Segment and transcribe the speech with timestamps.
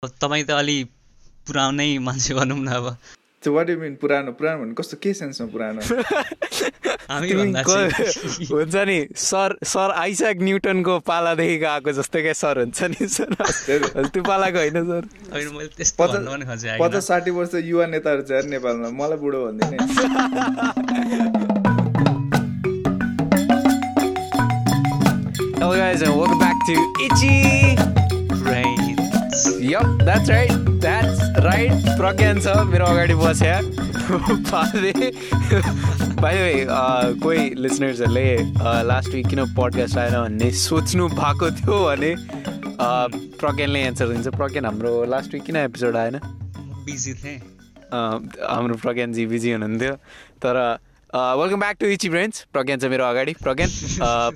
[0.00, 0.88] तपाईँ त अलि
[1.44, 2.96] पुरानै मान्छे भनौँ न अब।
[3.44, 4.32] वाट यु मिन पुरानो?
[4.32, 4.72] पुरानो भन्नु?
[4.72, 5.80] कस्तो के सेन्समा पुरानो?
[8.48, 13.28] हुन्छ नि सर सर आइसाक न्युटनको पालादेखिको आएको जस्तो क्या सर हुन्छ नि सर।
[14.08, 15.04] त्यो पालाको होइन सर।
[15.36, 16.00] होइन मैले त्यस्तो
[16.80, 19.84] पचास साठी वर्ष युवा नेताहरू छ नेपालमा। मलाई बुढो भन्दिनँ
[25.60, 26.72] Hello guys and welcome back to
[27.04, 27.69] Itchy!
[29.40, 30.52] Yup, that's right.
[30.80, 31.72] That's right.
[31.96, 33.56] प्रज्ञान छ मेरो अगाडि बस्या
[34.50, 34.92] पाले
[36.20, 36.66] बाई वे
[37.24, 38.26] कोही लिसनर्सहरूले
[38.84, 42.12] लास्ट विक किन पडकास्ट आएन भन्ने सोच्नु भएको थियो भने
[43.40, 46.20] प्रज्ञानले एन्सर दिन्छ प्रज्ञान हाम्रो लास्ट विक किन एपिसोड आएन
[46.84, 47.38] बिजी थिएँ
[47.92, 49.94] हाम्रो प्रज्ञानजी बिजी हुनुहुन्थ्यो
[50.44, 50.60] तर
[51.40, 53.70] welcome back to itchy branch Pragyan छ मेरो अगाडि प्रज्ञान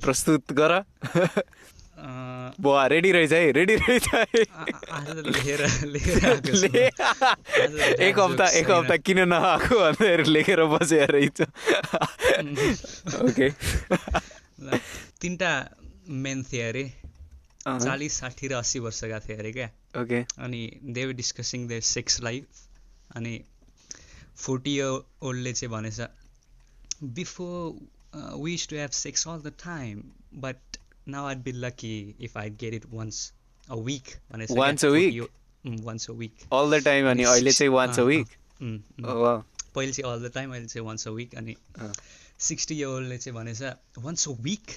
[0.01, 0.81] प्रस्तुत गर
[2.61, 4.05] बुवा रेडी रहेछ है रेडी रहेछ
[7.99, 11.41] एक हप्ता एक। हप्ता किन नआएको भनेर लेखेर बसेर रहेछ।
[13.21, 13.49] ओके
[15.21, 15.51] तिनवटा
[16.09, 16.85] मेन थिए अरे।
[17.65, 19.69] चालिस साठी र अस्सी वर्षका थिए अरे क्या।
[20.01, 22.45] ओके अनि they were discussing their sex life
[23.15, 23.33] अनि
[24.37, 24.93] फोर्टी इयर
[25.27, 25.99] ओल्डले चाहिँ भनेछ
[27.15, 27.59] before
[28.39, 30.03] wish to have sex all the time
[30.41, 30.74] but
[31.13, 33.31] I'd be lucky if I get it once
[33.69, 35.27] a week भनेछ Once a week?
[35.65, 38.27] Once a week all the time अनि अहिले चाहिँ once a week
[38.61, 41.55] पहिले चाहिँ all the time अहिले चाहिँ once a week अनि।
[42.39, 43.61] Sixty year ओल्डले चाहिँ भनेछ
[44.03, 44.71] once a week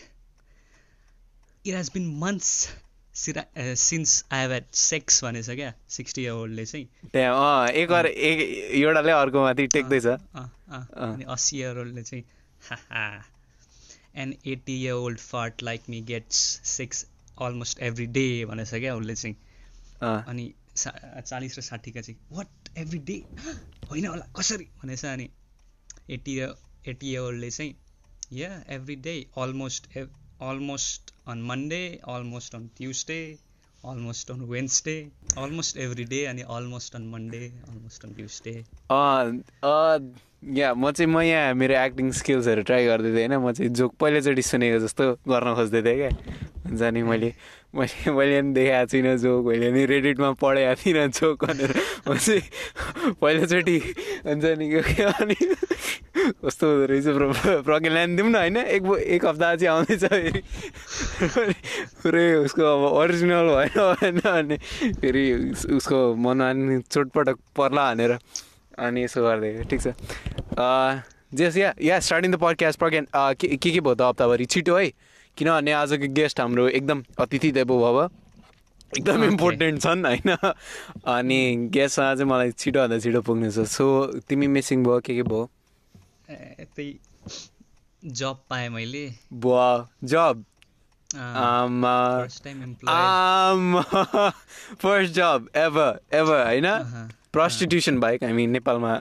[1.66, 2.68] it has been months
[3.14, 8.40] since I have had sex भनेछ क्या सिक्सटी इयर ओल्डले चाहिँ त्यहाँ एक बार एक
[8.74, 12.24] एउटाले अर्को माथि टेक्दैछ। अनि अस्सी इयर ओल्डले चाहिँ
[14.18, 17.06] हाहा an eighty year old fart like me gets sex
[17.42, 19.36] almost every day भनेछ क्या उसले चाहिँ
[20.02, 23.22] अँ, अनि सा चालिस र साठीका चाहिँ वाट एभ्री डे
[23.90, 25.28] होइन होला कसरी भनेछ अनि
[26.10, 26.38] एटी
[26.88, 27.74] एटी इयर ओल्डले चाहिँ
[28.32, 29.86] yeah every day almost
[30.42, 33.38] almost on Monday almost on Tuesday
[33.84, 38.52] almost on Wednesday almost every day अनि almost on Monday almost on Tuesday
[38.90, 43.42] uh, uh, yeah म चाहिँ म यहाँ मेरो एक्टिङ स्किल्सहरू ट्राई गर्दै थिएँ होइन?
[43.42, 46.10] म चाहिँ जोक पहिलोचोटि सुनेको जस्तो गर्न खोज्दै थिएँ क्या।
[46.66, 47.34] हुन्छ नि मैले
[47.74, 51.74] मैले मैले नि देखाएको छुइनँ जोक मैले नि रेडिटमा पढेको थिइनँ जोक भनेर।
[52.08, 52.42] म चाहिँ
[53.12, 53.78] पहिलोचोटि
[54.26, 54.66] हुन्छ नि
[55.02, 55.34] अनि
[56.46, 58.56] कस्तो हुँदो रहेछ प्र प्रज्ञा ल्यान दिउँ न होइन?
[58.56, 60.42] एक एक हप्ता चाहिँ आउँदैछ फेरि।
[62.02, 64.56] पुरै उसको अब ओरिजिनल भएन भएन अनि
[64.92, 68.18] फेरि उस- उसको मनमा चोटपटक पर्ला भनेर।
[68.78, 69.86] अनि यसो गर्दै ठिक छ।
[71.34, 74.44] Yes yeah yeah starting the podcast Pragyan के के भयो त हप्ताभरि?
[74.46, 74.92] छिटो है।
[75.36, 77.98] किनभने आजको गेस्ट हाम्रो एकदम अतिथि देवो भव।
[78.98, 79.24] एकदम.
[79.24, 80.28] इम्पोर्टेन्ट छन् होइन?
[81.06, 81.40] अनि
[81.70, 83.84] गेस्टमा चाहिँ मलाई छिटोभन्दा छिटो पुग्नु छ। सो
[84.28, 85.42] तिमी मिसिङ भयो के के भयो?
[86.30, 86.90] त्यही
[88.04, 90.44] जब पाएँ मैले। बुवा जब
[91.18, 91.98] आमा।
[94.80, 96.66] फर्स्ट जब एभर एभर होइन।
[97.32, 98.92] प्रस्टिट्युसन बाहेक हामी नेपालमा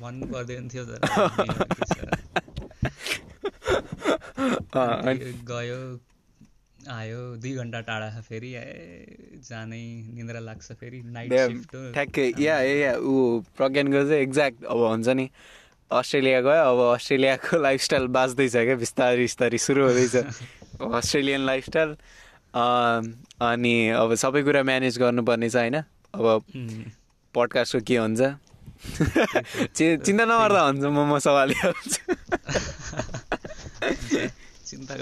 [0.00, 0.84] भन्नु पर्दैन थियो
[5.50, 5.78] गयो
[6.92, 8.50] आयो दुई घन्टा टाढा छ फेरि
[9.48, 9.82] जानै
[10.16, 15.26] निन्द्रा लाग्छ फेरि नाइट सिफ्ट ठ्याक्कै या या ऊ प्रज्ञानको चाहिँ एक्ज्याक्ट अब हुन्छ नि
[15.90, 20.14] अस्ट्रेलिया गयो अब अस्ट्रेलियाको लाइफस्टाइल बाँच्दैछ क्या बिस्तारै बिस्तारै सुरु हुँदैछ।
[21.00, 21.96] अस्ट्रेलियन लाइफस्टाइल
[22.54, 25.76] अनि अब सबै कुरा म्यानेज गर्नुपर्ने छ होइन?
[26.14, 26.42] अब
[27.34, 28.20] पडकास्टको के हुन्छ?
[29.76, 32.00] चि- चिन्ता नगर्दा हुन्छ म म सम्हालिहाल्छु
[34.66, 34.94] चिन्ता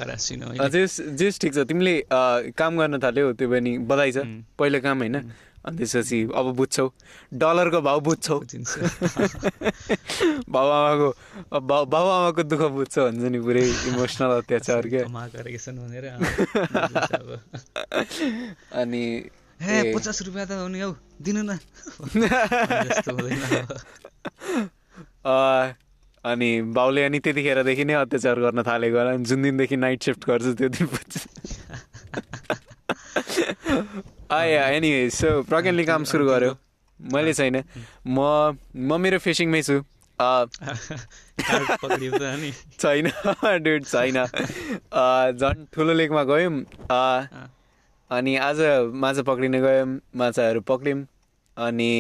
[1.17, 1.95] जेस ठिक छ। तिमीले
[2.59, 4.19] काम गर्न थाल्यौ त्यो पनि बधाई छ.
[4.59, 5.17] पहिलो काम होइन?
[5.65, 6.87] अनि त्यसपछि अब बुझ्छौ।
[7.41, 8.37] डलरको भाउ बुझ्छौ।
[10.55, 11.09] बाबुआमाको
[11.61, 15.05] बाबुआमाको दुःख बुझ्छ हुन्छ नि पुरै इमोसनल अत्याचार क्या।
[18.81, 19.05] अनि।
[19.95, 20.93] पचास रुपियाँ त हुने हौ
[21.25, 21.57] दिनु न।
[26.25, 30.53] अनि बाउले अनि त्यतिखेरदेखि नै अत्याचार गर्न थालेको होला। अनि जुन दिनदेखि नाइट सिफ्ट गर्छु
[30.61, 30.87] त्यो दिन
[34.33, 36.57] आया एनी सो प्रज्ञानले काम सुरु गर्यो
[37.01, 37.57] मैले छैन
[38.07, 38.19] म
[38.77, 39.81] म मेरो फिसिङमै छु
[42.81, 43.11] छैन
[43.65, 44.19] डुड छैन
[45.41, 46.55] झन् ठुलो लेकमा गयौँ।
[48.11, 48.61] अनि आज
[49.03, 49.87] माछा पक्रिन गयौँ
[50.17, 51.05] माछाहरू पक्रियौँ
[51.57, 51.93] अनि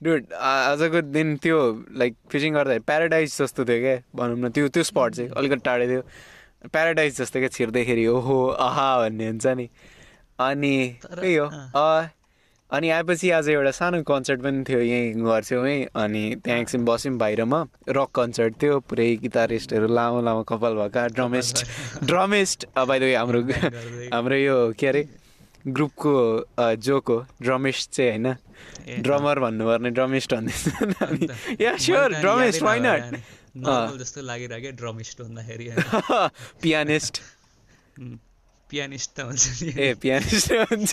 [0.00, 1.58] डुड आजको दिन त्यो
[1.98, 5.86] लाइक फिसिङ गर्दाखेरि प्याराडाइज जस्तो थियो क्या भनौँ न त्यो त्यो स्पट चाहिँ अलिकति टाढै
[5.88, 6.02] थियो
[6.72, 8.36] प्याराडाइज जस्तो क्या छिर्दैखेरि ओहो
[8.68, 9.66] आहा भन्ने हुन्छ नि
[10.40, 11.46] अनि त्यही हो।
[12.70, 17.16] अनि आएपछि आज एउटा सानो कन्सर्ट पनि थियो यहीँ घर छेउमै अनि त्यहाँ एकछिन बस्यौँ
[17.18, 17.60] बाहिरमा।
[17.98, 21.56] रक कन्सर्ट थियो पुरै गिटारिस्टहरू लामो लामो कपाल भएका। ड्रमिस्ट
[22.10, 23.40] ड्रमिस्ट वे हाम्रो।
[24.14, 25.02] हाम्रो यो के अरे
[25.66, 26.14] ग्रुपको
[26.86, 32.66] जोक हो ड्रमिस्ट चाहिँ होइन। ड्रमर भन्नुपर्ने ड्रमिस्ट भन्दैछ या स्योर मैले त ड्रमिस्ट यादै
[32.66, 33.20] वाइ नभएर नट नि।
[33.66, 36.28] नर्मल जस्तो लागिरह्यो ड्रमिस्ट भन्दाखेरि होइन।
[36.62, 37.14] पियानिस्ट
[38.70, 40.92] पियानिस्ट हुन्छ ए पियानिस्ट हुन्छ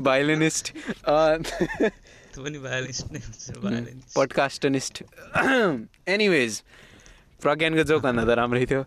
[0.00, 0.72] भायोलिनिस्ट
[2.36, 5.02] पनि भायोलिस्ट नै हुन्छ भायोलिनिस्ट पडकास्टनिस्ट
[6.10, 6.62] एनिवेज
[7.40, 8.82] प्रज्ञानको जोक भन्दा त राम्रै थियो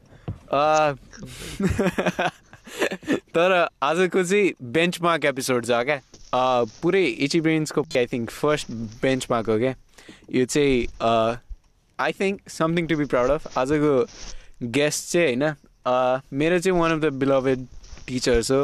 [3.32, 3.54] तर
[3.84, 6.00] आजको चाहिँ बेन्चमार्क एपिसोड छ क्या
[6.78, 8.72] पुरै इची ब्रेन्सको आई थिङ्क फर्स्ट
[9.02, 9.74] बेन्चमार्क हो क्या
[10.32, 10.76] यो चाहिँ
[12.00, 13.94] I think something to be proud of आजको
[14.74, 15.56] गेस्ट चाहिँ होइन
[16.34, 17.66] मेरो चाहिँ one of the beloved
[18.08, 18.62] teachers हो।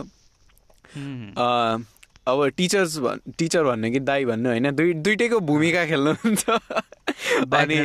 [2.28, 6.50] अब टिचर्स भन् टिचर भन्नु कि दाई भन्नु होइन दुई दुइटैको भूमिका खेल्नुहुन्छ।
[7.54, 7.76] अनि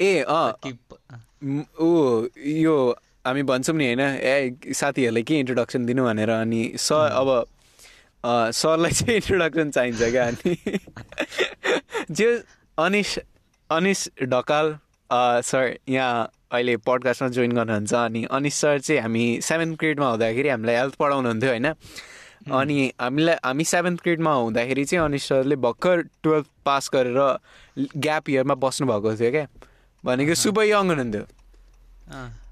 [0.00, 0.24] ए
[1.80, 2.76] ऊ यो
[3.26, 7.28] हामी भन्छौँ नि होइन ए साथीहरूलाई के इन्ट्रोडक्सन दिनु भनेर अनि सर अब
[8.52, 10.56] सरलाई चाहिँ इन्ट्रोडक्सन चाहिन्छ क्या अनि?
[12.10, 12.42] जे
[12.78, 13.18] अनिस
[13.70, 14.78] अनिस ढकाल
[15.12, 20.76] सर यहाँ अहिले पडकास्टमा जोइन गर्नुहुन्छ अनि अनिस सर चाहिँ हामी सेभेन्थ ग्रेडमा हुँदाखेरि हामीलाई
[20.76, 21.66] हेल्थ पढाउनुहुन्थ्यो होइन?
[22.52, 27.18] अनि हामीलाई हामी सेभेन्थ ग्रेडमा हुँदाखेरि चाहिँ अनिस सरले भर्खर टुवेल्भ पास गरेर
[27.78, 29.46] ग्याप इयरमा बस्नुभएको थियो क्या।
[30.04, 31.24] भनेको सुपर यङ हुनुहुन्थ्यो।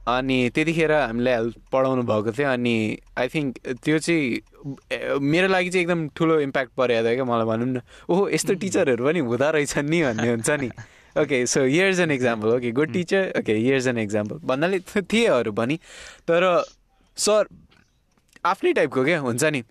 [0.08, 2.76] अनि त्यतिखेर हामीलाई हेल्प पढाउनु भएको थियो अनि
[3.18, 7.66] आई थिङ्क त्यो चाहिँ मेरो लागि चाहिँ एकदम ठुलो इम्प्याक्ट परेको थियो क्या मलाई भनौँ
[7.66, 10.70] न। ओहो यस्तो टिचरहरू पनि हुँदो रहेछन् नि भन्ने हुन्छ नि।
[11.16, 15.52] Okay so years an example okay good teacher okay years an example भन्नाले थ- थिएहरू
[15.52, 15.78] पनि
[16.28, 16.46] तर
[17.16, 17.48] सर
[18.46, 19.18] आफ्नै टाइपको क्या?
[19.20, 19.62] हुन्छ नि?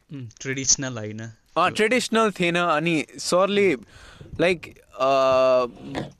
[0.42, 1.22] ट्रेडिसनल होइन।
[1.58, 3.74] अँ ट्रेडिसनल थिएन अनि सरले
[4.40, 4.74] लाइक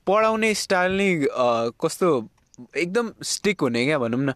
[0.06, 1.10] पढाउने स्टाइल नै
[1.80, 2.08] कस्तो
[2.76, 4.32] एकदम स्टिक हुने क्या भनौँ न।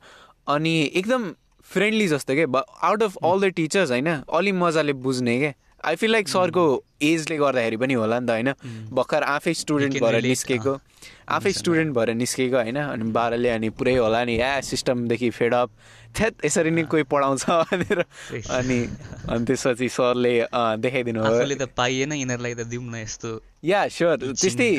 [0.48, 1.32] अनि एकदम
[1.68, 2.62] फ्रेन्डली जस्तो क्या?
[2.88, 4.08] Out of all the teachers होइन?
[4.32, 5.52] अलि मजाले बुझ्ने क्या?
[5.84, 6.64] आई फिल लाइक सरको
[7.02, 8.52] एजले गर्दाखेरि पनि होला नि त होइन?
[8.92, 10.74] भर्खर आफै स्टुडेन्ट भएर निस्केको
[11.36, 12.76] आफै स्टुडेन्ट भएर निस्केको होइन?
[12.76, 15.70] अनि बाह्रले अनि पुरै होला नि या सिस्टमदेखि फेडअप
[16.16, 18.04] थ्यात यसरी नै कोही पढाउँछ भनेर।
[18.48, 18.78] अनि
[19.28, 20.34] अनि त्यसपछि सरले
[20.80, 23.30] देखाइदिनु भयो। त पाइएन यिनीहरूलाई त दिउँ न यस्तो।
[23.64, 24.72] या स्योर त्यस्तै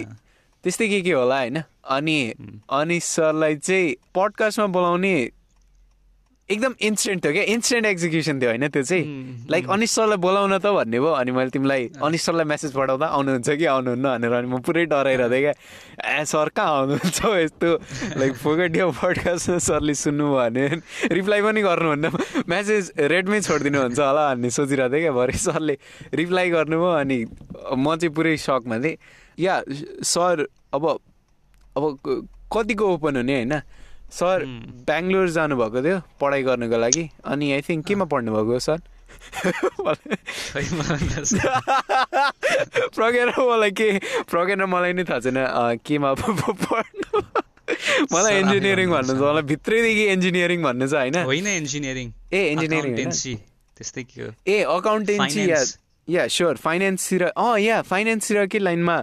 [0.63, 1.61] त्यस्तै के के होला होइन?
[1.95, 2.19] अनि
[2.69, 5.15] अनि सरलाई चाहिँ पडकास्टमा बोलाउने
[6.45, 7.43] एकदम इन्स्टेन्ट थियो क्या?
[7.43, 9.47] इन्स्टेन्ट एक्जिक्युसन थियो होइन त्यो चाहिँ?
[9.49, 13.49] लाइक अनिस सरलाई बोलाउन त भन्ने भयो अनि मैले तिमीलाई अनिस सरलाई मेसेज पठाउँदा आउनुहुन्छ
[13.49, 17.19] कि आउनुहुन्न भनेर अनि म पुरै डराइरहेको थिएँ क्या। ए सर कहाँ आउनुहुन्छ
[17.49, 17.69] यस्तो?
[18.21, 20.65] लाइक फोकट यो पडकास्टमा सरले सुन्नुभयो भने।
[21.17, 22.05] रिप्लाई पनि गर्नुहुन्न।
[22.45, 25.75] मेसेज रेडमै छोडिदिनुहुन्छ होला भन्ने सोचिरहेको थिएँ क्या भरे सरले
[26.13, 27.17] रिप्लाई गर्नुभयो अनि
[27.73, 28.97] म चाहिँ पुरै सकमा थिएँ।
[29.41, 29.53] या
[30.05, 30.45] सर
[30.77, 30.83] अब
[31.73, 31.83] अब
[32.53, 33.55] कतिको ओपन हुने होइन?
[34.11, 34.45] सर
[34.89, 38.79] बेङ्गलोर जानुभएको थियो पढाइ गर्नुको लागि। अनि आई थिङ्क केमा पढ्नुभएको हो सर?
[42.95, 43.87] प्रज्ञा मलाई के
[44.29, 45.37] प्रज्ञा मलाई नै थाहा छैन
[45.85, 47.21] केमा पढ्नु।
[48.13, 51.15] मलाई इन्जिनियरिङ भन्नु छ मलाई भित्रैदेखि इन्जिनियरिङ भन्नु छ होइन?
[51.25, 52.93] होइन इन्जिनियरिङ ए इन्जिनियरिङ
[53.77, 54.29] त्यस्तै के हो?
[54.47, 55.59] ए अकाउन्टेन्सी या.
[56.07, 58.97] या स्योर फाइनेन्सतिर अँ या फाइनेन्सतिरकै लाइनमा?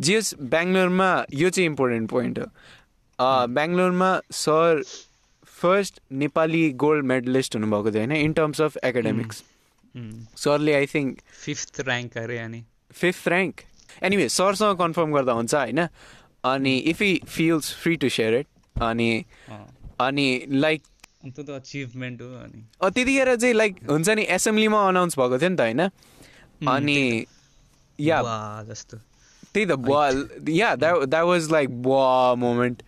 [0.00, 2.46] जे होस् बेङ्गलोरमा यो चाहिँ इम्पोर्टेन्ट पोइन्ट हो।
[3.20, 4.82] बेङ्गलोरमा sir
[5.60, 8.12] first Nepali gold medallist हुनुभएको थियो होइन?
[8.12, 9.42] इन टर्म्स अफ एकाडेमिक्स
[10.44, 12.62] सरले आई थिङ्क फिफ्थ ऱ्याङ्क अरे अनि?
[12.92, 13.60] फिफ्थ ऱ्याङ्क
[14.02, 15.86] एनिवे सरसँग कन्फर्म गर्दा हुन्छ होइन?
[16.44, 18.46] अनि if he feels free to share it
[18.82, 19.10] अनि
[20.00, 20.82] अनि लाइक
[21.26, 22.60] त अचिभमेन्ट हो अनि?
[22.82, 25.82] त्यतिखेर चाहिँ लाइक हुन्छ नि एसेम्ब्लीमा अनाउन्स भएको थियो नि त होइन?
[26.68, 27.26] अनि
[27.98, 28.22] या
[28.68, 28.96] जस्तो।
[29.54, 30.08] त्यही त बुवा
[30.48, 32.82] या द्याट वाज लाइक बुवा मोमेन्ट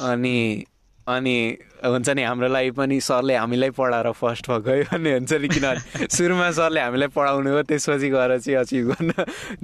[0.00, 0.64] अनि
[1.02, 1.36] अनि
[1.84, 6.06] हुन्छ नि हाम्रो लागि पनि सरले हामीलाई पढाएर फर्स्ट भएको है भन्ने हुन्छ नि किनभने
[6.06, 9.10] सुरुमा सरले हामीलाई पढाउनु हो त्यसपछि गएर चाहिँ अचिभ गर्न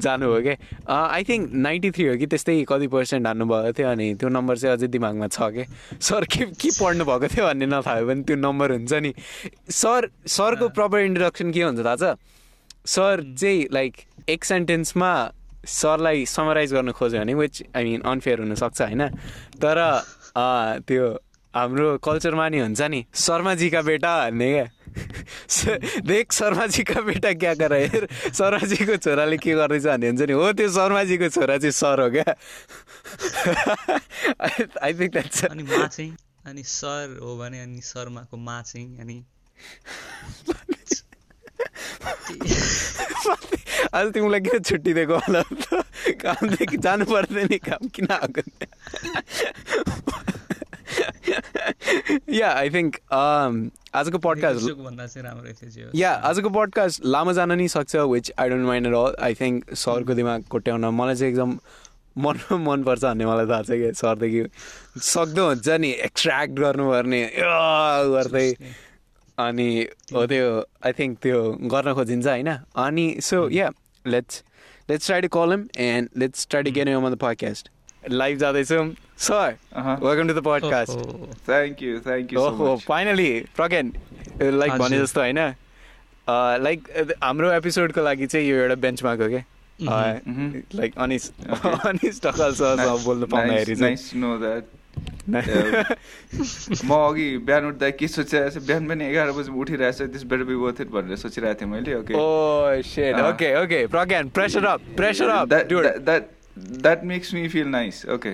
[0.02, 0.56] जानुभयो क्या
[0.98, 4.76] आई थिङ्क नाइन्टी थ्री हो कि त्यस्तै कति पर्सेन्ट हान्नुभएको थियो अनि त्यो नम्बर चाहिँ
[4.76, 5.64] अझै दिमागमा छ क्या
[6.02, 9.14] सर के के पढ्नु भएको थियो भन्ने नथाहा भने त्यो नम्बर हुन्छ नि।
[9.70, 12.18] सर सरको प्रपर इन्ट्रोडक्सन के हुन्छ थाहा छ?
[12.86, 13.96] सर चाहिँ लाइक
[14.28, 15.12] एक सेन्टेन्समा
[15.68, 19.08] सरलाई समराइज गर्न खोज्यो भने विच आई मिन अनफेयर हुनसक्छ होइन?
[19.62, 19.78] तर
[20.88, 21.06] त्यो
[21.54, 24.66] हाम्रो कल्चरमा नि हुन्छ नि शर्माजी का बेटा भन्ने क्या।
[26.06, 28.04] देख शर्माजी का बेटा क्या कर हेर
[28.34, 32.28] शर्माजीको छोराले के गर्दैछ भन्ने हुन्छ नि। हो त्यो शर्माजीको छोरा चाहिँ सर हो क्या।
[34.82, 36.12] आई थिङ्क द्याट्स अनि मा चाहिँ
[36.46, 39.18] अनि सर हो भने अनि शर्माको माचिङ अनि
[43.94, 45.82] आज तिमीलाई किन छुट्टी दिएको होला त
[46.22, 48.42] कामदेखि जानु पर्दैन काम किन आएको
[52.32, 52.96] या आई थिङ्क
[53.94, 54.62] आजको पडकास्ट।
[55.94, 59.74] या आजको पडकास्ट लामो जान नि सक्छ which I don't mind at all I think
[59.76, 61.58] सरको दिमाग कोट्याउन मलाई चाहिँ एकदम
[62.16, 64.42] मन मनपर्छ भन्ने मलाई थाहा छ कि सरदेखि
[65.06, 67.22] सक्दो हुन्छ नि एक्सट्र्याक्ट गर्नुपर्ने
[68.14, 68.48] गर्दै
[69.38, 69.68] अनि
[70.14, 70.46] हो त्यो
[70.86, 71.40] आई थिङ्क त्यो
[71.72, 72.48] गर्न खोजिन्छ होइन।
[72.84, 73.70] अनि so yeah
[74.04, 74.42] let's
[74.88, 77.70] let's try to call him and let's try to get on the podcast
[78.10, 78.86] live जाँदैछौँ।
[79.18, 79.56] Sir.
[79.76, 80.98] Welcome to the podcast
[81.46, 83.92] thank you thank you much finally Pragyan
[84.42, 85.38] like भने। जस्तो होइन।
[86.62, 86.78] Like
[87.22, 89.28] हाम्रो एपिसोडको लागि चाहिँ यो एउटा benchmark हो.
[89.28, 89.44] क्या
[90.74, 91.30] लाइक अनिस
[91.86, 93.96] अनिस ढकाल सरसँग बोल्नु पाउँदाखेरि चाहिँ।
[95.28, 98.60] म अघि बिहान उठ्दा के सोचिरहेको छु?
[98.66, 101.94] बिहान पनि एघार बजी उठिरहेको छु this better be worth it भनेर सोचिरहेको थिएँ मैले
[102.00, 102.14] okay.
[103.30, 106.22] Okay okay Pragyan pressure up pressure up that
[106.58, 108.32] that makes me feel nice okay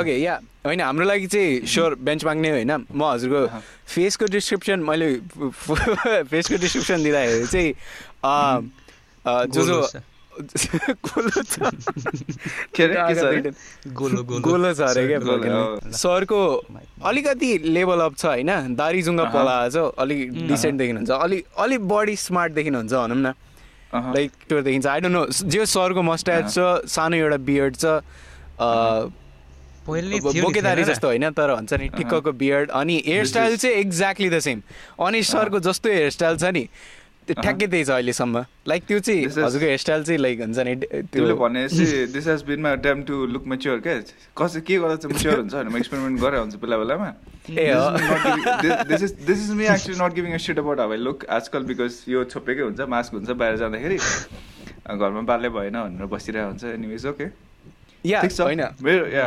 [0.00, 2.72] okay yeah होइन हाम्रो लागि चाहिँ स्योर बेन्च माग्ने होइन?
[2.94, 3.60] म हजुरको।
[3.94, 5.08] फेसको डिस्क्रिप्सन मैले
[6.30, 7.70] फेसको डिस्क्रिप्सन दिँदाखेरि चाहिँ
[9.52, 9.80] जो जो
[10.40, 11.54] गोलो छ।
[12.74, 13.50] के अरे के छ अरे?
[13.92, 16.40] गोलो गोलो गोलो छ अरे क्या। सरको
[17.04, 21.80] अलिकति लेभल अप छ होइन दारी जुङ्गा अहँ। पला छ अलिक डिसेन्ट देखिनुहुन्छ अलिक अलिक
[21.88, 23.32] बडी स्मार्ट देखिनुहुन्छ भनौँ न।
[23.94, 27.84] लाइक त्यो देखिन्छ आई डोन्ट नो जे सरको मस्ट्याच छ सानो एउटा बियर्ड छ
[29.86, 30.82] बोकेदारी?
[30.84, 34.62] जस्तो होइन तर हुन्छ नि टिक्कको बियर्ड अनि हेयर स्टाइल चाहिँ एक्ज्याक्टली द सेम
[35.06, 36.68] अनि सरको जस्तो हेयर स्टाइल छ नि
[37.30, 40.74] त्यो ठ्याक्कै त्यही छ अहिलेसम्म। लाइक त्यो चाहिँ हजुरको हेयर स्टाइल चाहिँ लाइक हुन्छ नि
[40.76, 43.94] तिमीले त्यो भनेपछि this has been my time to look mature क्या?
[44.34, 47.10] कसै के गर्दा चाहिँ मेच्योर हुन्छ भने म एक्सपेरिमेन्ट गरेर हुन्छ बेला बेलामा?
[47.50, 47.86] ए हो।
[48.90, 51.62] This is this is me actually not giving a shit about how I look आजकल
[51.70, 53.98] बिकज यो छोपेकै हुन्छ मास्क हुन्छ बाहिर जाँदाखेरि।
[54.90, 57.26] घरमा बाल्य भएन भनेर बसिरहेको हुन्छ एनिवेज ओके
[58.04, 59.26] या होइन। मेरो या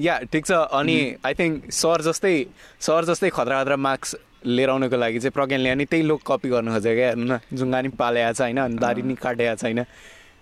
[0.00, 2.34] या ठिक छ। अनि आई थिङ्क सर जस्तै
[2.80, 4.10] सर जस्तै खतरा खतरा मार्क्स
[4.46, 7.78] लिएर आउनुको लागि चाहिँ प्रज्ञानले अनि त्यही लोक कपी गर्नु खोजेको क्या। हेर्नु न जुङ्गा
[7.82, 9.80] नि पालेको छ होइन अनि दारी नि काटेको छैन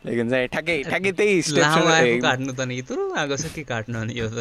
[0.07, 4.13] लाइक हुन्छ नि, ठ्याक्कै ठ्याक्कै। त्यही काट्नु त नि यत्रो आएको छ के काट्नु अनि
[4.21, 4.39] यो त?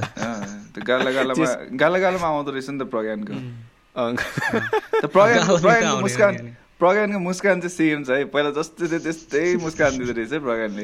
[0.83, 1.45] गाला गालामा
[1.79, 3.33] गाला गालामा आउँदो रहेछ नि त प्रज्ञानको।
[3.95, 4.19] आउने
[6.03, 6.33] मुस्कान
[6.79, 10.83] प्रज्ञानको मुस्कान चाहिँ सेम छ है। पहिला जस्तो थियो त्यस्तै मुस्कान दिँदो रहेछ है प्रज्ञानले।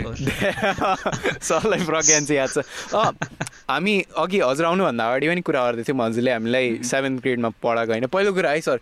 [1.50, 2.64] सरलाई प्रज्ञान चाहिँ याद छ।
[3.68, 8.08] हामी अघि हजुर आउनुभन्दा अगाडि पनि कुरा गर्दै थियौँ। हजुरले हामीलाई सेभेन्थ ग्रेडमा पढाएको होइन।
[8.08, 8.80] पहिलो कुरा है सर।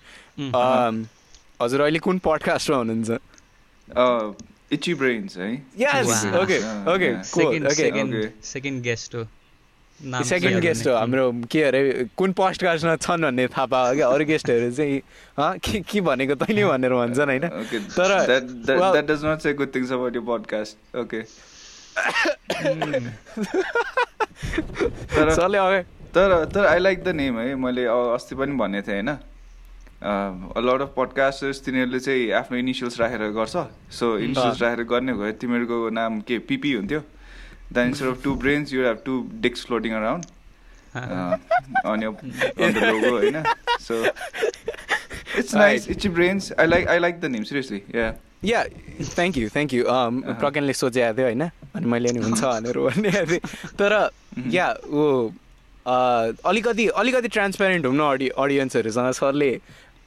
[1.61, 3.11] हजुर अहिले कुन पडकास्टमा हुनुहुन्छ?
[4.69, 5.49] इची ब्रेन्स है.
[6.41, 6.57] Okay
[6.93, 7.09] okay.
[7.25, 9.23] सेकेन्ड गेस्ट हो।
[9.99, 11.81] सेकेन्ड गेस्ट हो हाम्रो के अरे
[12.17, 15.01] कुन पडकास्टमा छन् भन्ने थाहा पायो। क्या अरू गेस्टहरू चाहिँ
[15.39, 17.47] के के भनेको तैँले भनेर भन्छन् होइन?
[17.95, 20.79] तर that, that, well- that does not say good things about your podcast.
[20.95, 21.23] Okay.
[25.19, 25.83] तर
[26.15, 29.17] तर तर आई लाइक द नेम है। मैले अस्ति पनि भनेको थिएँ होइन?
[30.65, 33.55] लट अफ पडकास्टर्स तिनीहरूले चाहिँ आफ्नो इनिसियल्स राखेर गर्छ।
[33.93, 37.01] सो इनिसियल्स राखेर गर्ने भयो तिमीहरूको नाम के पिपी हुन्थ्यो?
[37.73, 40.25] Then instead of two brains you have two dicks floating around
[40.95, 43.43] on on the logo होइन
[43.79, 44.03] so
[45.39, 48.13] it's nice it's brains I like I like the name seriously yeah
[48.45, 48.63] yeah
[49.05, 53.75] thank you thank you प्रज्ञानले सोचेको थियो होइन अनि मैले नि हुन्छ भनेर भनिदिएको थिएँ
[53.75, 53.97] तर
[54.51, 55.05] या ऊ
[55.85, 59.51] अलिकति अलिकति ट्रान्सप्यारेन्ट हुनु अडि अडियन्सहरूसँग सरले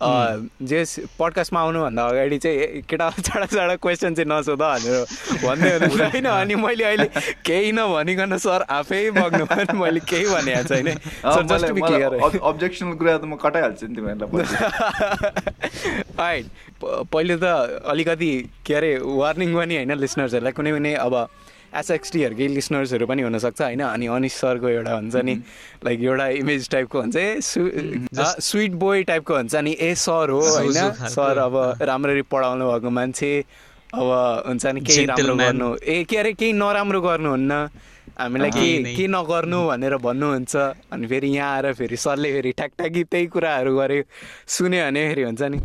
[0.02, 0.85] जे
[1.18, 5.04] पडकास्टमा आउनुभन्दा अगाडि चाहिँ केटा चाँडा चाँडा क्वेसन चाहिँ नसोध भनेर
[5.42, 7.09] भन्दै हुनुहुन्छ होइन अनि मैले अहिले
[7.44, 10.88] केही नभनिकन सर आफै बग्नु भने मैले केही भनेको छैन
[12.42, 16.42] अब्जेक्सनल कुरा त म कटाइहाल्छु नि तिमीहरूलाई
[16.82, 17.44] पहिले त
[17.87, 21.28] अलिकति के अरे वार्निङ पनि होइन लिसनर्सहरूलाई कुनै पनि अब
[21.75, 25.35] एसएक्सटीहरूकै लिसनर्सहरू पनि हुनसक्छ होइन अनि अनिस सरको एउटा हुन्छ नि
[25.85, 30.93] लाइक एउटा इमेज टाइपको हुन्छ ए स्विट बोय टाइपको हुन्छ नि ए सर हो होइन।
[31.09, 33.33] सर अब राम्ररी पढाउनु भएको मान्छे
[33.95, 34.09] अब
[34.47, 35.35] हुन्छ नि केही राम्रो.
[35.37, 37.52] गर्नु ए के अरे केही नराम्रो गर्नुहुन्न
[38.19, 40.57] हामीलाई। के। के नगर्नु भनेर भन्नुहुन्छ
[40.93, 44.05] अनि फेरि यहाँ आएर फेरि सरले फेरि ठ्याकठ्याकी त्यही कुराहरू गरे
[44.49, 45.61] सुन्यो भने फेरि हुन्छ नि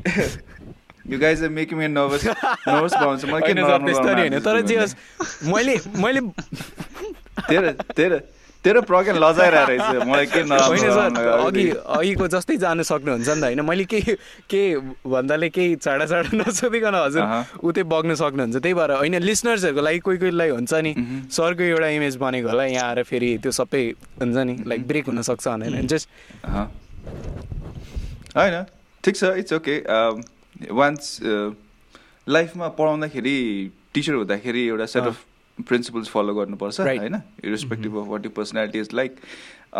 [1.06, 4.20] you guys are making me nervous nervous भन्छ मलाई के होइन सर नराम्रो त्यस्तो नि
[4.20, 4.94] होइन तर जे होस्
[5.48, 6.20] मैले मैले
[7.48, 8.18] तेरो तेरो
[8.64, 11.64] तेरो प्रज्ञा लजाइरहेको रहेछ मलाई के होइन सर नराम्रो अघि
[11.96, 14.14] अघिको जस्तै जानु सक्नुहुन्छ नि त होइन। मैले केही
[14.52, 14.60] के
[15.08, 17.24] भन्दाले केही चाँडा चाँडा नसोधिकन हजुर।
[17.56, 20.92] उतै बग्न सक्नुहुन्छ। त्यही भएर होइन लिसनर्सहरूको लागि कोही कोहीलाई हुन्छ नि
[21.32, 23.82] सरको एउटा इमेज बनेको होला। यहाँ आएर फेरि त्यो सबै
[24.20, 26.06] हुन्छ नि लाइक ब्रेक हुनसक्छ भनेर। जस्ट।
[28.36, 28.56] होइन।
[29.04, 29.74] ठिक छ इट्स ओके
[30.70, 31.18] वान्स
[32.28, 33.36] लाइफमा पढाउँदाखेरि
[33.94, 35.16] टिचर हुँदाखेरि एउटा सेट अफ
[35.68, 36.80] प्रिन्सिपल्स फलो गर्नुपर्छ.
[36.80, 37.14] होइन?
[37.44, 39.16] Irrespective of what you personality is like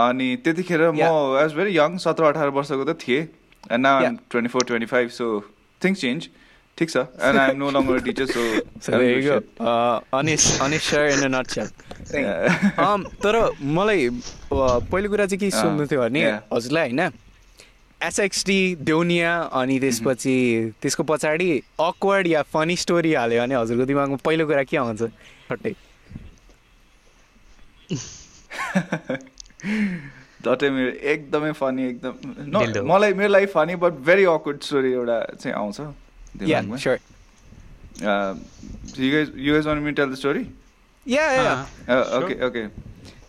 [0.07, 0.97] अनि त्यतिखेर म.
[1.45, 3.23] एज भेरी यङ सत्र अठार वर्षको त थिएँ।
[3.71, 4.13] And now Yeah.
[4.31, 5.27] Twenty four twenty five so
[5.85, 6.29] things change
[6.79, 8.43] ठिक छ and I am no longer teacher so.
[12.11, 12.49] Uh,
[12.83, 16.23] um, तर मलाई uh, पहिलो कुरा चाहिँ के अँ, सोध्नु थियो भने.
[16.53, 17.13] हजुरलाई होइन?
[18.03, 20.37] एसएक्सटी देउनिया अनि त्यसपछि
[20.83, 25.03] त्यसको पछाडि अक्वर्ड या फनी स्टोरी हाल्यो भने हजुरको दिमागमा पहिलो कुरा के आउँछ
[25.51, 25.73] छट्टै
[30.45, 32.15] झट्टै मेरो एकदमै फनी एकदम।
[32.89, 35.81] मलाई मेरो लागि funny but very awkward story एउटा चाहिँ आउँछ
[36.49, 36.61] या
[42.21, 42.65] Okay, okay.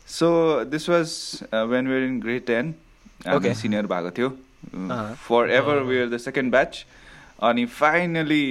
[0.06, 2.74] So this was uh, when we were in grade ten.
[3.25, 3.54] हामी Okay.
[3.62, 4.30] senior भएको थियो.
[5.27, 6.86] Forever we were the second batch.
[7.44, 8.48] अनि फाइनली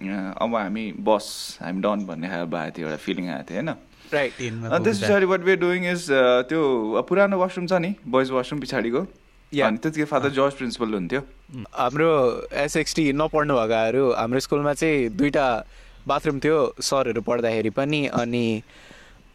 [0.00, 1.26] अब हामी बस
[1.62, 3.74] हामी डन भन्ने खाले भएको थियो एउटा फिलिङ आएको थियो होइन?
[4.12, 6.06] टेनमा त्यस। पछाडि वाट वे डुइङ इज
[6.48, 6.60] त्यो
[6.98, 9.00] uh, पुरानो वासरुम छ नि बोइज वासरुम पछाडिको.
[9.52, 11.20] अनि त्यतिखेर फादर जर्ज प्रिन्सिपल हुन्थ्यो
[11.76, 12.10] हाम्रो
[12.64, 15.46] एसएक्सटी नपढ्नु भएकाहरू हाम्रो स्कुलमा चाहिँ दुईवटा
[16.08, 16.58] बाथरुम थियो
[16.88, 18.46] सरहरू पढ्दाखेरि पनि अनि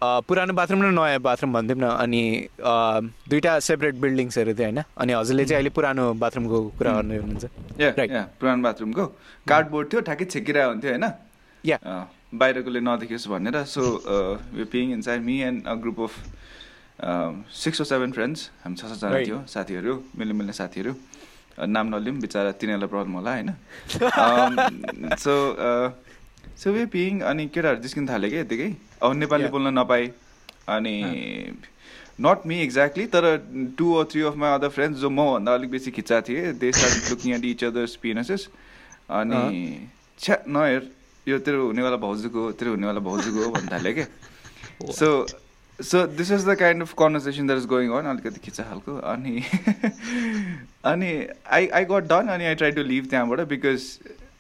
[0.02, 2.22] पुरानो बाथरुम र नयाँ बाथरुम भन्थ्यौँ न अनि
[2.62, 4.82] दुईवटा सेपरेट बिल्डिङ्सहरू थियो होइन?
[4.94, 7.46] अनि हजुरले चाहिँ अहिले पुरानो बाथरुमको कुरा गर्नु हुनुहुन्छ।
[7.82, 7.90] या.
[8.06, 9.06] या पुरानो बाथरुमको।
[9.50, 11.06] कार्डबोर्ड थियो ठ्याक्कै छेकिरहेको हुन्थ्यो होइन?
[11.66, 11.78] या
[12.30, 13.82] बाहिरकोले नदेखियोस् भनेर so
[14.54, 16.14] we ping inside me and a group of
[16.98, 19.26] six or seven friends हामी छ Right.
[19.26, 20.94] थियो साथीहरू मिल्ने मिल्ने साथीहरू
[21.66, 23.50] नाम नलिउँ बिचरा तिनीहरूलाई प्रब्लम होला होइन?
[25.26, 25.34] सो
[26.58, 28.70] सो वे पिङ अनि केटाहरू जिस्किन थाल्यो क्या यतिकै?
[29.04, 29.48] अब नेपाली.
[29.56, 30.06] बोल्न नपाए
[30.76, 30.96] अनि
[32.22, 33.26] नट मी एक्ज्याक्टली तर
[33.78, 37.10] two or three of my other friends जो मभन्दा अलिक बेसी खिच्चा थिए they start
[37.12, 38.48] looking at each others penises
[39.20, 39.42] अनि
[40.20, 40.82] छ्या नहेर
[41.28, 44.08] यो तेरो हुनेवाला भाउजूको हो तेरो हुनेवाला भाउजूको हो भन्नु थाल्यो क्या।
[44.94, 45.08] So
[45.80, 49.34] so this is the kind of conversation that is going on अलिकति खिच्चा खालको। अनि
[50.92, 51.12] अनि
[51.58, 53.82] आई आई गट डन अनि आई ट्राई टु लिभ त्यहाँबाट because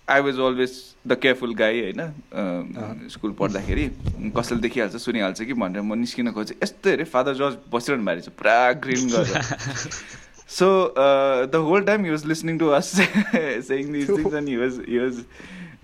[0.09, 0.71] I was always
[1.07, 3.89] the careful guy होइन स्कुल पढ्दाखेरि
[4.37, 8.29] कसैले देखिहाल्छ सुनिहाल्छ कि भनेर म निस्किन खोजेँ यस्तो हेरेँ फादर जर्ज बसिरहनु भएको रहेछ
[8.39, 8.55] पुरा
[8.87, 14.33] ग्रिन गरेर So uh, the whole time he was listening to us saying these things,
[14.33, 15.25] and he was he was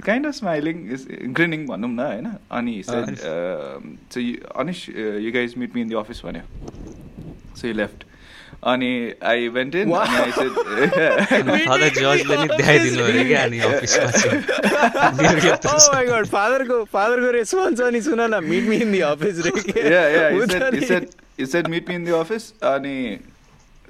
[0.01, 1.03] kind of smiling, is
[1.39, 6.43] grinning भनौँ न होइन अनि um, uh, you guys meet me in the office भन्यो
[7.55, 8.05] so he left
[8.71, 8.89] अनि
[9.30, 10.04] I went in Wow.
[10.04, 10.52] and I said
[11.67, 14.38] father जर्जले नि देखाइदिनु अरे क्या अनि अफिसमा चाहिँ
[16.36, 20.28] फादरको फादरको रेस्पोन्स अनि सुन न meet me in the office रे के yeah yeah
[20.32, 21.04] he हुन्छ said he नि। said
[21.41, 22.95] he said meet me in the office अनि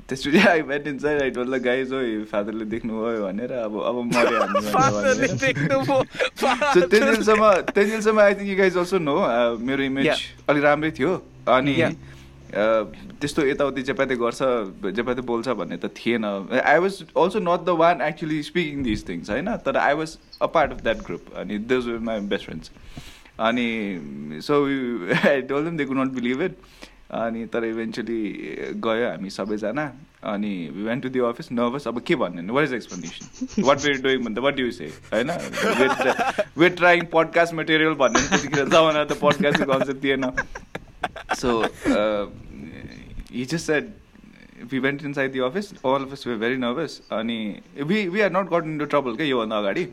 [0.09, 3.95] त्यसपछि I went inside I told the guys oh फादरले देख्नुभयो भनेर अब अब
[5.91, 5.97] पो
[6.73, 9.15] सो त्यतिसम्म त्यतिसम्म I think you guys also know
[9.69, 10.07] मेरो इमेज.
[10.49, 11.11] अलिक राम्रै थियो
[11.57, 11.93] अनि Yeah.
[12.53, 14.39] त्यस्तो यताउति जेपाते गर्छ
[14.95, 19.29] जेपाते बोल्छ भन्ने त थिएन। I was also not the one actually speaking this things
[19.29, 19.55] होइन?
[19.65, 22.71] तर I was a part of that group अनि those were my best friends
[23.39, 24.63] अनि so
[25.27, 26.57] I them they could not believe it
[27.13, 28.21] अनि तर इभेन्चुली
[28.83, 29.91] गयो हामी सबैजना।
[30.23, 32.51] अनि we went to the office nervous अब के भन्ने?
[32.53, 35.31] What is explanation what were doing भन्दा वाट यु से होइन?
[36.57, 38.21] वेट ट्राइङ पडकास्ट मेटेरियल भन्ने
[38.65, 40.31] जमाना त पडकास्टको कन्सेप्ट थिएन।
[41.35, 41.49] So
[43.33, 43.91] he just said
[44.71, 47.37] we went inside the office all of we very nervous अनि
[47.91, 49.85] we we are not got into trouble क्या योभन्दा अगाडि.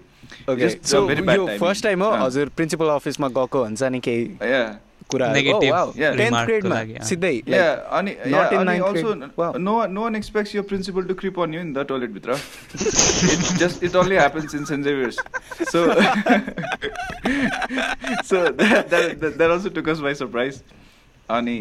[0.50, 2.10] फर्स्ट टाइम हो.
[2.24, 4.70] हजुर प्रिन्सिपल अफिसमा गएको हुन्छ नि केही Yeah.
[5.12, 6.16] कुराहरू Negative Yeah.
[6.16, 7.04] टेन्थ remark को ग्रेडमा लागि, अँ.
[7.06, 9.32] सिधै Yeah, अनि not yeah, in अनि ninth also grade.
[9.40, 9.48] Wow.
[9.68, 12.36] no no one expects your principal to creep on you in the toilet भित्र.
[13.32, 14.84] it just it only happens in St.
[14.84, 15.18] Xavier's.
[15.72, 15.82] So
[18.30, 20.62] so that, that that that also took us by surprise.
[21.38, 21.58] अनि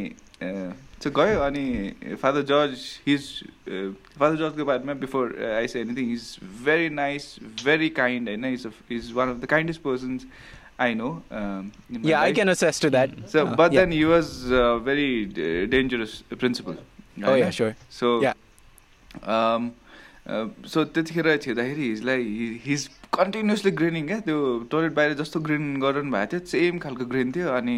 [1.03, 3.25] so गयो अनि father George his
[3.67, 6.23] father जर्जको बारेमा before I say anything is
[6.65, 7.35] very nice
[7.65, 10.25] very kind होइन is is one of the kindest persons
[10.79, 11.09] I know
[12.17, 16.77] I can assess to that So, but then he was uh, very uh, dangerous principal.
[17.23, 17.75] Oh yeah, sure.
[17.89, 18.33] So, Yeah.
[19.35, 19.71] um,
[20.25, 24.37] uh, so त्यतिखेर छिर्दाखेरि हिजलाई हिज continuously greening क्या त्यो
[24.71, 27.77] toilet बाहिर जस्तो green गरिरहनु भएको थियो same खालको green थियो अनि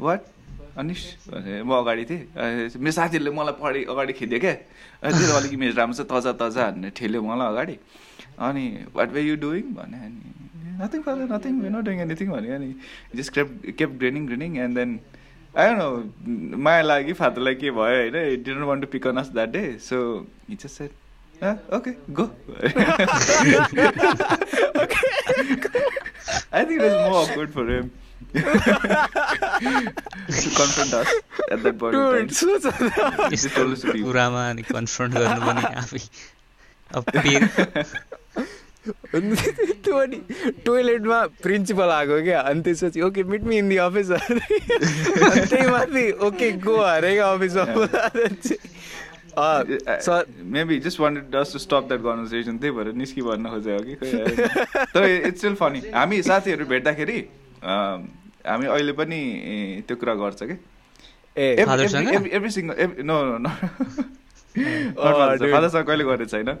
[0.00, 0.34] वाट
[0.78, 4.54] भने म अगाडि थिएँ। अनि मेरो साथीहरूले मलाई पढि अगाडि खेद्यो क्या।
[5.02, 7.76] अनि तेरो अलिक इमेज राम्रो छ तजा तजा भनेर ठेल्यो मलाई अगाडि।
[8.46, 8.64] अनि
[8.94, 10.20] वाट वे यु डुइङ भने अनि
[10.80, 12.70] nothing father nothing we not doing anything भन्यो अनि
[13.18, 14.90] just crap kept grinning grinning and then
[15.58, 15.88] I know
[16.62, 19.96] माया लाग्यो फादरलाई के भयो होइन didn't want to pick on us that day so
[20.48, 20.90] he just said
[21.74, 22.24] okay go
[26.50, 27.90] I think it was more awkward for him.
[28.34, 28.40] in
[31.92, 32.28] Dude, time.
[32.28, 32.84] सोच न।
[33.32, 33.62] यस्तो.
[34.04, 36.02] कुरामा अनि कन्फ्रन्ट गर्नु पनि आफै
[39.84, 40.18] त्यो अनि
[40.66, 44.08] टोइलेटमा प्रिन्सिपल आएको क्या अनि त्यसपछि okay meet me in the office
[45.50, 47.64] त्यही माथि ओके गो अरे क्या अफिसमा
[50.68, 52.54] he just wanted us to stop that conversation.
[52.58, 53.94] त्यही भएर निस्कि भन्न खोजेको हो कि।
[54.94, 57.18] तर इट्स स्टिल फनी हामी साथीहरू भेट्दाखेरि
[57.62, 59.20] हामी अहिले पनि
[59.88, 60.56] त्यो कुरा गर्छ कि?
[62.36, 63.50] Every single no no.
[64.58, 66.56] फादरसँग कहिले गरेको छैन?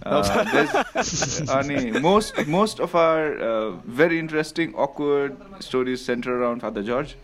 [0.00, 0.24] Uh,
[1.52, 3.20] अनि most most of are
[3.96, 7.14] very interesting awkward stories center around father George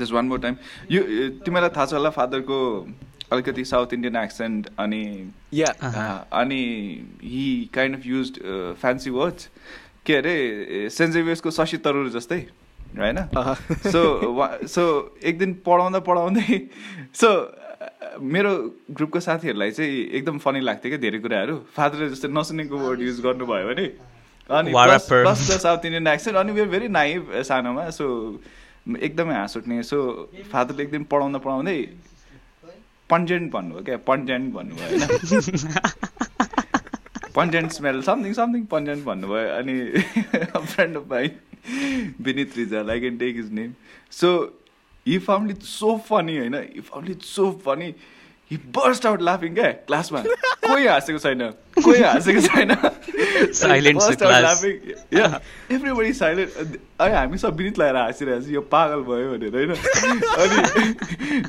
[0.00, 0.56] just one more time
[0.90, 1.02] यो
[1.44, 2.60] तिमीलाई थाहा छ होला फादरको
[3.32, 5.02] अलिकति साउथ इन्डियन एक्सेन्ट अनि
[5.54, 6.62] या uh, अनि
[7.24, 8.32] he kind of use
[8.80, 9.48] fancy words
[10.06, 10.34] के अरे
[10.90, 12.40] सेन्ट जेभियर्सको शशि तरुर जस्तै
[12.98, 13.18] होइन?
[13.92, 14.00] सो
[14.66, 14.82] सो
[15.24, 16.60] एक दिन पढाउँदा पढाउँदै
[17.14, 17.28] सो
[18.34, 18.52] मेरो
[18.90, 23.66] ग्रुपको साथीहरूलाई चाहिँ एकदम फनी लाग्थ्यो क्या धेरै कुराहरू। फादरले जस्तै नसुनेको वर्ड युज गर्नुभयो
[23.68, 23.86] भने।
[24.50, 24.70] अनि.
[24.72, 28.06] Plus the South Indian accent अनि वेयर भेरी नाइभ सानोमा सो
[28.88, 29.98] एकदमै हाँस उठ्ने सो
[30.52, 31.78] फादरले एक दिन पढाउँदा पढाउँदै
[33.10, 36.48] पन्जेन्ट भन्नुभयो क्या पन्जेन्ट भन्नुभयो होइन?
[37.36, 39.48] Pungent smell something something pungent भन्नुभयो.
[39.58, 39.74] अनि
[40.66, 41.30] friend of my
[42.26, 43.72] Vinit Rijal I can take his name
[44.20, 44.28] so
[45.06, 47.94] he found it so funny होइन he found it so funny
[48.50, 50.22] he burst out लाफिङ क्या क्लासमा
[50.66, 51.42] कोही हाँसेको छैन
[51.84, 52.70] कोही हाँसेको छैन.
[55.12, 55.34] Yeah,
[55.70, 56.50] everybody silent.
[57.00, 59.72] अनि हामी सब विनित लगाएर हाँसिरहेको छ यो पागल भयो भनेर होइन?
[60.42, 60.58] अनि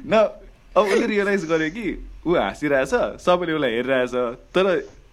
[0.13, 0.13] न
[0.77, 1.85] अब उसले रियलाइज गर्यो कि
[2.27, 2.93] ऊ हाँसिरहेछ
[3.25, 4.13] सबैले उसलाई हेरिरहेछ।
[4.57, 4.65] तर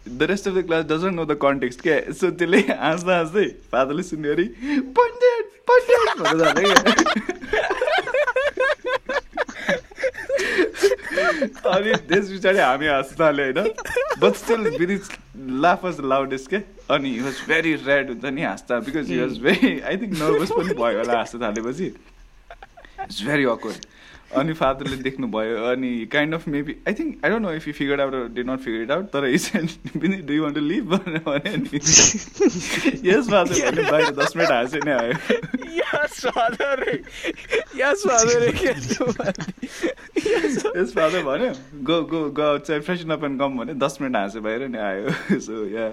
[0.07, 4.03] the rest of the class doesn't know the context क्या सो त्यसले हाँस्दा हाँस्दै फादरले
[4.05, 4.45] सुन्यो अरे
[4.97, 7.73] पन्डेट पन्डेट भनेर जाने क्या
[11.67, 13.73] अनि त्यस पछाडि हामी हाँस्न थाल्यो होइन
[14.21, 15.03] but still Vinit
[15.63, 16.61] laugh was loudest के
[16.95, 20.53] अनि हि वाज भेरी रेड हुन्छ नि हाँस्दा because he was very I think nervous
[20.53, 23.87] पनि भयो होला हाँस्न थालेपछि इट्स भेरी अक्वर्ड
[24.37, 28.01] अनि फादरले देख्नुभयो अनि kind of maybe I think I don't know if you figure
[28.01, 29.23] out they not figure it out तर
[29.99, 31.79] पनि डु वान टु लिभ भनेर भने नि
[33.11, 35.13] यस फादर भने बाहिर दस मिनट हाँसे नै आयो।
[35.79, 36.83] Yes father
[37.77, 38.41] yes father
[40.79, 44.41] yes father भन्यो go go go outside freshen up and come भने दस मिनट हाँसे
[44.41, 45.89] बाहिर नै आयो। सो या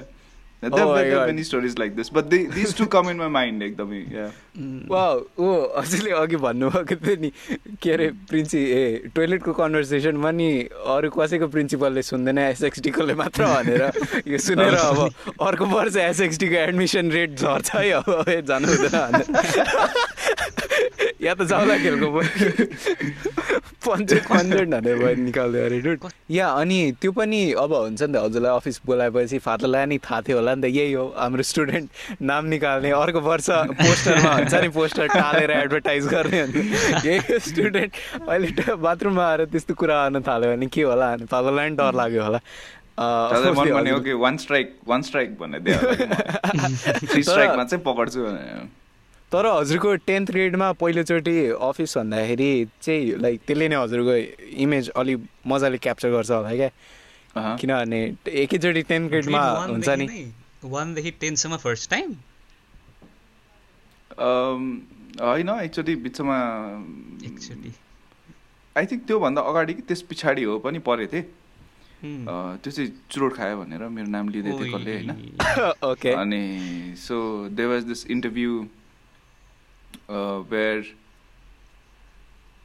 [4.91, 5.05] वा
[5.41, 5.47] ऊ
[5.77, 7.29] हजुरले अघि भन्नुभएको थियो नि
[7.81, 10.49] के अरे प्रिन्सि ए टोइलेटको कन्भर्सेसनमा नि
[10.85, 13.81] अरू कसैको प्रिन्सिपलले सुन्दैन एसएक्सटीकोले मात्र भनेर।
[14.29, 14.99] यो सुनेर अब
[15.41, 19.25] अर्को वर्ष एसएक्सटीको एडमिसन रेट झर्छ है अब जानु हुँदैन भनेर।
[21.21, 22.07] या त जाउँला खेलको
[23.85, 25.99] पन्चेट पन्चेट भनेर भयो निकाल्दै अरे डुट
[26.31, 30.37] या अनि त्यो पनि अब हुन्छ नि त हजुरलाई अफिस बोलाएपछि फादरलाई नि थाहा थियो
[30.37, 31.87] होला नि त यही हो हाम्रो स्टुडेन्ट
[32.31, 33.49] नाम निकाल्ने अर्को वर्ष
[33.81, 36.41] पोस्टरमा हुन्छ नि पोस्टर टालेर एडभर्टाइज गर्ने
[37.05, 37.91] यही स्टुडेन्ट
[38.27, 42.21] अहिले बाथरुममा आएर त्यस्तो कुरा गर्न थाल्यो भने के होला अनि फादरलाई पनि डर लाग्यो
[42.23, 42.39] होला।
[44.25, 45.29] One strike one strike
[47.09, 48.21] three स्ट्राइकमा चाहिँ पकड्छु
[49.31, 51.35] तर हजुरको टेन्थ ग्रेडमा पहिलोचोटि
[51.67, 54.15] अफिस भन्दाखेरि चाहिँ लाइक त्यसले नै हजुरको
[54.63, 56.69] इमेज अलिक मजाले क्याप्चर गर्छ होला क्या।
[57.59, 57.99] किनभने
[58.43, 59.41] एकैचोटि टेन्थ ग्रेडमा
[59.71, 60.07] हुन्छ नि।
[60.63, 62.09] वानदेखि टेनसम्म फर्स्ट टाइम
[64.19, 66.37] होइन एकचोटि बिचमा
[67.25, 67.71] एकचोटि।
[68.75, 71.25] आई थिङ्क त्योभन्दा अगाडि कि त्यस पछाडि हो पनि परेको थिएँ।
[72.03, 75.11] त्यो चाहिँ चुरोट खायो भनेर मेरो नाम लिँदै थियो कसले होइन।
[75.91, 76.43] ओके अनि
[76.99, 77.15] so
[77.57, 78.51] they was this interview
[80.09, 80.77] where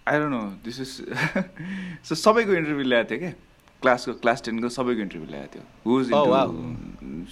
[0.08, 0.90] I don't know this is
[2.08, 3.32] so सबैको इन्टरभ्यू ल्याएको थियो क्या?
[3.82, 6.06] क्लासको क्लास टेनको सबैको इन्टरभ्यू ल्याएको थियो। हुज.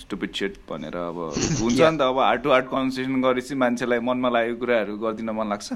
[0.00, 1.18] स्टुपिड सेट भनेर अब
[1.60, 5.48] हुन्छ नि त अब हार्ट टु हार्ट कन्भर्सेसन गरेपछि मान्छेलाई मनमा लागेको कुराहरू गरिदिन मन
[5.48, 5.68] लाग्छ.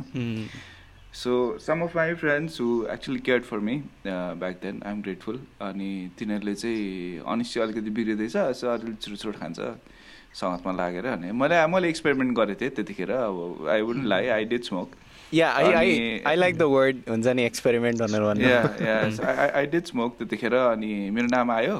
[1.18, 3.76] So some of my friends who actually care for me
[4.06, 9.58] back then I am grateful अनि तिनीहरूले चाहिँ अनिश्चय अलिकति बिग्रिँदैछ सो अलिअलि चुरोचुरोट खान्छ।
[10.34, 14.62] सङ्गतमा लागेर अनि मैले मैले एक्सपेरिमेन्ट गरेको थिएँ त्यतिखेर अब I wouldn't lie I did
[14.70, 14.88] smoke
[15.34, 18.60] yeah I I I like the word हुन्छ नि एक्सपेरिमेन्ट भनेर भन्नु। या
[19.58, 21.76] आई डिड स्मोक त्यतिखेर अनि मेरो नाम आयो।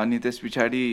[0.00, 0.84] अनि त्यस पछाडि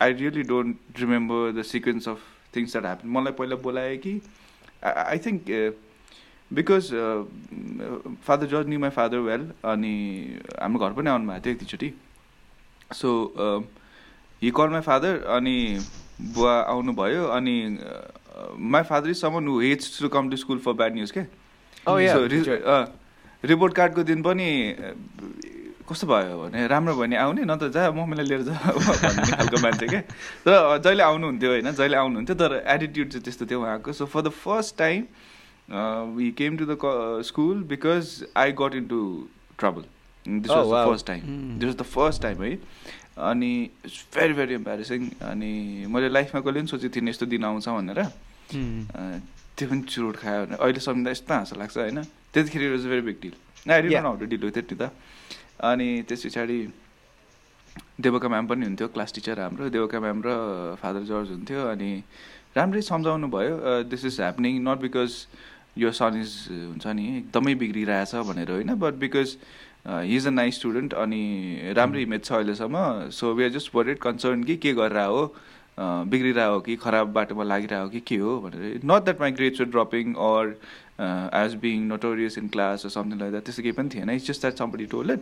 [0.00, 2.18] I really don't remember the sequence of
[2.56, 4.14] things that happen मलाई पहिला बोलायो कि
[4.84, 5.40] I think
[6.50, 6.88] because
[8.26, 9.94] father George knew my father well अनि
[10.60, 11.90] हाम्रो घर पनि आउनुभएको थियो एकतिचोटि
[13.00, 13.10] so
[14.42, 15.56] he call my father अनि
[16.20, 17.56] बुवा आउनुभयो अनि
[18.74, 21.24] my father is someone who hates to come to school for bad news के?
[21.86, 21.96] Oh,
[23.44, 24.48] रिपोर्ट कार्डको दिन पनि
[25.88, 29.62] कस्तो भयो भने राम्रो भयो भने आउने न त जा मम्मीलाई लिएर जा भन्ने खालको
[29.62, 30.00] मान्छे क्या
[30.46, 34.28] तर जहिले आउनुहुन्थ्यो होइन जहिले आउनुहुन्थ्यो तर एटिट्युड चाहिँ त्यस्तो थियो उहाँको। So for the
[34.44, 35.02] first time
[36.16, 36.78] we came to the
[37.26, 39.00] school because I got into
[39.58, 39.84] trouble
[40.26, 40.90] this Oh, was the.
[40.90, 41.20] First time
[41.58, 42.58] this was the first time है।
[43.18, 43.52] अनि
[43.84, 45.52] इट्स भेरी भेरी इम्पेरेसिङ अनि
[45.88, 48.00] मैले लाइफमा कहिले पनि सोचेको थिइनँ यस्तो दिन आउँछ भनेर।
[49.56, 52.02] त्यो पनि चुरोट खायो भने अहिले सम्झिँदा यस्तो हाँसो लाग्छ होइन?
[52.32, 53.34] त्यतिखेर it was very big deal.
[53.96, 54.90] How to deal with it नि त।
[55.60, 56.58] अनि त्यस पछाडि
[58.00, 60.28] देवका म्याम पनि हुन्थ्यो क्लास टिचर हाम्रो। देवका म्याम र
[60.80, 61.90] फादर जर्ज हुन्थ्यो। अनि
[62.56, 63.54] राम्रै सम्झाउनु भयो।
[63.88, 65.12] This is happening not because
[65.78, 68.74] यो सन इज हुन्छ नि एकदमै बिग्रिरहेछ भनेर होइन?
[68.76, 69.28] But because
[69.86, 73.10] he is a nice student अनि राम्रै इमेज छ अहिलेसम्म.
[73.10, 75.24] So we are just worried concern कि के गरेर हो
[75.78, 79.60] अँ, बिग्रिरहेको हो कि खराब बाटोमा लागिरहेको कि के हो भनेर। Not that my grades
[79.60, 80.48] were dropping or
[81.38, 84.58] as being notorious in class something like that त्यस्तो केही पनि थिएन। It's just that
[84.58, 85.20] somebody told it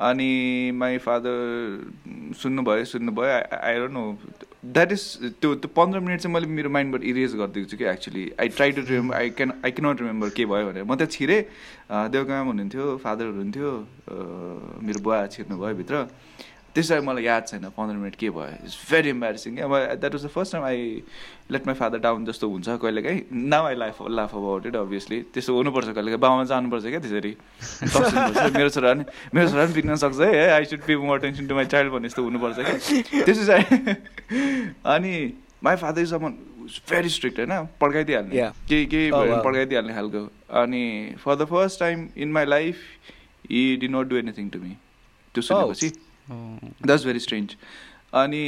[0.00, 4.04] अनि माई फादर सुन्नुभयो सुन्नुभयो I don't know
[4.64, 5.02] that is
[5.40, 8.72] त्यो त्यो पन्ध्र मिनट चाहिँ मैले मेरो माइन्डबाट इरेज गरिदिएको छु कि actually I try
[8.72, 10.84] to remember I can I cannot remember के भयो भनेर.
[10.84, 11.42] म त्यहाँ छिरेँ।
[12.14, 13.70] देवकाम हुनुहुन्थ्यो फादर हुनुहुन्थ्यो
[14.86, 16.06] मेरो बुवा छिर्नु भयो भित्र।
[16.74, 18.64] त्यसरी मलाई याद छैन पन्ध्र मिनट के भयो?
[18.64, 21.02] इट्स भेरी इम्बेरेसिङ अब that was the first time I
[21.50, 23.22] let my father down जस्तो हुन्छ कहिलेकाहीँ.
[23.32, 26.20] Now I life laugh about it obviously त्यस्तो हुनुपर्छ कहिलेकाहीँ.
[26.20, 27.32] बाबामा जानुपर्छ क्या त्यसरी।
[28.56, 29.04] मेरो छोरा पनि
[29.34, 32.08] मेरो छोरा पनि बिग्न सक्छ है I should pay more attention to my child भने
[32.08, 33.96] जस्तो हुनुपर्छ क्या। त्यसो चाहिँ
[34.94, 35.14] अनि
[35.64, 36.32] my father is a man
[36.90, 37.52] very strict होइन?
[37.80, 38.50] पड्काइदिइहाल्ने.
[38.68, 39.44] केही केही Oh.
[39.44, 40.20] पड्काइदिइहाल्ने खालको।
[40.62, 42.76] अनि for the first time in my life
[43.50, 44.76] he did not do anything to me
[45.34, 45.96] त्यो सुनेपछि oh,
[46.30, 47.56] द्याट्स भेरी स्ट्रेन्ज
[48.14, 48.44] अनि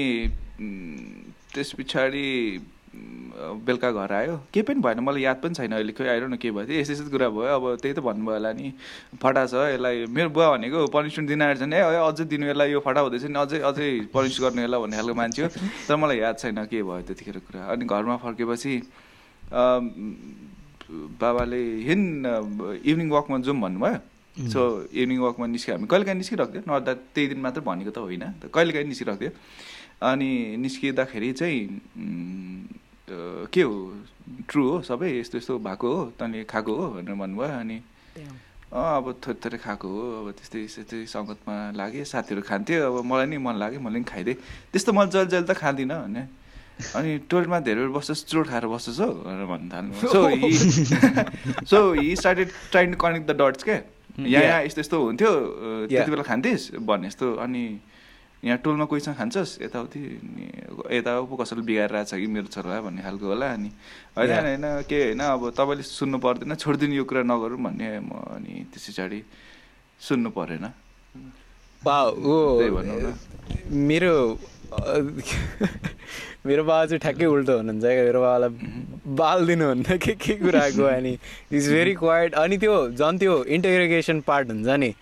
[1.55, 2.27] त्यस पछाडि
[2.91, 6.51] बेलुका घर आयो। केही पनि भएन मलाई याद पनि छैन अहिले खोइ आएर न के
[6.51, 8.73] भयो थियो यस्तो यस्तो कुरा भयो। अब त्यही त भन्नुभयो होला नि।
[9.23, 12.81] फटा छ यसलाई। मेरो बुवा भनेको पनिसमेन्ट दिन आएर चाहिँ ए अझै दिनु यसलाई। यो
[12.83, 15.49] फटा हुँदैछ नि। अझै अझै पनिस गर्ने यसलाई भन्ने खालको मान्छे हो।
[15.87, 18.75] तर मलाई याद छैन के भयो त्यतिखेर कुरा। अनि घरमा फर्केपछि
[21.23, 22.27] बाबाले हिँड
[22.83, 23.99] इभिनिङ वकमा जाउँ भन्नुभयो।
[24.37, 24.61] सो
[24.95, 26.63] इभिनिङ वकमा निस्क्यो हामी। कहिलेकाहीँ निस्किरहेको थियो?
[26.69, 29.33] नट द्याट त्यही दिन मात्र भनेको त होइन। त कहिलेकाहीँ निस्किरहेको थियो।
[30.01, 30.31] अनि
[30.63, 31.61] निस्किँदाखेरि चाहिँ
[33.51, 33.77] के हो?
[34.47, 37.79] ट्रु हो सबै यस्तो यस्तो भएको हो तैँले खाएको हो भनेर भन्नुभयो। अनि
[38.71, 43.27] अँ अब थोरै थोरै खाएको हो अब त्यस्तै त्यस्तै सङ्गतमा लागेँ साथीहरू खान्थ्यो। अब मलाई
[43.27, 44.39] नि मन लाग्यो मैले पनि खाइदिएँ।
[44.71, 46.23] त्यस्तो मैले जहिले जहिले त खाँदिनँ भने
[46.97, 50.51] अनि टोइलेटमा धेरै बेर बस्छस् चुरोट खाएर बस्छस् हो भनेर भन्न थाल्नु so he
[51.67, 53.79] so he started trying to connect the dots क्या?
[54.27, 54.45] यहाँ.
[54.45, 55.33] यहाँ यस्तो यस्तो हुन्थ्यो.
[55.91, 57.65] त्यति बेला खान्थिस् भने जस्तो अनि
[58.41, 60.01] यहाँ टोलमा कोहीसँग खान्छस् यताउति
[60.97, 63.71] यता पो कसैले बिगाएर छ कि मेरो छोरा भन्ने खालको होला अनि
[64.17, 64.33] होइन.
[64.33, 68.85] होइन के होइन अब तपाईँले सुन्नु पर्दैन छोडिदिनु यो कुरा नगरौँ भन्ने म अनि त्यस
[68.97, 69.21] पछाडि
[70.01, 70.67] सुन्नु परेन
[71.83, 72.37] बा ओ
[73.69, 74.15] मेरो
[76.47, 78.51] मेरो बाबा चाहिँ ठ्याक्कै उल्टो हुनुहुन्छ क्या मेरो बाबालाई
[79.21, 81.13] बाल दिनुहुन्न के के कुराको अनि?
[81.53, 84.93] इज भेरी क्वाइट अनि त्यो झन् त्यो इन्टग्रेगेसन पार्ट हुन्छ नि।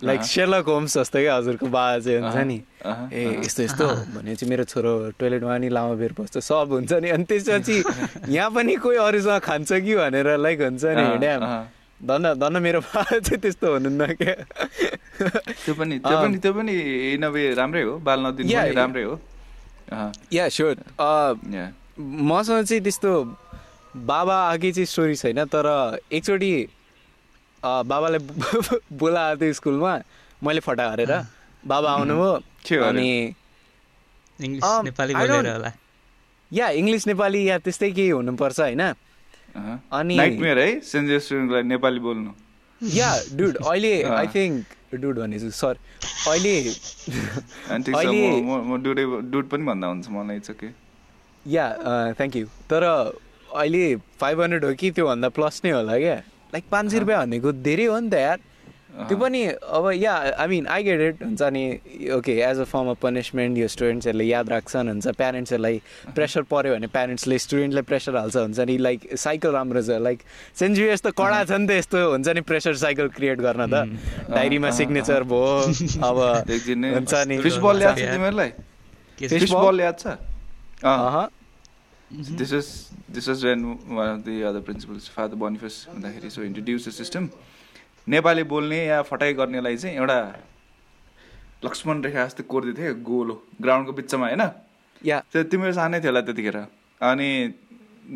[0.00, 2.58] लाइक अँ। सेर्लक होम्स जस्तो क्या हजुरको बाबा चाहिँ हुन्छ नि।
[3.10, 7.24] ए। यस्तो यस्तो भनेपछि मेरो छोरो टोइलेटमा नि लामो बेर बस्छ सब हुन्छ नि। अनि
[7.26, 7.76] त्यसपछि
[8.38, 11.42] यहाँ पनि कोही अरूसँग खान्छ कि भनेर लाइक हुन्छ नि ड्याम।
[12.06, 14.34] धन्न धन्न मेरो बाबा चाहिँ त्यस्तो हुनुहुन्न क्या।
[15.66, 16.72] त्यो पनि त्यो। पनि त्यो पनि
[17.18, 18.54] इन अ वे राम्रै हो। बाल नदिनु.
[18.78, 19.18] राम्रै हो।
[20.32, 20.74] Yeah sure
[21.48, 21.68] yeah.
[21.98, 23.12] मसँग चाहिँ त्यस्तो
[23.96, 25.66] बाबा आएकै चाहिँ स्टोरी छैन तर
[26.12, 26.52] एकचोटि
[27.64, 28.18] अ, बाबालाई
[29.00, 29.92] बोलाएको थियो स्कुलमा
[30.42, 31.12] मैले फटा हारेर
[31.66, 32.84] बाबा के आउनुभयो?
[32.84, 33.08] अनि
[35.52, 35.72] होला।
[36.52, 38.80] या इङ्ग्लिस नेपाली या त्यस्तै केही हुनुपर्छ होइन?
[38.80, 42.30] अँ। अनि- नाइटमेयर है सेन्ट नेपाली बोल्नु।
[42.82, 45.76] या डुड अहिले। आई थिङ्क डुड भनेछु सर
[46.28, 46.54] अहिले
[47.94, 50.68] अहिले- डुड पनि भन्दा हुन्छ मलाई it's okay
[51.46, 51.66] yeah
[52.18, 53.84] thank you तर अहिले
[54.20, 56.14] फाइभ हन्ड्रेड हो कि त्योभन्दा प्लस नै होला क्या?
[56.54, 58.38] लाइक पाँच सय रुपियाँ भनेको धेरै हो नि त यार।
[58.88, 61.64] त्यो पनि अब yeah I mean I get it हुन्छ नि
[62.16, 65.80] okay as a form of punishment यो स्टुडेन्ट्सहरूले याद राख्छन् हुन्छ प्यारेन्ट्सहरूलाई
[66.14, 70.18] प्रेसर पऱ्यो भने प्यारेन्ट्सले स्टुडेन्टलाई प्रेसर हाल्छ हुन्छ नि लाइक साइकल राम्रो छ लाइक
[70.60, 73.74] सेन्ट जुएस त कडा छ नि त यस्तो हुन्छ नि प्रेसर साइकल क्रिएट गर्न त।
[74.30, 75.52] डायरीमा सिग्नेचर भयो
[76.08, 76.16] अब
[76.94, 77.36] हुन्छ नि।
[82.40, 82.66] This is
[83.14, 87.28] this is when one of the other principals father Boniface हुँदाखेरि so introduce the system
[88.08, 90.18] Nepali बोल्ने या फटाइ गर्नेलाई चाहिँ एउटा
[91.64, 94.42] लक्ष्मण रेखा जस्तो कोरिदिएको थियो गोलो ग्राउन्डको बिचमा होइन?
[95.04, 96.56] या। त्यो तिम्रो सानै थियो होला त्यतिखेर।
[97.00, 97.28] अनि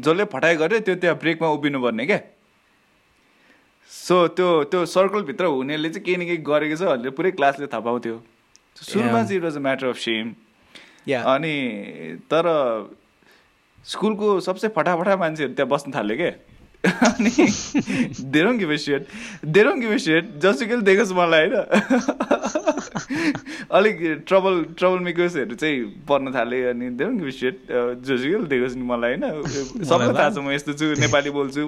[0.05, 2.21] जसले फटाइ गर्यो त्यो त्यहाँ ब्रेकमा उभिनु पर्ने क्या?
[3.91, 7.81] सो त्यो त्यो सर्कलभित्र हुनेले चाहिँ केही न केही गरेको छ भनेर पुरै क्लासले थाहा
[7.81, 8.17] पाउँथ्यो।
[8.77, 9.23] सुरुमा.
[9.23, 10.33] चाहिँ it was a matter of shame
[11.09, 11.55] yeah अनि
[12.31, 12.49] तर
[13.85, 16.33] स्कुलको सबसे फटाफटा मान्छेहरू त्यहाँ बस्न थाल्यो क्या?
[16.83, 17.31] अनि
[18.35, 19.07] देरोङ गिभ सेट
[19.47, 21.55] देरोङ गिभ सेट जसुकैले देखोस् मलाई होइन?
[23.71, 27.57] अलिक ट्रबल ट्रबल मेकर्सहरू चाहिँ पढ्न थालेँ अनि देरोङ गिभ सेट
[28.03, 29.25] जसुकैले देखोस् नि मलाई होइन?
[29.91, 31.63] सबैलाई थाहा छ म यस्तो छु नेपाली बोल्छु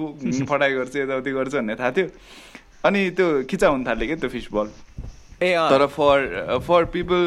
[0.51, 2.07] फटाइ गर्छु यताउति गर्छु भन्ने थाहा थियो।
[2.85, 4.67] अनि त्यो खिचा हुन थाल्यो क्या त्यो फिस बल
[5.41, 7.23] ए। तर for for people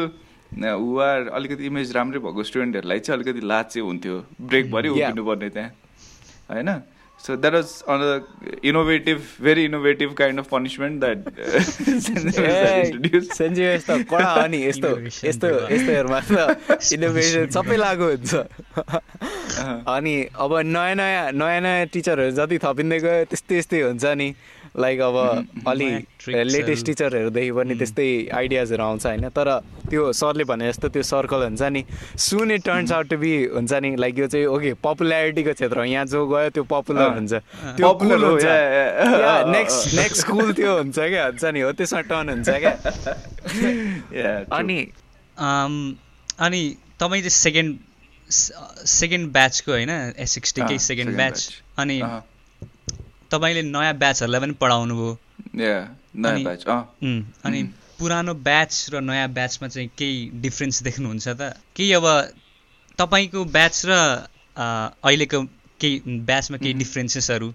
[0.61, 5.09] who are अलिकति इमेज राम्रै भएको स्टुडेन्टहरूलाई चाहिँ अलिकति लाज चाहिँ हुन्थ्यो। ब्रेकभरि Yeah.
[5.09, 5.69] उभिनु पर्ने त्यहाँ
[6.53, 6.69] होइन?
[7.25, 7.99] So that was an
[8.69, 14.59] innovative very innovative kind of punishment that A, introduce saint जुएस त कडा हो नि
[14.67, 16.31] यस्तो Innovation यस्तो। यस्तोहरूमा त
[16.93, 18.31] इनोभेसन सबै लागु हुन्छ
[19.95, 24.29] अनि अब नयाँ नयाँ नयाँ नयाँ टिचरहरू जति थपिँदै गयो त्यस्तै त्यस्तै हुन्छ नि।
[24.77, 25.15] लाइक अब
[25.67, 31.03] अलि Matrix लेटेस्ट टिचरहरूदेखि पनि त्यस्तै आइडियाजहरू आउँछ होइन। तर त्यो सरले भने जस्तो त्यो
[31.03, 31.83] सर्कल हुन्छ नि
[32.17, 35.83] soon it turns out to be हुन्छ नि लाइक यो चाहिँ ओके पपुल्यारिटीको क्षेत्र हो।
[35.83, 38.45] यहाँ जो गयो त्यो पपुलर। हुन्छ। त्यो हो, हुन्छ
[39.55, 42.73] नेक्स्ट नेक्स्ट स्कुल त्यो हुन्छ क्या हुन्छ नि हो। त्यसमा टर्न हुन्छ क्या.
[44.59, 44.79] अनि
[45.37, 45.95] um,
[46.39, 46.61] अनि
[46.99, 47.77] तपाईँ चाहिँ सेकेन्ड
[48.31, 49.89] सेकेन्ड ब्याचको होइन?
[50.17, 51.49] एस सिक्सटीकै अँ, सेकेन्ड ब्याच.
[51.77, 52.01] अनि
[53.31, 55.11] तपाईँले नयाँ ब्याचहरूलाई पनि पढाउनु भयो।
[57.45, 57.65] अनि-.
[57.99, 61.41] पुरानो ब्याच र नयाँ ब्याचमा चाहिँ केही डिफ्रेन्स देख्नुहुन्छ त?
[61.75, 62.05] केही अब
[62.99, 63.91] तपाईँको ब्याच र
[65.03, 65.39] अहिलेको
[65.79, 65.95] केही
[66.27, 67.49] ब्याचमा केही डिफ्रेन्सेसहरू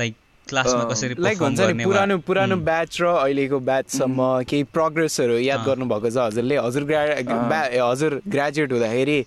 [0.00, 0.14] लाइक
[0.46, 6.10] क्लासमा कसरी लाइक हुन्छ नि पुरानो पुरानो ब्याच र अहिलेको ब्याचसम्म केही प्रोग्रेसहरू याद। गर्नुभएको
[6.10, 6.56] छ हजुरले?
[6.56, 9.18] हजुर ग्रा हजुर ग्रेजुएट हुँदाखेरि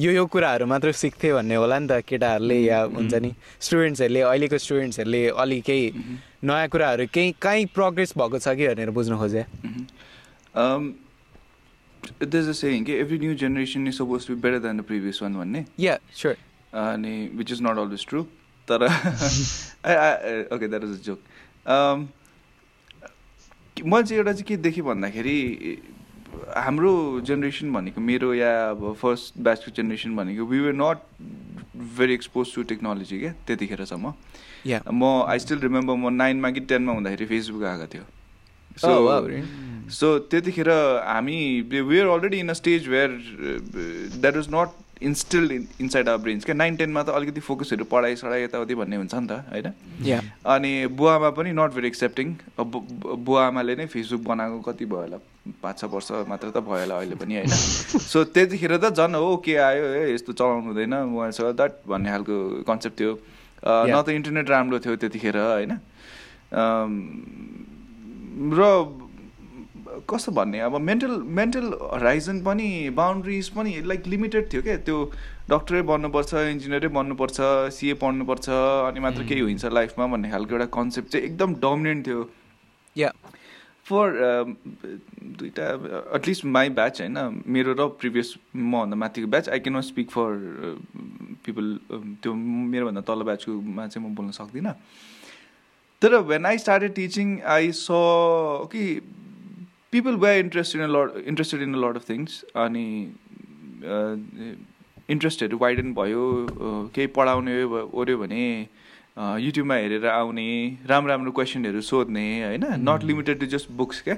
[0.00, 4.58] यो यो कुराहरू मात्र सिक्थे भन्ने होला नि त केटाहरूले या हुन्छ नि स्टुडेन्ट्सहरूले अहिलेको
[4.64, 5.86] स्टुडेन्ट्सहरूले अलि केही
[6.44, 9.44] नयाँ कुराहरू केही कहीँ प्रोग्रेस भएको छ कि भनेर बुझ्न खोजे।
[10.52, 10.98] Um,
[12.18, 15.20] there's a saying, okay, every new generation is supposed to be better than the previous
[15.22, 15.64] one भन्ने?
[15.78, 16.36] या स्योर
[16.74, 18.22] अनि which is not always true
[18.68, 18.84] तर
[20.54, 21.18] okay that is a joke
[23.84, 25.36] मैले चाहिँ एउटा चाहिँ के देखेँ भन्दाखेरि
[26.56, 26.92] हाम्रो
[27.26, 30.98] जेनेरेसन भनेको मेरो या अब फर्स्ट ब्याचको जेनेरेसन भनेको we were not
[31.98, 34.12] very expose to technology क्या त्यतिखेरसम्म।
[34.92, 38.06] म आई स्टिल रिमेम्बर म नाइनमा कि टेनमा हुँदाखेरि फेसबुक आएको थियो।
[38.70, 39.90] Oh, wow, so really?
[39.90, 40.68] So त्यतिखेर
[41.06, 41.38] हामी
[41.70, 43.10] we are already in a stage where
[44.20, 44.68] that was not
[45.02, 48.96] instilled in inside our brains क्या नाइन टेनमा त अलिकति फोकसहरू पढाइ सढाइ यताउति भन्ने
[48.96, 49.72] हुन्छ नि त होइन?
[50.04, 55.18] या अनि बुवामा पनि नट भेरी एक्सेप्टिङ बुवा आमाले नै फेसबुक बनाएको कति भयो होला?
[55.62, 57.48] पाँच छ वर्ष मात्र त भयो होला अहिले पनि होइन?
[58.12, 59.84] सो त्यतिखेर त झन् हो के आयो?
[59.84, 62.36] ए यस्तो चलाउनु हुँदैन मोबाइल द्याट भन्ने खालको
[62.68, 63.12] कन्सेप्ट थियो।
[63.64, 64.02] न.
[64.02, 65.72] त इन्टरनेट राम्रो थियो त्यतिखेर होइन?
[68.52, 68.60] र
[70.10, 70.60] कस्तो भन्ने?
[70.60, 74.98] अब मेन्टल मेन्टल हराइजन पनि बााउन्ड्रिज पनि लाइक लिमिटेड थियो क्या त्यो
[75.50, 77.36] डक्टरै बन्नुपर्छ इन्जिनियरै बन्नुपर्छ
[77.74, 78.48] सिए पढ्नुपर्छ
[78.86, 82.28] अनि मात्र केही हुन्छ लाइफमा भन्ने खालको एउटा कन्सेप्ट चाहिँ एकदम डोमिनेन्ट थियो।
[82.96, 83.12] या
[83.88, 84.06] फर
[85.38, 85.66] दुइटा
[86.16, 90.28] एटलिस्ट माई ब्याच होइन मेरो र प्रिभियस मभन्दा माथिको batch I can not speak for
[91.46, 91.66] people
[92.22, 94.74] त्यो मेरोभन्दा तल ब्याचकोमा चाहिँ म बोल्न सक्दिनँ।
[96.02, 97.88] तर when I started teaching I saw
[98.72, 98.84] कि
[99.92, 102.86] people were interested in lot interested in lot of things अनि
[105.14, 108.44] इन्ट्रेस्टहरू वाइडन भयो अ, केही पढाउने ओऱ्यो भने
[109.44, 110.48] युट्युबमा हेरेर आउने
[110.88, 112.64] राम्रो राम्रो क्वेसनहरू सोध्ने होइन?
[112.88, 114.14] Not limited to just books क्या?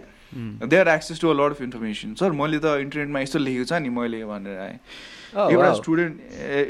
[0.69, 3.81] They are access to a lot of information sir मैले त इन्टरनेटमा यस्तो लेखेको छ
[3.83, 4.79] नि मैले भनेर आएँ।
[5.33, 5.73] Oh, एउटा.
[5.81, 6.15] स्टुडेन्ट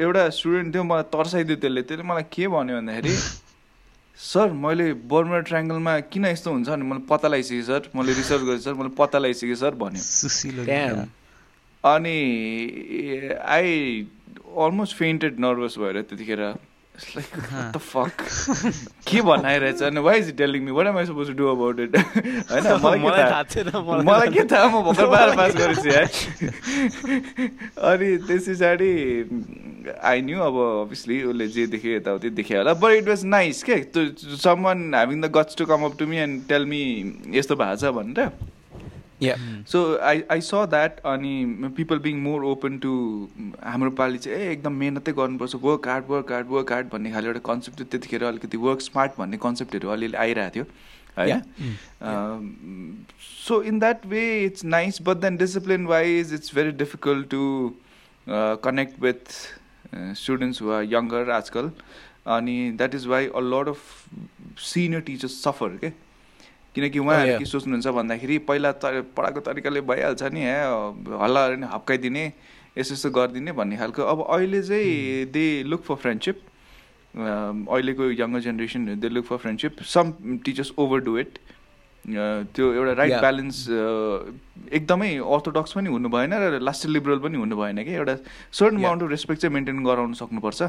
[0.07, 3.15] एउटा स्टुडेन्ट थियो मलाई तर्साइदियो त्यसले। त्यसले मलाई के भन्यो भन्दाखेरि
[4.19, 7.91] सर मैले बर्मुडा ट्राइङ्गलमा किन यस्तो हुन्छ भने मैले पत्ता लगाइसकेँ सर?
[7.97, 11.07] मैले रिसर्च गरेँ सर मैले पत्ता लगाइसकेँ सर भन्यो.
[11.85, 12.19] अनि
[13.45, 13.69] आई
[14.65, 16.43] अलमोस्ट फेन्टेड नर्भस भएर त्यतिखेर।
[16.95, 18.23] It's like, what the fuck?
[19.09, 21.97] के भनाइरहेछ अनि why is telling me what am I suppose to do about it
[21.97, 23.71] होइन मलाई थाहा थिएन
[24.09, 26.05] मलाई के थाहा म भर्खर बाह्र पास गरेपछि है
[27.91, 28.93] अनि त्यस पछाडि
[30.05, 33.83] आई न्यू अब अभियसली उसले जे देख्यो यताउति देख्यो होला बट इट वाज नाइस के
[34.65, 36.83] someone having the guts to come up to me and tell me
[37.39, 38.31] यस्तो भएको छ भनेर
[39.23, 39.37] yeah
[39.69, 41.35] so I I saw that अनि
[41.77, 42.93] people being more open to
[43.65, 47.27] हाम्रो पालि चाहिँ ए एकदम मेहनतै गर्नुपर्छ। Work hard work hard work hard भन्ने खाले
[47.29, 50.65] एउटा कन्सेप्ट चाहिँ त्यतिखेर अलिकति वर्क स्मार्ट भन्ने कन्सेप्टहरू अलिअलि आइरहेको थियो।
[51.19, 51.41] होइन?
[53.47, 57.43] So in that way it's nice but then discipline wise it's very difficult to
[58.65, 59.35] connect with
[60.19, 61.71] students who are younger आजकल
[62.37, 63.81] अनि that is why a lot of
[64.65, 65.89] senior teachers suffer के
[66.75, 67.39] किनकि उहाँहरू yeah.
[67.39, 70.57] के सोच्नुहुन्छ भन्दाखेरि पहिला त पढाएको तरिकाले भइहाल्छ नि हे
[71.23, 72.25] हल्ला नि हप्काइदिने
[72.79, 76.37] यस्तो यस्तो गरिदिने भन्ने खालको। अब अहिले चाहिँ दे लुक फर फ्रेन्डसिप
[77.15, 81.39] अहिलेको younger generation they look for friendship some teachers over do it
[82.57, 83.21] त्यो एउटा राइट.
[83.21, 83.59] ब्यालेन्स
[84.73, 88.17] एकदमै अर्थोडक्स पनि हुनु भएन र लास्ट लिबरल पनि हुनु भएन कि एउटा
[88.49, 88.77] सर्टन.
[88.81, 90.63] अमाउन्ट अफ रेस्पेक्ट चाहिँ मेन्टेन गराउनु सक्नुपर्छ।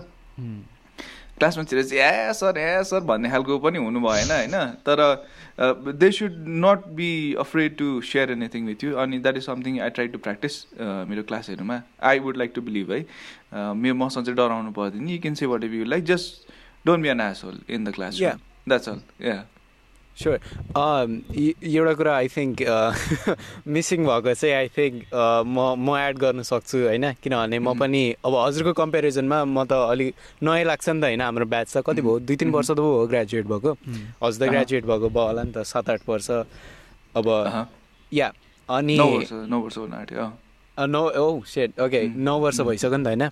[1.38, 4.56] क्लासमा चाहिँ ए सर ए सर भन्ने खालको पनि हुनु भएन होइन?
[4.88, 5.00] तर
[5.94, 7.10] they should not be
[7.40, 10.54] afraid to share anything with you अनि that is something I try to practice
[11.10, 11.82] मेरो क्लासहरूमा.
[12.02, 13.06] I would like to believe है?
[13.54, 16.52] मेरो मसँग चाहिँ डराउनु पर्दैन। You can say what you like just
[16.86, 18.20] don't be an asshole in the class.
[18.70, 19.44] That's all yeah
[20.14, 20.38] sure
[21.64, 22.58] एउटा कुरा आई थिङ्क
[23.68, 24.96] मिसिङ भएको चाहिँ आई थिङ्क
[25.46, 27.06] म म एड गर्न सक्छु होइन?
[27.24, 31.22] किनभने म पनि अब हजुरको कम्पेरिजनमा म त अलिक नयाँ लाग्छ नि त होइन?
[31.22, 32.20] हाम्रो ब्याच त कति भयो?
[32.30, 33.72] दुई तिन वर्ष त भयो ग्रेजुएट भएको।
[34.24, 36.30] हजुर त। ग्रेजुएट भएको भयो होला नि त सात आठ वर्ष।
[37.18, 37.66] अब Uh-huh.
[38.12, 38.32] या
[38.70, 39.78] अनि नौ वर्ष
[40.78, 43.30] नौ सेट ओके नौ वर्ष भइसक्यो नि त होइन?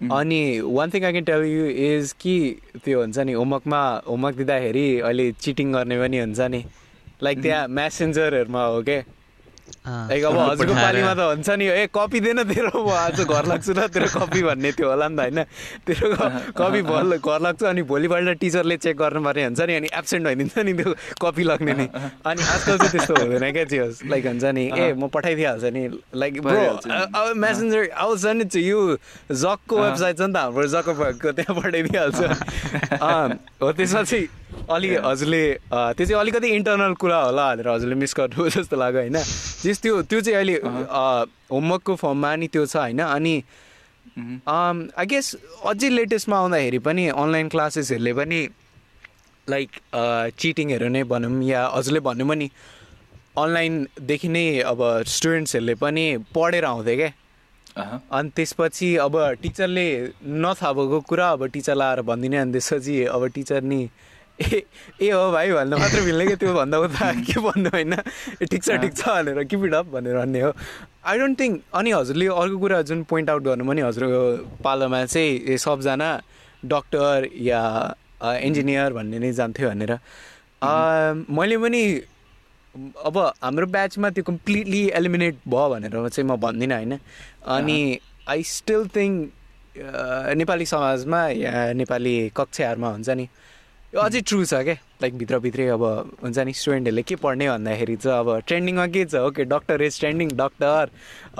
[0.00, 2.34] अनि one thing I can tell you is कि
[2.84, 6.64] त्यो हुन्छ नि होमवर्कमा होमवर्क दिँदाखेरि अहिले चिटिङ गर्ने पनि हुन्छ नि
[7.22, 9.19] लाइक त्यहाँ म्यासेन्जरहरूमा हो के लाइक
[9.80, 13.86] अब हजुरको पालिमा त हुन्छ नि ए कपी दिएन तेरो। म आज घर लाग्छु र
[13.88, 15.38] तेरो कपी भन्ने थियो होला नि त होइन?
[15.86, 16.08] तेरो
[16.58, 20.72] कपी भल घर लाग्छ अनि भोलिपल्ट टिचरले चेक गर्नुपर्ने हुन्छ नि अनि एब्सेन्ट भइदिन्छ नि
[20.80, 21.86] त्यो कपी लाग्ने नि।
[22.28, 25.82] अनि आजकल चाहिँ त्यस्तो हुँदैन क्या चियोस् लाइक हुन्छ नि ए म पठाइदिइहाल्छ नि।
[26.14, 28.78] लाइक नि। अब मेसेन्जर आउ सेन्ड इट टु यु
[29.32, 32.20] जकको वेबसाइट छ नि त हाम्रो जको भएको त्यहाँ पठाइदिइहाल्छ।
[33.00, 33.28] अँ,
[33.62, 34.26] हो त्यसमा चाहिँ
[34.70, 39.18] अलि हजुरले त्यो चाहिँ अलिकति इन्टरनल कुरा होला भनेर हजुरले मिस गर्नु जस्तो लाग्यो होइन?
[39.64, 40.56] जस त्यो त्यो चाहिँ अहिले
[41.50, 43.00] होमवर्कको फर्ममा नि त्यो छ होइन?
[43.00, 43.34] अनि
[44.16, 45.26] आई गेस
[45.64, 48.40] अझै लेटेस्टमा आउँदाखेरि पनि अनलाइन क्लासेसहरूले पनि
[49.46, 49.70] लाइक
[50.38, 52.46] चिटिङहरू नै भनौँ या हजुरले भन्नु पनि
[53.38, 57.10] अनलाइनदेखि नै अब स्टुडेन्ट्सहरूले पनि पढेर आउँथे क्या।
[57.76, 59.86] अहँ। अनि त्यसपछि अब टिचरले
[60.42, 63.80] नथाहा भएको कुरा अब टिचरलाई आएर भनिदिने अनि त्यसपछि अब टिचर नि
[64.40, 64.62] ए
[65.02, 67.92] ए हो भाइ भन्नु मात्र मिल्ने क्या त्यो भन्दा उता के भन्नु होइन?
[68.42, 70.52] ए ठिक छ ठिक छ भनेर किप इट अप भनेर भन्ने हो।
[71.04, 74.22] आई डोन्ट थिङ्क अनि हजुरले अर्को कुरा जुन पोइन्ट आउट गर्नु पनि हजुरको
[74.64, 76.08] पालोमा चाहिँ सबजना
[76.72, 77.60] डक्टर या
[78.48, 79.92] इन्जिनियर भन्ने नै जान्थ्यो भनेर।
[81.36, 81.82] मैले पनि
[83.04, 86.98] अब हाम्रो ब्याचमा त्यो कम्प्लिटली एलिमिनेट भयो भनेर चाहिँ म भन्दिनँ होइन।
[87.56, 87.78] अनि
[88.28, 89.16] आई स्टिल थिङ्क
[90.40, 93.26] नेपाली समाजमा या नेपाली कक्षाहरूमा हुन्छ नि
[93.94, 95.82] यो अझै ट्रु छ क्या लाइक भित्रभित्रै अब
[96.22, 99.14] हुन्छ नि स्टुडेन्टहरूले के पढ्ने भन्दाखेरि चाहिँ अब ट्रेन्डिङमा के छ?
[99.26, 100.90] Okay doctor is trending doctor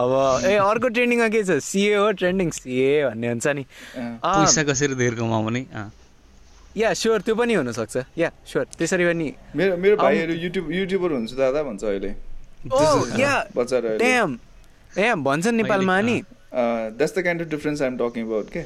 [0.03, 0.11] अब
[0.51, 1.63] ए अर्को ट्रेन्डिङमा के छ?
[1.63, 5.91] सिए हो ट्रेन्डिङ सिए भन्ने हुन्छ नि। अँ, पैसा कसरी धेर कमाउने अँ।
[6.77, 11.11] या स्योर त्यो पनि हुनसक्छ। या स्योर त्यसरी पनि। मेरो मेरो Um, भाइहरू युट्युब युट्युबर
[11.13, 12.11] हुन्छ दादा भन्छ अहिले।
[12.67, 12.83] ओ
[13.19, 14.31] या बच्चाहरू अहिले ड्याम
[14.99, 16.19] ड्याम भन्छन् नेपालमा नि।
[16.99, 18.63] That's the kind of difference I'm talking about के?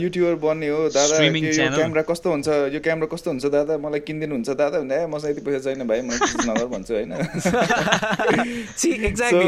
[0.00, 1.76] युट्युबर बन्ने हो दादा यो.
[1.76, 5.30] क्यामेरा कस्तो हुन्छ यो क्यामेरा कस्तो हुन्छ दादा मलाई किनिदिनु हुन्छ दादा भन्दा ए मसँग
[5.30, 6.10] यति पैसा छैन भाइ म
[6.50, 7.12] नगर भन्छु होइन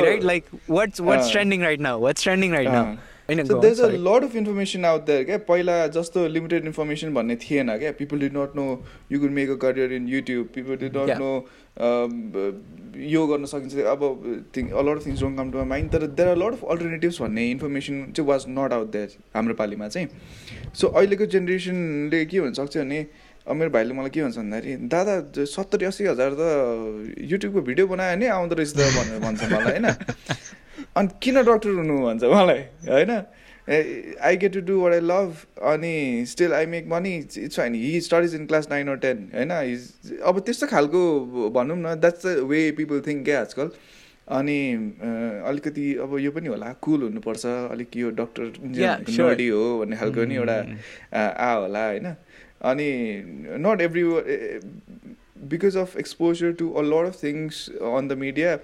[0.02, 0.22] right?
[0.22, 1.98] Like, what's what's Uh, trending right now?
[1.98, 2.84] What's trending right now?
[3.30, 3.98] होइन, so there a sorry.
[4.04, 8.36] Lot of information out there क्या पहिला जस्तो लिमिटेड इन्फर्मेसन भन्ने थिएन क्या people did
[8.36, 8.64] not know
[9.12, 11.18] you could make a career in YouTube people did not.
[11.18, 11.32] Know
[11.78, 14.00] यो गर्न सकिन्छ। अब
[14.56, 16.64] thing a lot of things don't come to my mind तर there are lot of
[16.64, 20.08] alternatives भन्ने information चाहिँ was not out there हाम्रो पालिमा चाहिँ।
[20.74, 23.00] सो अहिलेको जेनेरेसनले के भनसक्छ भने
[23.48, 25.14] मेरो भाइले मलाई के भन्छ भन्दाखेरि दादा
[25.46, 26.42] सत्तरी अस्सी हजार त
[27.30, 29.86] युट्युबको भिडियो बनायो भने आउँदो रहेछ त भनेर भन्छ मलाई होइन?
[30.96, 33.12] अनि किन डक्टर हुनु भन्छ मलाई होइन?
[33.68, 35.34] I get to do what I love
[35.72, 39.52] अनि still I make money it's fine he studies in class nine or ten होइन?
[39.52, 43.70] हिज अब त्यस्तो खालको भनौँ न that's the way people think क्या आजकल?
[44.28, 44.58] अनि
[45.48, 48.52] अलिकति अब यो पनि होला कुल हुनुपर्छ अलिक यो डक्टर.
[48.64, 50.56] नडी हो भन्ने खालको नि एउटा
[51.12, 52.14] आ आ होला होइन?
[52.70, 52.88] अनि
[53.66, 54.02] not every
[55.50, 58.56] because of exposure to a lot of things on the media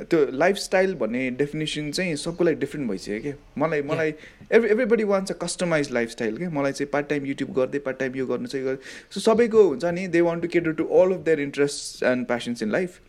[0.00, 4.14] त्यो लाइफस्टाइल भन्ने डेफिनेसन चाहिँ सबको लागि डिफ्रेन्ट भइसक्यो क्या। मलाई मलाई
[4.52, 8.16] every everybody wants a customize lifestyle क्या। मलाई चाहिँ पार्ट टाइम युट्युब गर्दै पार्ट टाइम
[8.16, 8.76] यो गर्नु चाहिँ
[9.10, 12.62] सो सबैको हुन्छ नि they want to cater to all of their interest and passions
[12.62, 13.00] in life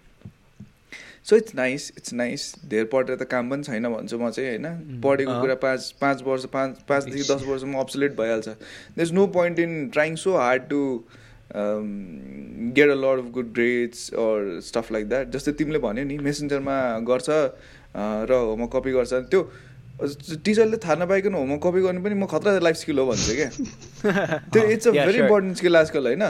[1.30, 5.02] so it's nice it's nice धेर पढेर त काम पनि छैन भन्छु म चाहिँ होइन।
[5.02, 9.28] पढेको अँ। कुरा पाँच पाँच वर्ष पाँच पाँचदेखि दस वर्षमा अब्सोलेट भइहाल्छ। There is no
[9.36, 10.82] point in trying so hard to
[11.54, 16.78] get a lot of good grades or stuff like that जस्तै तिमीले भन्यो नि मेसेन्जरमा
[17.10, 19.42] गर्छ र होमवर्क कपी गर्छ त्यो
[20.46, 23.50] टिचरले थाहा नपाइकन होमवर्क कपी गर्नु पनि म खतरा लाइफ स्किल हो भन्छु क्या
[24.54, 25.20] त्यो it's a very.
[25.20, 26.24] Important skill आजकल होइन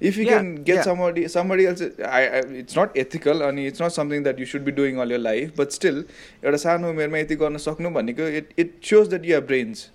[0.00, 0.86] if you can get yeah.
[0.86, 4.66] somebody somebody else I, I it's not ethical अनि it's not something that you should
[4.66, 6.02] be doing all your life but still
[6.44, 9.86] एउटा सानो उमेरमा यति गर्न सक्नु भनेको it it shows that you have brains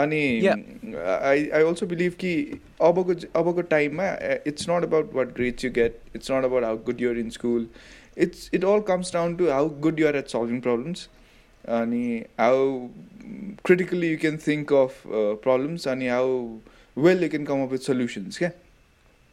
[0.00, 2.32] अनि I I also believe कि
[2.82, 4.06] अबको अबको टाइममा
[4.46, 7.66] it's not about what grades you get it's not about how good your in school
[8.26, 11.08] it's it all comes down to how good you're at solving problems
[11.78, 12.04] अनि
[12.40, 12.88] how
[13.64, 16.36] critically you can think of problems अनि how
[16.96, 18.50] well you can come up with solutions क्या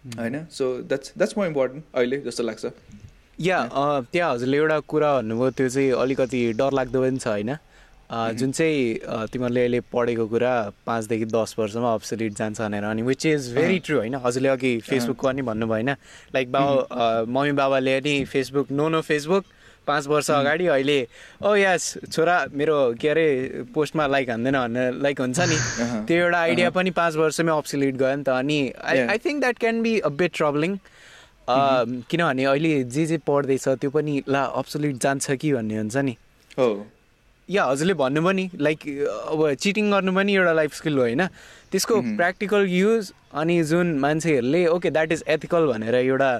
[0.03, 2.66] होइन so that's that's more important अहिले जस्तो लाग्छ।
[3.39, 3.57] या
[4.12, 7.51] त्यहाँ हजुरले एउटा कुरा भन्नुभयो त्यो चाहिँ अलिकति डरलाग्दो पनि छ होइन?
[8.12, 10.53] जुन चाहिँ तिमीहरूले अहिले पढेको कुरा
[10.86, 14.16] पाँचदेखि दस वर्षमा अब्सोलिट जान्छ भनेर अनि विच इज भेरी ट्रु होइन?
[14.26, 15.89] हजुरले अघि फेसबुकको पनि भन्नुभयो होइन
[16.36, 19.45] लाइक बाबा मम्मी बाबाले नि फेसबुक नो नो फेसबुक
[19.88, 20.99] पाँच वर्ष अगाडि अहिले
[21.41, 23.28] ओ यास छोरा मेरो के अरे
[23.74, 25.57] पोस्टमा लाइक हान्दैन भनेर लाइक हुन्छ नि।
[26.07, 28.99] त्यो एउटा आइडिया पनि पाँच वर्षमै अब्सोलिट गयो नि त। अनि I.
[28.99, 30.78] I think that can be a bit troubling
[31.49, 36.16] किनभने अहिले जे जे पढ्दैछ त्यो पनि ला अब्सोल्युट जान्छ कि भन्ने हुन्छ नि।
[36.57, 36.70] हो।
[37.52, 38.80] या हजुरले भन्नु पनि लाइक
[39.32, 41.26] अब चिटिङ गर्नु पनि एउटा लाइफ स्किल हो होइन?
[41.72, 46.32] त्यसको प्र्याक्टिकल युज अनि जुन मान्छेहरूले ओके द्याट इज एथिकल भनेर एउटा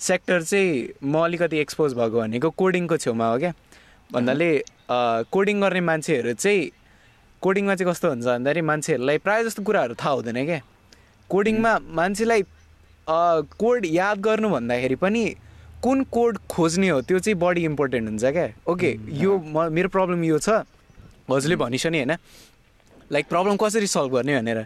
[0.00, 3.52] सेक्टर चाहिँ म अलिकति एक्सपोज भएको भनेको कोडिङको छेउमा हो क्या?
[4.12, 4.50] भन्नाले
[5.32, 6.70] कोडिङ गर्ने मान्छेहरू चाहिँ
[7.42, 10.60] कोडिङमा चाहिँ कस्तो हुन्छ भन्दाखेरि मान्छेहरूलाई प्रायः जस्तो कुराहरू थाहा हुँदैन क्या?
[11.30, 12.42] कोडिङमा मान्छेलाई
[13.62, 15.24] कोड याद गर्नु भन्दाखेरि पनि
[15.82, 18.48] कुन कोड खोज्ने हो त्यो चाहिँ बढी इम्पोर्टेन्ट हुन्छ क्या?
[18.66, 18.90] ओके
[19.22, 20.64] यो म मेरो प्रब्लम यो छ।
[21.30, 22.16] हजुरले भनिस नि होइन?
[23.12, 24.58] लाइक प्रब्लम कसरी सल्भ गर्ने भनेर।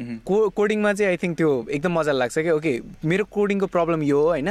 [0.00, 2.54] मह्म। को कोडिङमा चाहिँ आई थिङ्क त्यो एकदम मजा लाग्छ क्या?
[2.54, 4.50] ओके मेरो कोडिङको प्रब्लम यो हो होइन?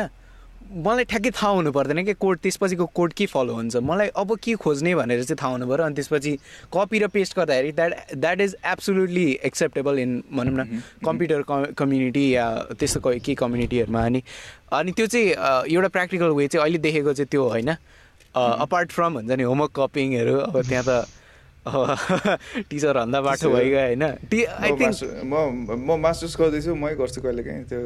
[0.65, 4.53] मलाई ठ्याक्कै थाहा हुनु पर्दैन कि कोड त्यसपछिको कोड के फलो हुन्छ। मलाई अब के
[4.57, 6.31] खोज्ने भनेर चाहिँ थाहा हुनु पऱ्यो अनि त्यसपछि
[6.73, 11.41] कपी र पेस्ट गर्दाखेरि that that is absolutely acceptable in भनौँ न कम्प्युटर
[11.77, 12.47] कम्युनिटी या
[12.79, 14.21] त्यस्तो कोही केही कम्युनिटीहरूमा अनि
[14.73, 15.27] अनि त्यो चाहिँ
[15.69, 17.69] एउटा प्र्याक्टिकल वे चाहिँ अहिले देखेको चाहिँ त्यो होइन।
[18.35, 21.07] अपार्ट फ्रम हुन्छ नि होमवर्क कपिङहरू अब त्यहाँ त
[22.69, 24.03] टिचर भन्दा बाटो भइगयो होइन।
[25.25, 27.81] म मास्टर्स गर्दैछु मै गर्छु कहिले काहीँ त्यो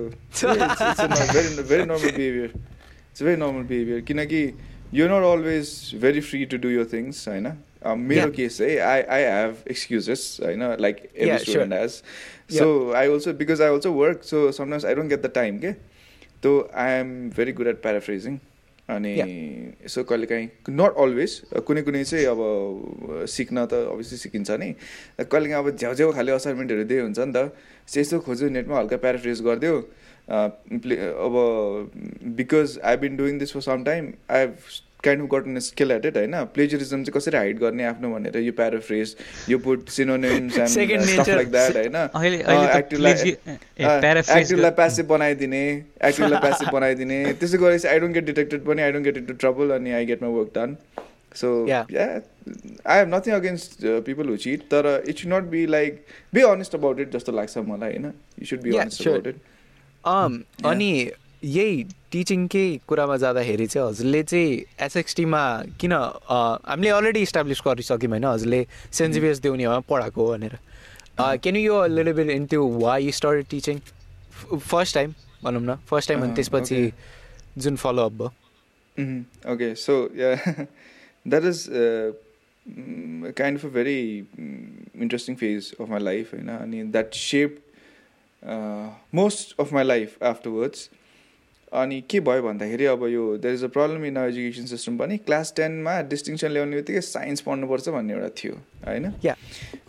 [1.70, 4.42] very normal behaviour it's very normal behaviour किनकि
[4.94, 5.68] you not always
[6.02, 7.48] very free to do your things होइन?
[7.96, 8.32] मेरो.
[8.36, 10.64] केस चाहिँ आई आई हेभ एक्सक्युजेस होइन?
[10.82, 11.38] Like every.
[11.40, 11.92] Student has
[12.58, 12.68] so
[13.00, 15.72] I also because I also work so sometimes I don't get the time के
[16.44, 18.38] तो I am very good at paraphrasing
[18.90, 19.12] अनि
[19.86, 21.32] यसो कहिले काहीँ नट अलवेज
[21.68, 22.42] कुनै कुनै चाहिँ अब
[23.30, 24.70] सिक्न त अभियसली सिकिन्छ नि।
[25.22, 27.54] कहिले काहीँ अब झ्याउझ्याउ खाले असाइनमेन्टहरू दिए हुन्छ नि त।
[27.98, 29.76] यसो खोज्यो नेटमा हल्का प्याराफ्रेज गरिदियो।
[30.82, 31.36] प्ले अब
[32.38, 34.54] because I been doing this for some time I have
[35.04, 38.52] kind of gotten skill at it होइन प्लेजरिजम चाहिँ कसरी हाइड गर्ने आफ्नो भनेर यो
[38.54, 39.16] प्याराफ्रेज
[39.50, 41.36] यो put synonyms and stuff nature.
[41.36, 41.96] Like that होइन
[44.38, 45.62] एक्टिभलाई प्यासिभ बनाइदिने
[46.06, 49.72] एक्टिभलाई प्यासिभ बनाइदिने त्यसो गरेपछि आई डोन्ट गेट डिटेक्टेड पनि I don't get into trouble
[49.76, 50.76] अनि I get my work done
[51.36, 55.92] so I have nothing against people who cheat तर it should not be like
[56.34, 59.08] be honest about it जस्तो लाग्छ मलाई होइन you should be honest.
[59.08, 59.36] About it
[60.66, 60.92] अनि
[61.44, 64.50] यही टिचिङकै कुरामा जाँदाखेरि चाहिँ हजुरले चाहिँ
[64.86, 65.42] एसएक्सटीमा
[65.80, 66.38] किन अ,
[66.68, 70.58] हामीले अलरेडी इस्टाब्लिस गरिसक्यौँ होइन हजुरले सेन्ट जेभियर्स देउनीमा पढाएको हो भनेर
[71.44, 73.80] can you little bit in त्यो why start teaching
[74.58, 75.14] first time
[75.44, 76.92] भनौँ न फर्स्ट टाइम अनि अँ, त्यसपछि.
[77.58, 78.32] जुन फलोअप भयो
[78.98, 79.20] Mhm.
[79.54, 80.42] Okay, so yeah,
[81.34, 82.12] that is uh,
[82.66, 86.34] mm, kind of a very mm, interesting phase of my life.
[86.34, 86.92] You know, I mean
[91.74, 95.54] अनि के भयो भन्दाखेरि अब यो there is a problem in education system पनि क्लास
[95.58, 98.54] टेनमा distinction ल्याउने बित्तिकै साइन्स पढ्नुपर्छ भन्ने एउटा थियो
[98.88, 99.12] होइन?
[99.26, 99.36] या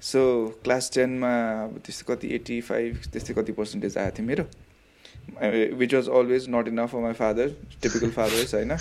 [0.02, 0.24] सो
[0.64, 1.32] क्लास टेनमा
[1.64, 4.44] अब त्यस्तो कति एट्टी फाइभ त्यस्तै कति पर्सेन्टेज आएको थियो मेरो?
[5.42, 7.48] Which was always not enough for my father
[7.82, 8.72] typical fathers होइन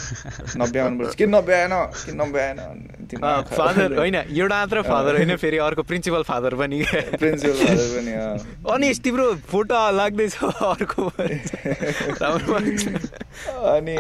[0.57, 2.57] नभ्याउनुपर्छ किन नभ्याएन किन नभ्याएन
[3.51, 6.83] फादर होइन एउटा मात्र फादर होइन फेरि अर्को प्रिन्सिपल फादर पनि
[7.13, 11.09] प्रिन्सिपल फादर पनि अनि तिम्रो फोटो लाग्दैछ अर्को
[13.73, 13.97] अनि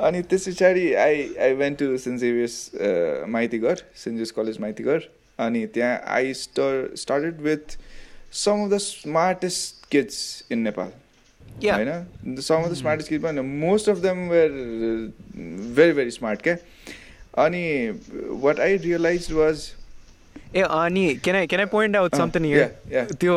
[0.00, 5.08] अनि त्यस पछाडि I I went to Saint Xavier's Maitighar Saint Xavier's College Maitighar
[5.38, 7.76] अनि त्यहाँ I star started with
[8.34, 10.22] some of the smartest kids
[10.52, 10.92] in Nepal
[11.64, 14.50] होइन some of the smartest kid पनि most of them were
[15.76, 16.56] very very smart क्या
[17.44, 17.62] अनि
[18.42, 19.70] what I realize was
[20.56, 22.42] a अनि can I can I point out something
[23.20, 23.36] त्यो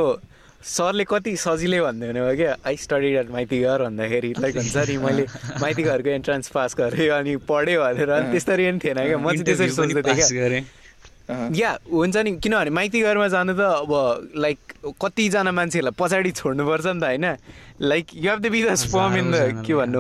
[0.70, 2.56] सरले कति सजिलै भन्दै हुने भयो क्या?
[2.68, 5.24] आई स्टडी एट माइतीघर भन्दाखेरि लाइक हुन्छ नि मैले
[5.62, 9.18] माइतीघरको एन्ट्रान्स पास गरेँ अनि पढेँ भनेर अनि त्यस्तरी पनि थिएन क्या?
[9.18, 10.62] म चाहिँ त्यसरी सोच्दै थिएँ क्या?
[11.30, 12.32] या हुन्छ नि.
[12.42, 13.92] किनभने माइती घरमा जानु त अब
[14.36, 14.58] लाइक
[15.02, 17.28] कतिजना मान्छेहरूलाई पछाडि छोड्नुपर्छ नि त होइन?
[17.82, 20.00] Like you have the be the spam in the के भन्नु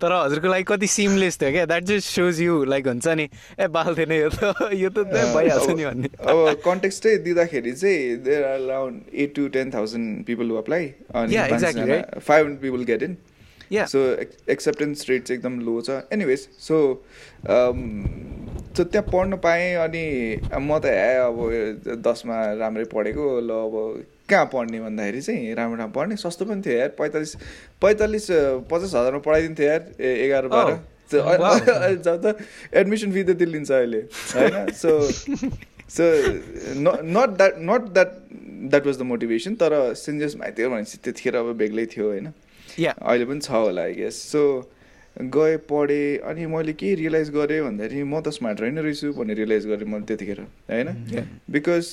[0.00, 1.64] तर हजुरको लागि कति सिमलेस थियो क्या?
[1.66, 3.26] That just shows you like हुन्छ नि।
[3.58, 8.44] ए बाल थिएन यो त यो त भइहाल्छ नि भन्ने। अब कन्टेक्स्टै दिँदाखेरि चाहिँ there
[8.44, 10.84] are around eight to ten thousand people apply
[11.16, 13.16] अनि five hundred people get in
[13.70, 13.98] so
[14.50, 16.78] acceptance rate चाहिँ एकदम लो छ एनिवेज सो
[18.76, 20.04] सो त्यहाँ पढ्न पाएँ अनि
[20.60, 26.00] म त हे अब दसमा राम्रै पढेको ल अब कहाँ पढ्ने भन्दाखेरि चाहिँ राम्रो राम्रो
[26.00, 27.34] पढ्ने सस्तो पनि थियो यार पैँतालिस
[27.82, 28.26] पैँतालिस
[28.70, 30.78] पचास हजारमा पढाइदिन्थ्यो यार एघार बाह्र
[31.12, 32.36] जब त
[32.74, 34.02] एडमिसन फी त त्यो लिन्छ अहिले
[34.34, 34.98] होइन so
[35.90, 36.04] so
[36.78, 38.12] not that not that
[38.70, 42.32] that was the motivation तर सेन्ट माइती भनेपछि त्यतिखेर अब बेग्लै थियो होइन
[42.84, 44.42] अहिले पनि छ होला आई गेस सो
[45.16, 49.66] गएँ पढेँ अनि मैले के रियलाइज गरेँ भन्दाखेरि म त स्मार्ट रहेन रहेछु भन्ने रियलाइज
[49.66, 50.88] गरेँ मैले त्यतिखेर होइन?
[51.50, 51.86] बिकज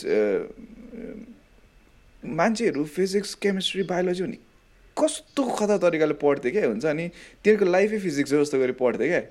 [2.23, 4.37] मान्छेहरू फिजिक्स केमिस्ट्री बायोलोजी भने
[4.97, 6.85] कस्तो खतरा तरिकाले पढ्थेँ क्या हुन्छ?
[6.85, 7.07] अनि
[7.43, 9.21] तिनीहरूको लाइफै फिजिक्स जस्तो गरी पढ्थेँ क्या।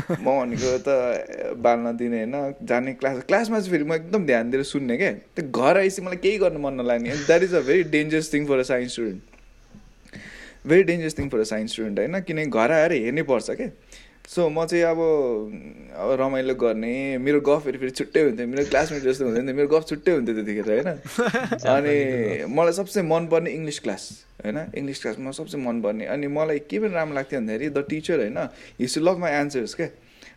[0.24, 4.62] म भनेको त बाल्न दिने होइन जाने क्लास क्लासमा चाहिँ फेरि म एकदम ध्यान दिएर
[4.64, 8.32] सुन्ने क्या। त्यो घर आएपछि मलाई केही गर्नु मन नलाग्ने। That is a very dangerous
[8.32, 9.20] thing for a science student
[10.66, 12.20] very dangerous thing for a science student होइन?
[12.20, 13.70] किनकि घर आएर हेर्नै पर्छ क्या
[14.28, 14.98] सो म चाहिँ अब
[15.96, 20.12] अब रमाइलो गर्ने मेरो गफहरू फेरि छुट्टै हुन्थ्यो। मेरो क्लासमेट जस्तो हुँदैन मेरो गफ छुट्टै
[20.12, 20.88] हुन्थ्यो त्यतिखेर होइन?
[21.74, 21.94] अनि
[22.54, 24.02] मलाई सबसे मनपर्ने इङ्ग्लिस क्लास
[24.44, 24.58] होइन?
[24.74, 28.38] इङ्ग्लिस क्लासमा सबसे मनपर्ने। अनि मलाई के पनि राम्रो लाग्थ्यो भन्दाखेरि द टिचर होइन?
[28.94, 29.88] टु लभ माई एन्सर्स क्या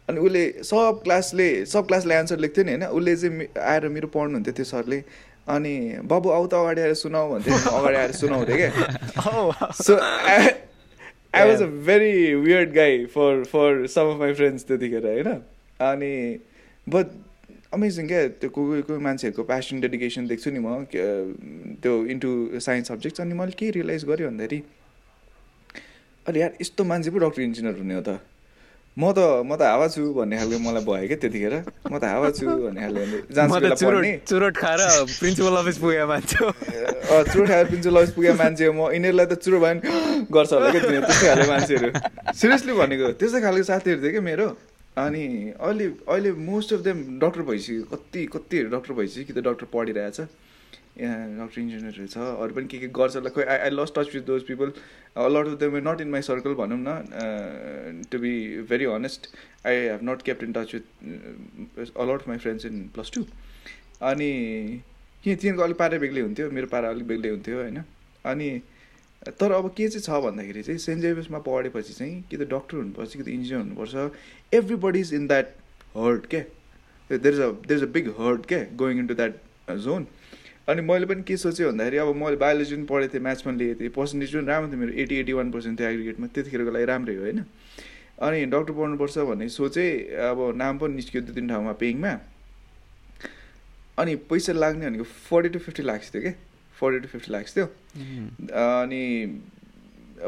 [0.09, 2.85] अनि उसले सब क्लासले सब क्लासले एन्सर लेख्थ्यो नि होइन?
[2.97, 5.03] उसले चाहिँ आएर मेरो पढ्नुहुन्थ्यो त्यो सरले।
[5.47, 5.75] अनि
[6.07, 9.93] बाबु आउ त अगाडि आएर सुनाऊ भन्थ्यो अगाडि आएर सुनाउँथ्यो क्या so
[11.33, 15.29] I was a very weird guy for for some of my friends त्यतिखेर होइन?
[15.79, 16.13] अनि
[16.87, 17.07] बट
[17.73, 20.85] अमेजिङ क्या त्यो कोही कोही मान्छेहरूको प्यासन डेडिकेसन देख्छु नि म
[21.83, 22.29] त्यो इन्टु
[22.61, 24.59] साइन्स सब्जेक्ट्स अनि मैले के रियलाइज गरेँ भन्दाखेरि
[26.25, 28.19] अहिले यार यस्तो मान्छे पो डक्टर इन्जिनियर हुने हो त।
[28.93, 31.55] म त म त हावा छु भन्ने खालको मलाई भयो क्या त्यतिखेर।
[31.89, 34.81] म त हावा छु भन्ने खालको चुरोट खाएर
[35.17, 36.37] प्रिन्सिपल अफिस पुगेको मान्छे
[37.33, 39.81] चुरोट खाएर प्रिन्सिपल अफिस पुगेको मान्छे म। यिनीहरूलाई त चुरो भयो भने
[40.35, 41.89] गर्छ होला क्या त्यस्तै खालको मान्छेहरू।
[42.39, 44.47] सिरियसली भनेको त्यस्तै खालको साथीहरू थियो क्या मेरो।
[44.93, 45.23] अनि
[45.57, 50.17] अहिले अहिले मोस्ट अफ देम डक्टर भइसक्यो। कति कतिहरू डक्टर भइसक्यो कि त डक्टर पढिरहेछ।
[50.97, 54.25] डक्टर इन्जिनियरहरू छ। अरू पनि के के गर्छ ल खोइ I I lost touch with
[54.25, 54.73] those people
[55.35, 58.33] lot of them not in my circle भनौँ न। To be
[58.69, 59.29] very honest
[59.67, 63.25] I have not kept in touch with a lot my friends in plus two
[64.11, 64.29] अनि
[65.23, 67.83] किन तिनीहरूको अलिक पारा बेग्लै हुन्थ्यो। मेरो पारा अलिक बेग्लै हुन्थ्यो होइन?
[68.25, 68.49] अनि
[69.39, 73.15] तर अब के चाहिँ छ भन्दाखेरि चाहिँ सेन्ट जेभियर्समा पढेपछि चाहिँ कि त डक्टर हुनुपर्छ
[73.15, 74.53] कि त इन्जिनियर हुनुपर्छ
[74.85, 75.47] everybody is in that
[75.97, 76.41] herd क्या
[77.09, 79.33] there is a there is a big herd क्या going in to that
[79.85, 80.07] zone
[80.69, 83.79] अनि मैले पनि के सोचेँ भन्दाखेरि अब मैले बायोलोजी पनि पढेको थिएँ म्याथ्स पनि लिएको
[83.79, 87.15] थिएँ पर्सेन्टेज पनि राम्रो थियो मेरो एटी एटी वान पर्सेन्ट थियो एग्रिगेटमा त्यतिखेरको लागि राम्रै
[87.15, 87.39] हो होइन?
[88.23, 89.89] अनि डक्टर पढ्नुपर्छ भन्ने सोचेँ
[90.29, 92.11] अब नाम पनि निस्क्यो दुई तिन ठाउँमा पेइङमा
[93.99, 96.33] अनि पैसा लाग्ने भनेको फोर्टी टु फिफ्टी लाक्स थियो क्या
[96.79, 99.03] फोर्टी टु फिफ्टी लाक्स थियो। अनि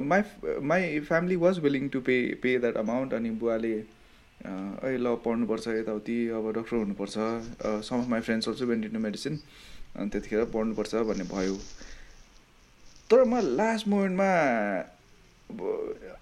[0.01, 0.21] my
[0.61, 6.17] my family was willing to pay pay that amount अनि बुवाले ए ल पढ्नुपर्छ यताउति
[6.36, 7.15] अब डक्टर हुनुपर्छ।
[7.88, 9.39] Some of my friends also went into medicine
[9.97, 11.55] अनि त्यतिखेर पढ्नुपर्छ भन्ने भयो।
[13.09, 14.29] तर म लास्ट मोमेन्टमा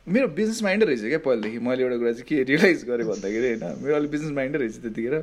[0.03, 3.83] मेरो बिजनेस माइन्डै रहेछ क्या पहिलादेखि। मैले एउटा कुरा चाहिँ के रियलाइज गरेँ भन्दाखेरि होइन
[3.83, 5.15] मेरो अलिक बिजनेस माइन्डै रहेछ त्यतिखेर।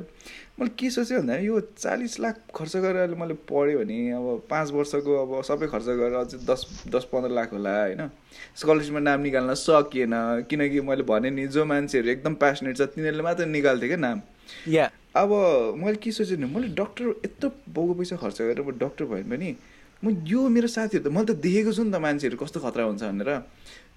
[0.57, 4.71] मैले के सोचेँ भन्दा यो चालिस लाख खर्च गरेर अहिले मैले पढेँ भने अब पाँच
[4.73, 8.09] वर्षको अब सबै खर्च गरेर अझै दस दस पन्ध्र लाख होला होइन।
[8.57, 10.13] स्कलरसिपमा नाम निकाल्न सकिएन
[10.49, 14.21] किनकि मैले भने नि जो मान्छेहरू एकदम प्यासनेट छ तिनीहरूले मात्र निकाल्थेँ क्या नाम।
[14.67, 15.29] या अब
[15.77, 19.55] मैले के सोचेँ भने मैले डक्टर यत्रो बाउको पैसा खर्च गरेर म डक्टर भयो भने
[20.03, 23.03] म यो मेरो साथीहरू त मैले त देखेको छु नि त मान्छेहरू कस्तो खतरा हुन्छ
[23.03, 23.31] भनेर।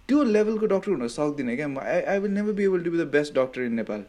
[0.08, 3.06] त्यो लेभलको डक्टर हुन सक्दिनँ क्या। I I will never be able to be the
[3.12, 4.04] best doctor in Nepal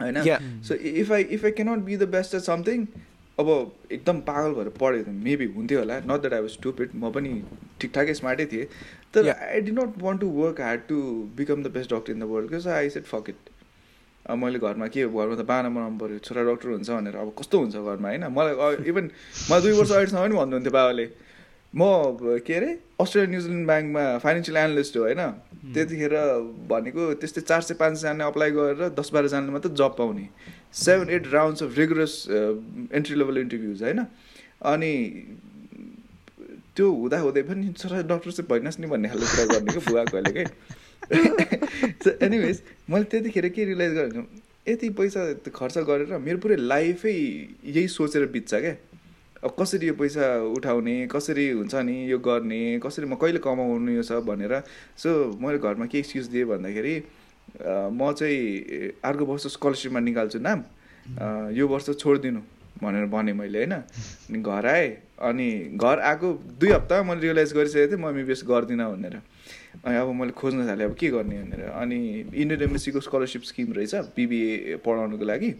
[0.00, 0.16] होइन.
[0.62, 2.86] So if I if I cannot be the best at something
[3.38, 3.48] अब
[3.92, 7.30] एकदम पागल भएर पढ्यो भने मेबी हुन्थ्यो होला। Not that I was stupid म पनि
[7.80, 8.66] ठिकठाकै स्मार्टै थिएँ।
[9.14, 9.28] तर.
[9.28, 11.00] I did not want to work hard to
[11.36, 13.50] become the best doctor in the world so I said fuck it
[14.30, 17.56] अब मैले घरमा के घरमा त बाना बनाउनु पऱ्यो छोरा डक्टर हुन्छ भनेर अब कस्तो
[17.58, 18.24] हुन्छ घरमा होइन?
[18.30, 18.54] मलाई
[18.90, 19.04] इभन
[19.50, 21.06] मलाई दुई वर्ष अगाडिसम्म पनि भन्नुहुन्थ्यो बाबाले
[21.70, 21.82] म
[22.46, 25.22] के अरे अस्ट्रेलिया न्युजिल्यान्ड ब्याङ्कमा फाइनेन्सियल एनालिस्ट हो होइन?
[25.74, 26.14] त्यतिखेर
[26.70, 30.26] भनेको त्यस्तै चार सय पाँचजना अप्लाई गरेर दस बाह्रजनाले मात्रै जब पाउने।
[30.74, 32.14] Seven eight rounds of rigorous
[32.90, 34.00] entry level interviews होइन?
[34.72, 34.92] अनि
[36.74, 40.04] त्यो हुँदा हुँदै पनि छोरा डक्टर चाहिँ भइनस् नि भन्ने खालको कुरा गर्ने क्या बुवा
[40.10, 40.44] कहिले के?
[42.22, 44.26] एनिवेज मैले त्यतिखेर के रियलाइज गरेँ
[44.68, 45.22] यति पैसा
[45.54, 48.74] खर्च गरेर मेरो पुरै लाइफै यही सोचेर बित्छ क्या।
[49.44, 54.02] अब कसरी यो पैसा उठाउने कसरी हुन्छ नि यो गर्ने कसरी म कहिले कमाउनु यो
[54.04, 54.62] छ भनेर।
[55.00, 56.94] सो मैले घरमा के एक्सक्युज दिएँ भन्दाखेरि
[57.96, 60.60] म चाहिँ अर्को वर्ष स्कलरसिपमा निकाल्छु नाम।
[61.56, 62.40] यो वर्ष छोडिदिनु
[62.84, 64.88] भनेर भनेँ मैले होइन। अनि घर आएँ
[65.18, 66.28] अनि घर आएको
[66.60, 69.16] दुई हप्ता मैले रियलाइज गरिसकेको थिएँ म एमबिबिएस गर्दिनँ भनेर।
[69.84, 71.98] अनि अब मैले खोज्न थालेँ अब के गर्ने भनेर। अनि
[72.34, 75.50] इन्डियन एमएससीको स्कलरसिप स्किम रहेछ बिबिए पढाउनुको लागि।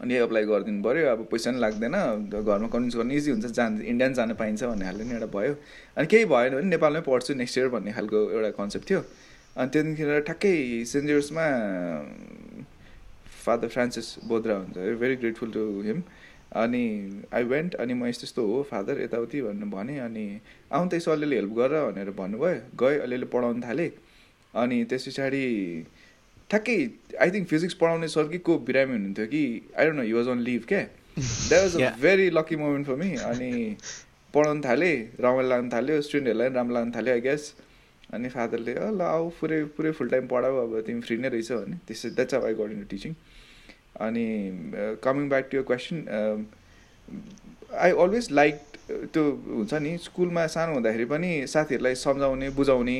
[0.00, 1.96] अनि एप्लाई गरिदिनु पऱ्यो अब पैसा पनि लाग्दैन
[2.32, 5.54] घरमा कन्भिन्स गर्नु इजी हुन्छ जान इन्डिया जान पाइन्छ भन्ने खालको नि एउटा भयो।
[5.96, 9.00] अनि केही भएन भने नेपालमै पढ्छु नेक्स्ट इयर भन्ने खालको एउटा कन्सेप्ट थियो।
[9.56, 10.54] अनि त्यहाँदेखि ठ्याक्कै
[10.88, 11.44] सेन्ट जेर्समा
[13.44, 16.02] फादर फ्रान्सिस बोद्रा हुन्छ भेरी ग्रेटफुल टु हिम
[16.52, 16.84] अनि
[17.32, 20.24] आई वेन्ट अनि म यस्तो यस्तो हो फादर यताउति भनेर भनेँ अनि
[20.72, 23.90] आउनु त यसो अलिअलि हेल्प गर भनेर भन्नुभयो। गएँ अलिअलि पढाउनु थालेँ।
[24.54, 25.44] अनि त्यस पछाडि
[26.50, 26.76] ठ्याक्कै
[27.22, 29.42] आई थिङ्क फिजिक्स पढाउने सर कि को बिरामी हुनुहुन्थ्यो कि
[29.78, 30.82] I don't know he was on leave क्या?
[31.48, 31.90] That was a.
[32.02, 33.50] Very lucky moment for me अनि
[34.34, 37.42] पढाउनु थालेँ रमाइलो लाग्नु थाल्यो स्टुडेन्टहरूलाई पनि राम्रो लाग्नु थाल्यो आई गेस
[38.14, 41.76] अनि फादरले ल आऊ पुरै पुरै फुल टाइम पढाऊ अब तिमी फ्री नै रहेछौ भने।
[41.86, 43.12] त्यसै that's I got in teaching
[44.06, 44.26] अनि
[45.04, 45.96] coming back to your question
[47.86, 48.56] I always like
[49.12, 52.96] त्यो हुन्छ नि स्कुलमा सानो हुँदाखेरि पनि साथीहरूलाई सम्झाउने बुझाउने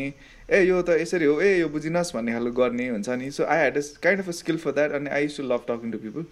[0.51, 3.59] ए यो त यसरी हो ए यो बुझिनस् भन्ने खालको गर्ने हुन्छ नि। So I
[3.59, 5.99] had a kind of a skill for that अनि I used to love talking to
[6.05, 6.25] people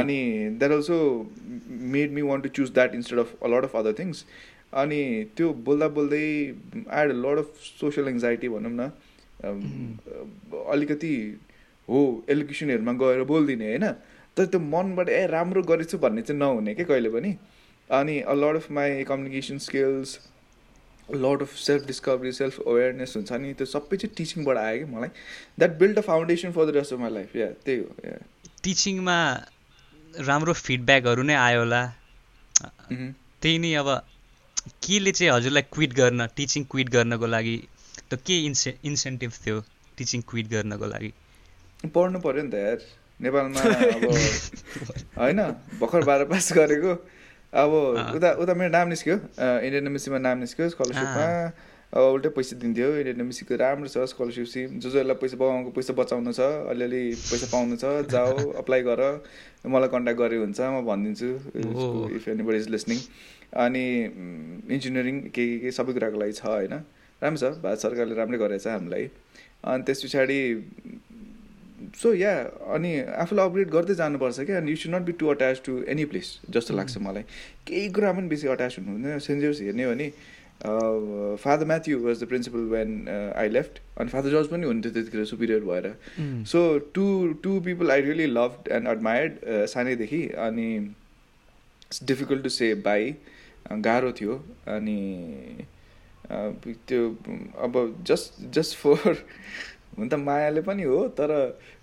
[0.00, 0.18] अनि
[0.58, 0.98] that also
[1.96, 4.24] made me want to choose that instead of a lot of other things
[4.82, 5.02] अनि
[5.36, 7.48] त्यो बोल्दा बोल्दै I had lot of
[7.82, 8.90] social anxiety भनौँ न।
[9.44, 9.60] um,
[10.72, 11.14] अलिकति
[11.90, 13.86] हो एलोकेसनहरूमा गएर बोलिदिने होइन?
[14.36, 17.36] तर त्यो मनबाट ए राम्रो गरेछु भन्ने चाहिँ नहुने क्या कहिले पनि।
[17.90, 20.18] अनि a lot of my communication skills
[21.08, 25.08] lot of self discovery self awareness हुन्छ। नि त्यो सबै चाहिँ टिचिङबाट आयो कि मलाई।
[25.58, 28.18] That build a foundation for the rest of my life yeah त्यही हो
[28.62, 29.16] टिचिङमा
[30.14, 31.82] राम्रो फिडब्याकहरू नै आयो होला।
[32.62, 33.12] मह्म।
[33.42, 33.88] त्यही नै अब
[34.84, 37.56] केले चाहिँ हजुरलाई क्विट गर्न टिचिङ क्विट गर्नको लागि
[38.10, 39.60] त के इन्से इन्सेन्टिभ थियो
[39.98, 41.10] टिचिङ क्विट गर्नको लागि?
[41.88, 42.80] पढ्नु पऱ्यो नि त यार।
[43.20, 43.60] नेपालमा
[43.96, 44.04] अब
[45.16, 45.40] होइन
[45.80, 46.92] भर्खर बाह्र पास गरेको।
[47.52, 47.72] अब।
[48.16, 49.16] उता उता मेरो नाम निस्क्यो।
[49.64, 51.24] इन्डियन एमएससीमा नाम निस्क्यो स्कलरसिपमा।
[51.90, 55.92] अब उल्टै पैसा दिन्थ्यो। इन्डियन एमएससीको राम्रो छ स्कलरसिप सिम। जो जसलाई पैसा बाबाको पैसा
[55.96, 59.00] बचाउनु छ अलिअलि पैसा पाउनु छ जाऊ अप्लाई गर।
[59.66, 61.28] मलाई कन्ट्याक्ट गरे हुन्छ म भनिदिन्छु।
[62.16, 62.98] इफ एनी इज लिसनिङ
[63.64, 63.84] अनि
[64.70, 66.74] इन्जिनियरिङ के के के सबै कुराको लागि छ होइन।
[67.22, 69.04] राम्रो छ। भारत सरकारले राम्रै गरेछ हामीलाई।
[69.64, 70.40] अनि त्यस पछाडि
[71.98, 72.32] सो या
[72.74, 72.90] अनि
[73.22, 76.28] आफूलाई अपग्रेड गर्दै जानुपर्छ क्या अनि you should not be too attach to any place
[76.50, 77.22] जस्तो लाग्छ मलाई।
[77.66, 80.12] केही कुरा पनि बेसी अट्याच हुनु हुँदैन। सेन्ट जेर्स हेर्ने हो भने
[81.42, 82.90] Father Matthew was the principal when
[83.36, 85.86] I left अनि फादर जर्ज पनि हुन्थ्यो त्यतिखेर सुपिरियर भएर।
[86.52, 86.62] So
[86.94, 87.06] to
[87.42, 93.14] two people I really love and admired सानैदेखि अनि it's difficult to say bye
[93.72, 94.34] गाह्रो थियो
[94.68, 95.00] अनि
[96.88, 97.08] त्यो
[97.64, 99.16] अब जस्ट जस्ट फर
[99.98, 101.30] हुन त मायाले पनि हो तर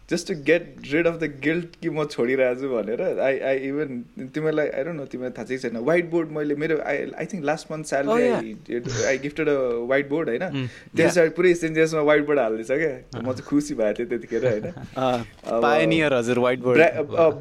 [0.10, 4.28] just to get rid of the guilt कि म छोडिरहेको छु भनेर आई आई इभन
[4.36, 7.44] तिमीलाई आई डोन्ट नो तिमीलाई थाहा चाहिँ छैन। व्हाइट बोर्ड मैले मेरो I I think
[7.46, 8.54] last month salary.
[9.08, 9.56] I gifted a
[10.10, 10.46] whiteboard होइन?
[10.48, 10.68] Mm.
[10.98, 14.64] त्यसमा पुरै सेन्जेसमा व्हाइट बोर्ड हालिदिएछ क्या। म चाहिँ खुसी भएको थिएँ त्यतिखेर होइन?
[14.98, 16.80] अब- पायनियर हजुर वाइट बोर्ड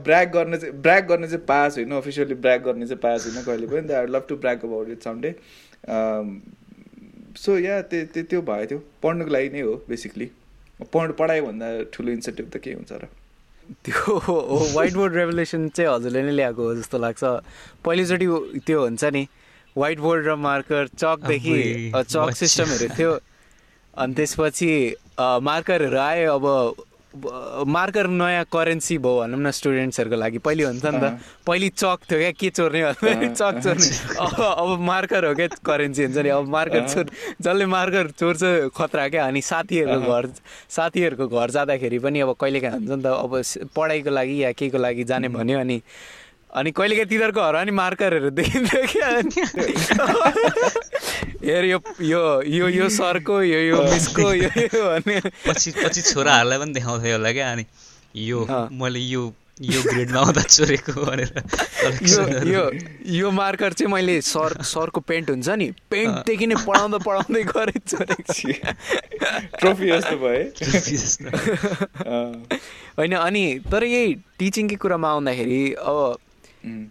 [0.08, 3.66] ब्र्याक गर्न चाहिँ ब्र्याक गर्ने चाहिँ पास होइन। अफिसियली ब्र्याक गर्ने चाहिँ पास होइन कहिले
[3.74, 5.34] पनि। I love to brag about it some day
[7.44, 10.30] so yeah त्यो त्यो त्यो भयो त्यो पढ्नुको लागि नै हो बेसिकली
[10.80, 13.08] पढ पढाइभन्दा ठुलो इन्सेन्टिभ त के हुन्छ र।
[13.84, 14.18] त्यो
[14.74, 17.22] वाइट बोर्ड रेभुलेसन चाहिँ हजुरले नै ल्याएको हो जस्तो लाग्छ।
[17.84, 18.26] पहिलोचोटि
[18.66, 19.26] त्यो हुन्छ नि
[19.76, 21.56] वाइट बोर्ड र मार्कर चकदेखि
[21.94, 23.12] चक। सिस्टमहरू थियो।
[23.96, 24.70] अनि त्यसपछि
[25.18, 26.44] मार्करहरू आयो अब
[27.66, 32.18] मार्कर नयाँ करेन्सी भयो भनौँ न स्टुडेन्ट्सहरूको लागि। पहिले हुन्छ नि त पहिले चक थियो
[32.18, 33.88] क्या के चोर्ने भन्दाखेरि चक चोर्ने।
[34.26, 37.06] अब अब मार्कर हो क्या करेन्सी हुन्छ नि। अब मार्कर चोर
[37.40, 38.42] जसले मार्कर चोर्छ
[38.76, 40.24] खतरा क्या। अनि साथीहरूको घर
[40.68, 43.32] साथीहरूको घर जाँदाखेरि पनि अब कहिलेकाहीँ हुन्छ नि त अब
[43.76, 45.80] पढाइको लागि या केको लागि जाने भन्यो अनि
[46.54, 49.08] अनि कहिलेकाहीँ तिनीहरूको घर अनि मार्करहरू देखिन्थ्यो क्या।
[51.42, 56.58] हेर यो यो यो यो सरको यो यो मिसको यो यो भन्ने। पछि पछि छोराहरूलाई
[56.58, 57.64] पनि देखाउँथ्यो होला क्या। अनि
[58.14, 58.38] यो
[58.72, 61.30] मैले यो यो ग्रेडमा आउँदा चोरेको भनेर
[62.04, 62.62] यो यो
[63.08, 68.32] यो मार्कर चाहिँ मैले सर सरको पेन्ट हुन्छ नि पेन्टदेखि नै पढाउँदा पढाउँदै गरेँ चोरेको
[68.32, 68.52] छु।
[69.60, 70.44] ट्रफी जस्तो भयो।
[73.00, 75.96] होइन अनि तर यही टिचिङकै कुरामा आउँदाखेरि अब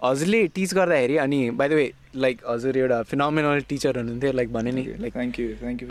[0.03, 4.71] हजुरले टिच गर्दाखेरि अनि बाई द वे लाइक हजुर एउटा फिनोमिनल टिचर हुनुहुन्थ्यो लाइक भने
[4.71, 5.88] नि like thank you thank you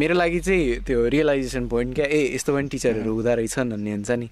[0.00, 4.10] मेरो लागि चाहिँ त्यो रियलाइजेसन पोइन्ट क्या ए यस्तो पनि टिचरहरू हुँदो रहेछन् भन्ने हुन्छ
[4.22, 4.28] नि।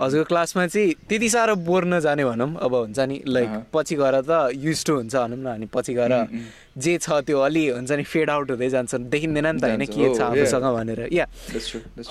[0.00, 4.30] हजुरको क्लासमा चाहिँ त्यति साह्रो बोर नजाने भनौँ अब हुन्छ नि लाइक पछि गएर त
[4.54, 6.14] युज टु हुन्छ भनौँ न अनि पछि गएर
[6.78, 10.14] जे छ त्यो अलि हुन्छ नि फेड आउट हुँदै जान्छ देखिँदैन नि त होइन के
[10.14, 11.26] छ आफूसँग भनेर। या।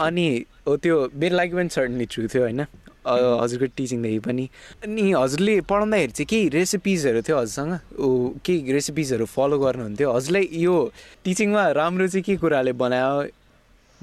[0.04, 0.28] अनि
[0.68, 2.62] हो त्यो मेरो लागि पनि सर्टनली ट्रु थियो होइन।
[3.08, 4.46] हजुरको टिचिङदेखि पनि।
[4.84, 7.74] अनि हजुरले पढाउँदाखेरि चाहिँ केही रेसिपिजहरू थियो हजुरसँग?
[8.44, 10.12] केही रेसिपिजहरू फलो गर्नुहुन्थ्यो?
[10.12, 10.76] हजुरलाई यो
[11.24, 13.32] टिचिङमा राम्रो चाहिँ के कुराले बनायो?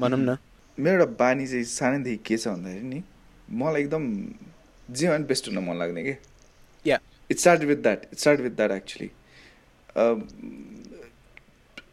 [0.01, 0.37] भनौँ न।
[0.79, 3.01] मेरो एउटा बानी चाहिँ सानैदेखि के छ भन्दाखेरि नि
[3.51, 4.05] मलाई एकदम
[4.89, 6.15] जे पनि बेस्ट हुन मन लाग्ने कि।
[6.87, 6.99] Yeah
[7.31, 9.11] it start with that it start with that actually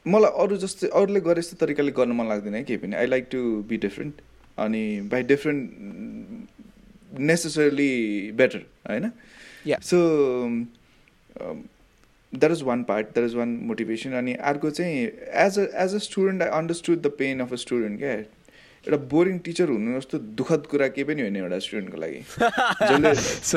[0.08, 3.39] मलाई अरू जस्तै अरूले गरे जस्तो तरिकाले गर्न मन लाग्दैन केही पनि। I like to
[3.70, 4.22] be different
[4.58, 6.49] अनि बाई डिफ्रेन्ट
[7.20, 9.06] necessarily better होइन?
[9.93, 11.58] Um,
[12.34, 14.14] that is one part that is one motivation.
[14.14, 15.02] अनि अर्को चाहिँ
[15.45, 18.14] as a as a student I understood the pain of a student क्या?
[18.86, 22.21] एउटा बोरिङ टिचर हुनु जस्तो दुःखद कुरा केही पनि होइन एउटा स्टुडेन्टको लागि।
[22.82, 23.11] जसले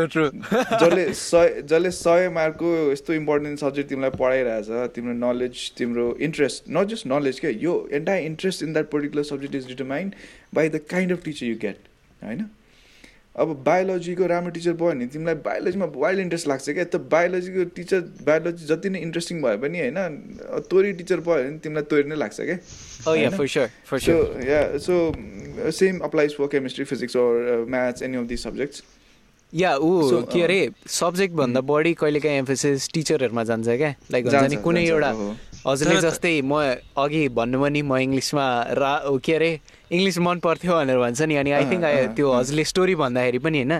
[0.82, 6.88] जसले सय जसले सय मार्कको यस्तो इम्पोर्टेन्ट सब्जेक्ट तिमीलाई पढाइरहेछ तिम्रो नलेज तिम्रो इन्ट्रेस्ट नट
[6.88, 10.14] जस्ट नलेज क्या यो entire interest in that particular subject is determined
[10.54, 11.88] by the kind of teacher you get
[12.24, 12.44] होइन?
[13.34, 18.00] अब बायोलोजीको राम्रो टिचर भयो भने तिमीलाई बायोलोजीमा वाइल्ड इन्ट्रेस्ट लाग्छ क्या। त बायोलोजीको टिचर
[18.26, 19.98] बायोलोजी जति नै इन्ट्रेस्टिङ भयो पनि होइन
[20.70, 22.58] तोरी टिचर भयो भने तिमीलाई तोरी नै लाग्छ क्या।
[23.04, 24.16] So
[24.46, 24.94] yeah so
[25.78, 28.82] same applies for chemistry physics or maths any of this subjects
[29.52, 30.60] yeah ऊ के अरे
[30.92, 35.10] सब्जेक्ट भन्दा बढी कहिलेकाहीँ एम्फोसिस टिचरहरूमा जान्छ क्या। लाइक हुन्छ नि कुनै एउटा
[35.66, 36.62] हजुरले जस्तै म
[37.02, 38.46] अघि भन्नु पनि म इङ्ग्लिसमा
[38.78, 39.50] रा के अरे
[39.94, 41.84] इङ्ग्लिस मन पर्थ्यो भनेर भन्छ नि अनि आई थिङ्क
[42.16, 43.72] त्यो हजुरले स्टोरी भन्दाखेरि पनि होइन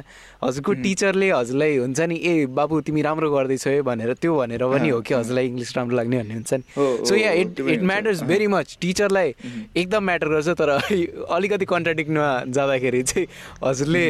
[0.44, 4.88] हजुरको टिचरले हजुरलाई हुन्छ नि ए बाबु तिमी राम्रो गर्दैछौ है भनेर त्यो भनेर पनि
[4.88, 8.46] हो कि हजुरलाई इङ्ग्लिस राम्रो लाग्ने भन्ने हुन्छ नि। So yeah it it matters very
[8.56, 9.34] much टिचरलाई
[9.76, 10.68] एकदम म्याटर गर्छ तर
[11.38, 13.26] अलिकति कन्ट्राडिक्टमा जाँदाखेरि चाहिँ
[13.64, 14.06] हजुरले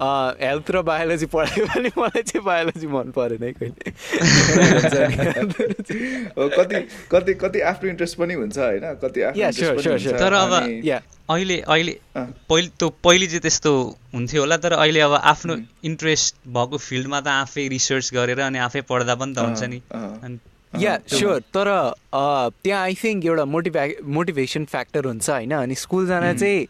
[0.00, 3.90] हेल्थ र बायोलोजी पढायो भने मलाई चाहिँ बायोलोजी मन परेन है कहिले।
[6.56, 9.20] कति कति कति आफ्नो इन्ट्रेस्ट पनि हुन्छ होइन कति
[10.12, 10.52] तर अब
[11.30, 16.78] अहिले अहिले पहिले त्यो पहिले चाहिँ त्यस्तो हुन्थ्यो होला तर अहिले अब आफ्नो इन्ट्रेस्ट भएको
[16.78, 19.82] फिल्डमा त आफै रिसर्च गरेर अनि आफै पढ्दा पनि त हुन्छ नि।
[20.82, 26.36] या स्योर तर त्यहाँ आई थिङ्क एउटा मोटिभे मोटिभेसन फ्याक्टर हुन्छ होइन अनि स्कुल जान
[26.36, 26.66] चाहिँ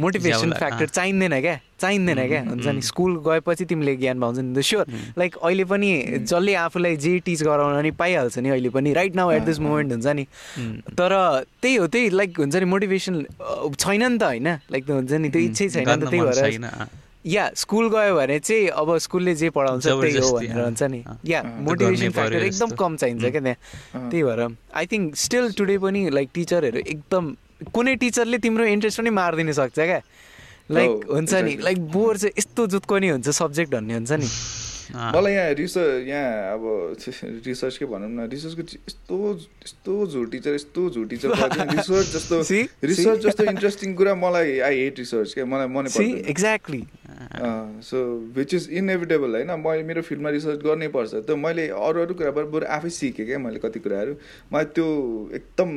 [0.00, 1.58] मोटिभेसन फ्याक्टर चाहिँदैन क्या?
[1.80, 2.40] चाहिँदैन क्या?
[2.42, 2.80] हुन्छ नि?
[2.82, 4.86] स्कुल गएपछि तिमीले ज्ञान पाउँछ नि स्योर
[5.18, 5.90] लाइक अहिले पनि
[6.24, 9.92] जसले आफूलाई जे टिच गराउन नि पाइहाल्छ नि अहिले पनि। Right now at this moment
[9.92, 10.24] हुन्छ नि।
[10.98, 11.12] तर
[11.62, 13.14] त्यही हो त्यही लाइक हुन्छ नि मोटिभेसन
[13.78, 16.86] छैन नि त होइन। लाइक हुन्छ नि त्यो इच्छै छैन नि त त्यही भएर
[17.24, 21.40] या स्कुल गयो भने चाहिँ अब स्कुलले जे पढाउँछ त्यही हो भनेर हुन्छ नि। या
[21.42, 24.40] मोटिभेसन फ्याक्टर एकदम कम चाहिन्छ क्या त्यहाँ। त्यही भएर
[24.74, 27.34] आई थिङ्क स्टिल टुडे पनि लाइक टिचरहरू एकदम
[27.74, 30.00] कुनै टिचरले तिम्रो इन्ट्रेस्ट पनि मारिदिन सक्छ क्या?
[30.70, 34.28] लाइक हुन्छ नि लाइक बोर चाहिँ यस्तो जुत्को नि हुन्छ सब्जेक्ट भन्ने हुन्छ नि।
[34.94, 36.62] मलाई यहाँ रिसर्च यहाँ अब
[37.46, 39.16] रिसर्च के भनौँ न रिसर्चको यस्तो
[39.64, 41.28] यस्तो झुट टिचर यस्तो झुट टिचर
[41.72, 42.40] रिसर्च जस्तो
[42.84, 46.82] रिसर्च जस्तो इन्ट्रेस्टिङ कुरा मलाई आई हेट रिसर्च क्या मलाई मनै पर्छ exactly
[47.82, 48.04] so
[48.36, 49.50] which is inevitable होइन?
[49.60, 53.38] मैले मेरो फिल्डमा रिसर्च गर्नै पर्छ। त मैले अरू अरू कुराबाट बरु आफै सिकेँ क्या
[53.38, 54.12] मैले कति कुराहरू।
[54.52, 54.86] मलाई त्यो
[55.34, 55.70] एकदम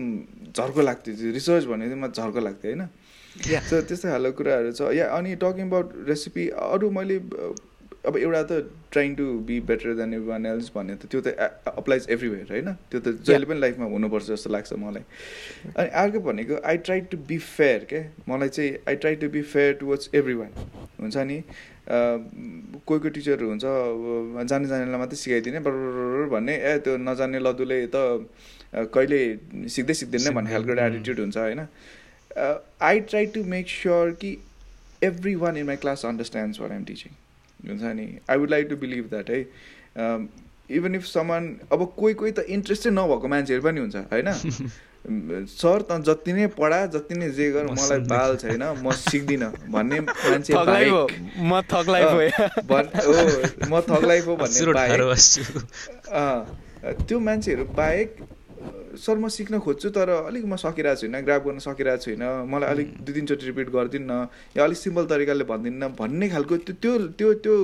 [0.55, 2.83] झर्को लाग्थ्यो रिसर्च भने चाहिँ मलाई झर्को लाग्थ्यो होइन?
[3.69, 7.17] सो त्यस्तै खालको कुराहरू छ। या अनि टकिङ अबाउट रेसिपी अरू मैले
[8.07, 8.53] अब एउटा त
[8.91, 11.27] trying to be better than everyone else भन्ने त त्यो त
[11.67, 12.69] अप्लाइज एभ्रिवेयर होइन?
[12.91, 15.03] त्यो त जहिले पनि लाइफमा हुनुपर्छ जस्तो लाग्छ मलाई।
[15.75, 18.03] अनि अर्को भनेको I try to be fair क्या?
[18.29, 20.51] मलाई चाहिँ I try to be fair towards everyone
[21.01, 21.37] हुन्छ नि?
[21.87, 27.97] कोही कोही टिचरहरू हुन्छ जाने जानेलाई मात्रै सिकाइदिने बरबर भन्ने ए त्यो नजान्ने लदुले त
[28.75, 29.19] कहिले
[29.69, 31.67] सिक्दै सिक्दैन भन्ने खालको एउटा एटिट्युड हुन्छ होइन?
[32.81, 34.37] I try to make sure कि
[35.35, 37.11] everyone in my class understands what I'm teaching
[37.69, 38.07] हुन्छ नि?
[38.29, 39.39] I would like to believe that है
[40.77, 44.29] इभन इफ समान अब कोही कोही त इन्ट्रेस्टै नभएको मान्छेहरू पनि हुन्छ होइन?
[45.07, 49.99] सर त जति नै पढा जति नै जे गर मलाई बाल छैन म सिक्दिनँ भन्ने
[49.99, 51.61] मान्छे म
[54.25, 54.61] पो भन्ने
[57.03, 58.15] त्यो मान्छेहरू बाहेक
[58.97, 62.87] सर म सिक्न खोज्छु तर अलिक म सकिरहेको छुइनँ ग्राफ गर्न सकिरहेको छुइनँ। मलाई अलिक
[63.05, 64.11] दुई तिनचोटि रिपिट गरिदिन्न
[64.57, 67.55] या अलिक सिम्पल तरिकाले भनिदिन्न भन्ने खालको त्यो त्यो त्यो त्यो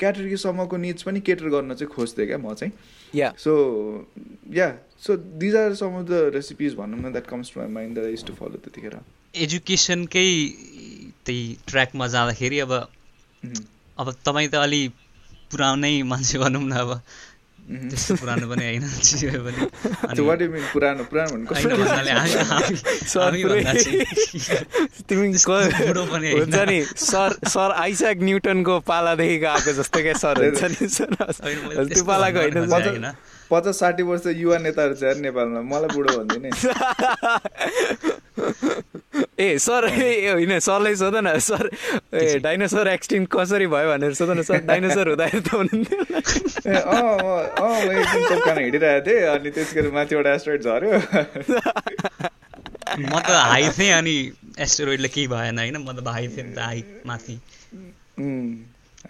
[0.00, 2.72] क्याटेगोरीसम्मको निड्स पनि केटर गर्न चाहिँ खोज्थेँ क्या म चाहिँ।
[3.14, 3.52] Yeah so
[4.56, 4.68] yeah
[5.04, 8.12] so these are some of the recipes भनौँ न that comes to my mind that
[8.12, 8.96] is to follow त्यतिखेर।
[9.34, 10.28] एजुकेसनकै
[11.26, 12.72] त्यही ट्र्याकमा जाँदाखेरि अब.
[13.98, 14.82] अब तपाईँ त अलि
[15.52, 16.90] पुरानै मान्छे भनौँ न अब.
[17.66, 19.66] त्यस्तो पुरानो पनि होइन चियो पनि
[20.72, 21.02] पुरानो।
[26.38, 30.88] हुन्छ नि सर सर आइसाक न्युटनको पालादेखिको आएको जस्तो क्या सर हुन्छ नि?
[30.98, 31.14] सर
[31.90, 33.12] त्यो पालाको होइन।
[33.50, 36.50] पचास साठी वर्ष युवा नेताहरू छ नेपालमा मलाई बुढो भनिदिने
[39.38, 41.68] ए सर ए होइन सरलाई सोध न सर
[42.14, 46.00] ए डाइनोसर एक्सटिङ कसरी भयो भनेर सोध न सर डाइनोसर हुँदाखेरि त हुनुहुन्थ्यो।
[48.28, 50.92] तोपखाना हिँडिरहेको थिएँ अनि त्यसको माथिबाट एस्ट्रोइड झऱ्यो।
[52.96, 54.16] म त हाई थिएँ अनि
[54.56, 55.76] एस्टेरोइडले केही भएन होइन?
[55.84, 57.36] म त हाई थिएँ नि त हाई माथि।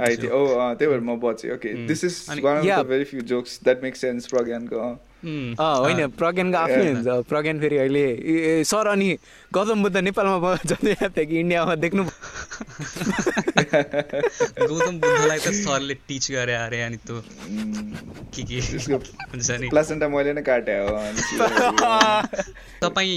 [0.02, 2.64] आइदियो ओ अँ त्यही भएर म बचेँ। Okay this is one of.
[2.66, 4.76] The very few jokes that make sense प्रज्ञानको
[5.24, 9.08] होइन प्रज्ञानको आफ्नै हुन्छ। प्रज्ञान फेरि अहिले सर अनि
[9.52, 12.02] गौतम बुद्ध नेपालमा जति थियो कि इन्डियामा देख्नु
[14.70, 17.16] गौतम बुद्धलाई त सरले टिच गरे अरे अनि त्यो
[18.34, 19.68] के के हुन्छ नि?
[19.68, 20.88] प्लासेन्टा मैले नै काटेँ हो
[22.84, 23.16] तपाईँ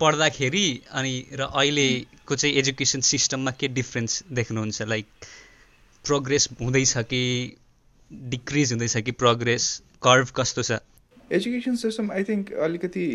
[0.00, 4.82] पढ्दाखेरि अनि र अहिलेको चाहिँ एजुकेसन सिस्टममा के डिफ्रेन्स देख्नुहुन्छ?
[4.82, 5.06] लाइक
[6.04, 7.22] प्रोग्रेस हुँदैछ कि
[8.30, 9.64] डिक्रिज हुँदैछ कि प्रोग्रेस
[10.02, 10.78] कर्भ कस्तो छ?
[11.32, 13.06] एजुकेसन सिस्टम आई थिङ्क अलिकति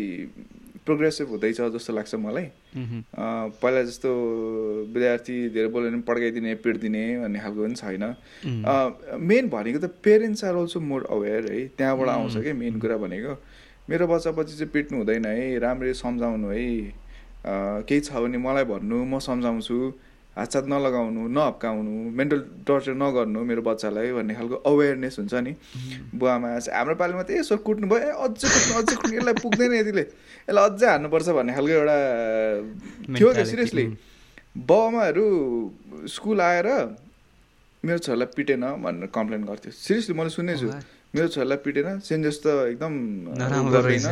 [0.86, 2.46] प्रोग्रेसिभ हुँदैछ जस्तो लाग्छ मलाई।
[2.76, 4.10] पहिला जस्तो
[4.94, 8.04] विद्यार्थी धेरै बोल्यो भने पड्काइदिने पिट्दिने भन्ने खालको पनि छैन।
[9.18, 13.32] मेन भनेको त parents are also more aware है। त्यहाँबाट आउँछ क्या मेन कुरा भनेको?
[13.88, 16.68] मेरो बच्चा बच्ची चाहिँ पिट्नु हुँदैन है। राम्ररी सम्झाउनु है।
[17.88, 19.78] केही छ भने मलाई भन्नु म सम्झाउँछु।
[20.34, 25.52] हातसात नलगाउनु नहप्काउनु मेन्टल टर्चर नगर्नु मेरो बच्चालाई भन्ने खालको अवेरनेस हुन्छ नि।
[26.18, 30.04] बुवामा हाम्रो पालिमा त यसो कुट्नु भयो ए अझै कुट्नु अझै कुट्नु यसलाई पुग्दैन यतिले।
[30.50, 31.98] यसलाई अझै हान्नुपर्छ भन्ने खालको एउटा
[33.14, 33.96] थियो क्या सिरियसली उम्.
[34.58, 35.26] बाउआमाहरू
[36.14, 36.68] स्कुल आएर
[37.84, 40.82] मेरो छोरालाई पिटेन भनेर कम्प्लेन गर्थ्यो। सिरियसली मैले सुनेको छु वाह।
[41.14, 42.94] मेरो छोरालाई पिटेन सेन्ट जस्तो एकदम
[43.70, 44.06] गर्दैन।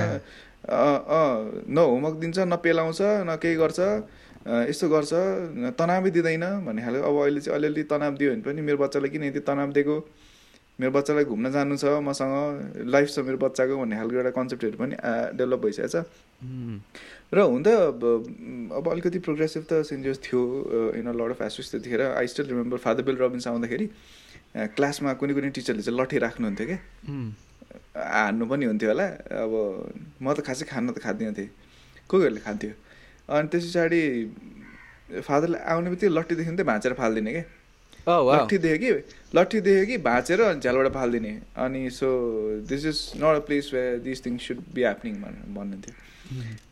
[1.66, 3.80] न होमवर्क दिन्छ न पेलाउँछ न केही गर्छ।
[4.42, 5.12] यस्तो गर्छ
[5.78, 9.22] तनावै दिँदैन भन्ने खालको। अब अहिले चाहिँ अलिअलि तनाव दियो भने पनि मेरो बच्चालाई किन
[9.30, 9.96] यति तनाव दिएको?
[10.80, 12.34] मेरो बच्चालाई घुम्न जानु छ मसँग
[12.90, 14.94] लाइफ छ मेरो बच्चाको भन्ने खालको एउटा कन्सेप्टहरू पनि
[15.38, 15.94] डेभलप भइसकेको छ।
[17.32, 17.68] र हुन त
[18.74, 20.40] अब अलिकति प्रोग्रेसिभ त सेन्ट जोस थियो
[20.98, 23.86] in a lot of aspects त्यतिखेर I still remember Father Bill Robbins आउँदाखेरि
[24.74, 26.78] क्लासमा कुनै कुनै टिचरले चाहिँ लट्ठी राख्नुहुन्थ्यो क्या।
[27.94, 29.06] हान्नु पनि हुन्थ्यो होला।
[29.44, 29.52] अब
[30.18, 31.50] म त खासै खान त खाँदिनँ थिएँ।
[32.08, 32.72] कोही कोहीहरूले खान्थ्यो?
[33.32, 34.02] अनि त्यस पछाडि
[35.26, 37.44] फादरले आउने बित्तिकै लट्ठी देख्यो भने चाहिँ भाँचेर फालिदिने क्या
[38.06, 38.22] Oh.
[38.34, 39.02] लट्ठी देख्यो कि?
[39.36, 39.96] लट्ठी देख्यो कि?
[40.02, 41.32] भाँचेर अनि झ्यालबाट फालिदिने।
[41.64, 42.08] अनि so
[42.68, 45.94] this is not a place where this thing should be happening भनेर भन्नुहुन्थ्यो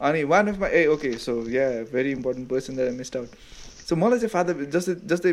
[0.09, 3.29] अनि one of my uh okay so yeah very important person that missed out
[3.89, 5.33] so मलाई चाहिँ फादर जस्तै जस्तै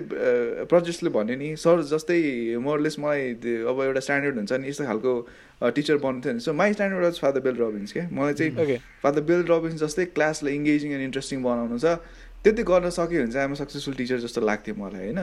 [0.69, 2.21] प्रजेसले भन्यो नि सर जस्तै
[2.67, 3.33] मोरलेस मलाई
[3.73, 5.13] अब एउटा स्ट्यान्डर्ड हुन्छ नि यस्तो खालको
[5.61, 8.77] टिचर बन्नु थियो नि। So my standard was Father Bill Robbins क्या मलाई चाहिँ.
[9.03, 11.97] फादर बेल रबिन्स जस्तै क्लासलाई इङ्गेजिङ एन्ड इन्ट्रेस्टिङ बनाउनु छ।
[12.43, 15.19] त्यति गर्न सक्यो भने चाहिँ आम सक्सेसफुल टिचर जस्तो लाग्थ्यो मलाई होइन?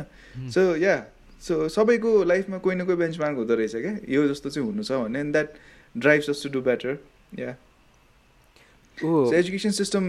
[0.51, 0.97] सो या
[1.43, 4.99] सो सबैको लाइफमा कोही न कोही बेन्चमार्क हुँदो रहेछ क्या यो जस्तो चाहिँ हुनु छ
[5.05, 5.49] भने and that
[5.95, 6.99] drives us to do better
[7.39, 7.55] yeah
[9.39, 10.05] education system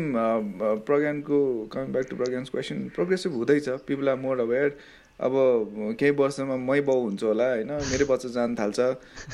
[0.90, 1.38] प्रज्ञानको
[1.74, 4.70] coming back to Pragyan's question progressive हुँदैछ। पिपल आर मोर अवेर
[5.20, 7.72] अब केही वर्षमा मै बाउ हुन्छ होला होइन?
[7.92, 8.80] मेरै बच्चा जान थाल्छ।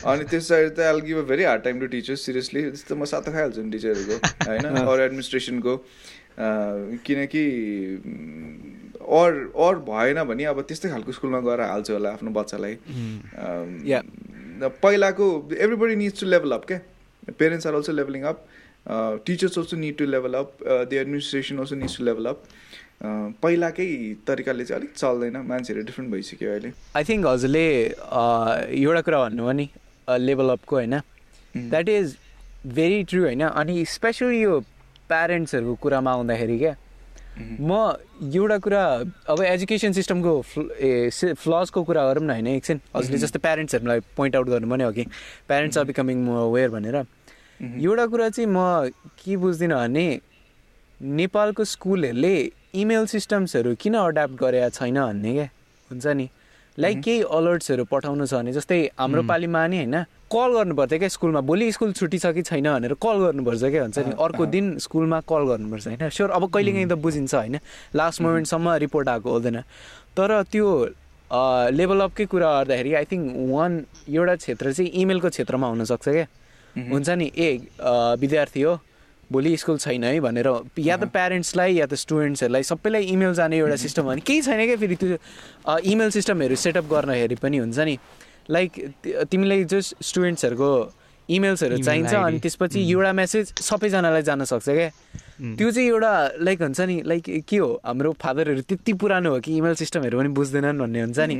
[0.05, 3.05] अनि त्यस पछाडि त all give a very hard time to teachers seriously त्यस्तो म
[3.11, 4.17] सातो खाइहाल्छु नि टिचरहरूको
[4.49, 4.65] होइन?
[4.91, 5.73] अरू एडमिनिस्ट्रेसनको
[7.07, 7.43] किनकि
[9.19, 9.31] अर
[9.67, 12.75] अर भएन भने अब त्यस्तै खालको स्कुलमा गएर हाल्छु होला आफ्नो बच्चालाई।
[14.61, 15.25] पहिलाको
[15.57, 16.79] everybody needs to level up क्या
[17.99, 18.47] leveling up
[18.87, 22.39] uh, teachers also need to level up uh, the administration also needs to level up
[22.45, 22.47] uh,
[23.01, 23.87] पहिलाकै
[24.27, 27.65] तरिकाले चाहिँ अलिक चल्दैन मान्छेहरू डिफ्रेन्ट भइसक्यो अहिले। आई थिङ्क हजुरले
[28.77, 29.67] एउटा कुरा भन्नुभयो नि
[30.27, 30.95] लेभल अपको होइन?
[31.55, 32.15] द्याट इज
[32.77, 33.41] भेरी ट्रु होइन?
[33.41, 34.59] अनि स्पेसली यो
[35.09, 36.75] प्यारेन्ट्सहरूको कुरामा आउँदाखेरि क्या
[37.41, 37.71] म
[38.21, 38.83] एउटा कुरा
[39.33, 40.33] अब एजुकेसन सिस्टमको
[40.77, 41.09] ए
[41.41, 42.47] फ्लजको कुरा गरौँ न होइन?
[42.47, 45.05] एकछिन हजुरले जस्तै प्यारेन्ट्सहरूलाई पोइन्ट आउट गर्नु भने अघि
[45.47, 46.17] प्यारेन्ट्स आर बिकमिङ
[46.53, 46.95] वेयर भनेर।
[47.61, 50.07] एउटा कुरा चाहिँ म के बुझ्दिनँ भने
[51.01, 52.35] नेपालको स्कुलहरूले
[52.73, 55.49] इमेल सिस्टम्सहरू किन अड्याप्ट गरेका छैन भन्ने क्या
[55.91, 56.29] हुन्छ नि?
[56.77, 59.95] लाइक केही अलर्ट्सहरू पठाउनु छ भने जस्तै हाम्रो पालिमा नि होइन
[60.31, 61.41] कल गर्नुपर्छ क्या स्कुलमा?
[61.43, 64.13] भोलि स्कुल छुट्टी छ कि छैन भनेर कल गर्नुपर्छ क्या हुन्छ नि?
[64.15, 66.09] अर्को दिन स्कुलमा कल गर्नुपर्छ होइन?
[66.09, 67.59] स्योर अब कहिलेकाहीँ त बुझिन्छ होइन?
[67.95, 69.59] लास्ट मोमेन्टसम्म रिपोर्ट आएको हुँदैन।
[70.15, 70.67] तर त्यो
[71.75, 73.71] लेभल अपकै कुरा गर्दाखेरि आई थिङ्क वान
[74.07, 76.27] एउटा क्षेत्र चाहिँ इमेलको क्षेत्रमा हुनसक्छ क्या
[76.75, 77.27] हुन्छ नि?
[77.35, 77.49] ए
[78.19, 78.73] विद्यार्थी हो
[79.31, 80.47] भोलि स्कुल छैन है भनेर
[80.79, 84.77] या त प्यारेन्ट्सलाई या त स्टुडेन्ट्सहरूलाई सबैलाई इमेल जाने एउटा सिस्टम भने केही छैन क्या
[84.83, 85.17] फेरि त्यो
[85.91, 87.97] इमेल सिस्टमहरू सेटअप गर्दाखेरि पनि हुन्छ नि।
[88.49, 88.71] लाइक
[89.31, 90.71] तिमीलाई जस्ट स्टुडेन्ट्सहरूको
[91.29, 94.89] इमेल्सहरू चाहिन्छ अनि त्यसपछि एउटा मेसेज सबैजनालाई जान सक्छ क्या।
[95.57, 96.13] त्यो चाहिँ एउटा
[96.43, 97.69] लाइक हुन्छ नि लाइक के हो?
[97.85, 101.35] हाम्रो फादरहरू त्यति पुरानो हो कि इमेल सिस्टमहरू पनि बुझ्दैनन् भन्ने हुन्छ नि।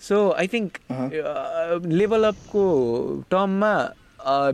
[0.00, 0.70] सो आई थिङ्क
[2.00, 2.62] लेभल अपको
[3.30, 3.74] टर्ममा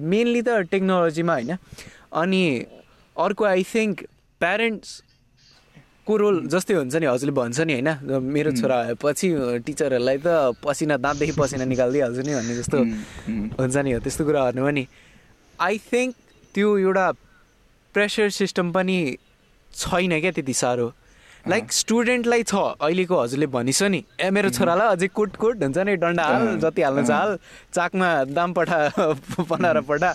[0.02, 1.52] मेनली त टेक्नोलोजीमा होइन।
[2.12, 2.42] अनि
[3.16, 4.02] अर्को आई थिङ्क
[4.40, 9.28] प्यारेन्ट्सको रोल जस्तै हुन्छ नि हजुरले भन्छ नि होइन मेरो छोरा पछि
[9.66, 12.78] टिचरहरूलाई त पसिना दाँतदेखि पसिना निकालिदिइहाल्छु नि भन्ने जस्तो
[13.59, 14.86] हुन्छ नि हो त्यस्तो कुराहरू पनि
[15.61, 16.14] आई थिङ्क
[16.54, 17.06] त्यो एउटा
[17.94, 18.98] प्रेसर सिस्टम पनि
[19.74, 20.86] छैन क्या त्यति साह्रो।
[21.49, 25.96] लाइक स्टुडेन्टलाई छ अहिलेको हजुरले भनिस नि। ए मेरो छोरालाई अझै कुट कुट हुन्छ नि
[25.96, 27.38] डन्डा हाल जति हाल्नु छ हाल
[27.74, 28.78] चाकमा दाम पठा
[29.40, 30.11] बनाएर पठा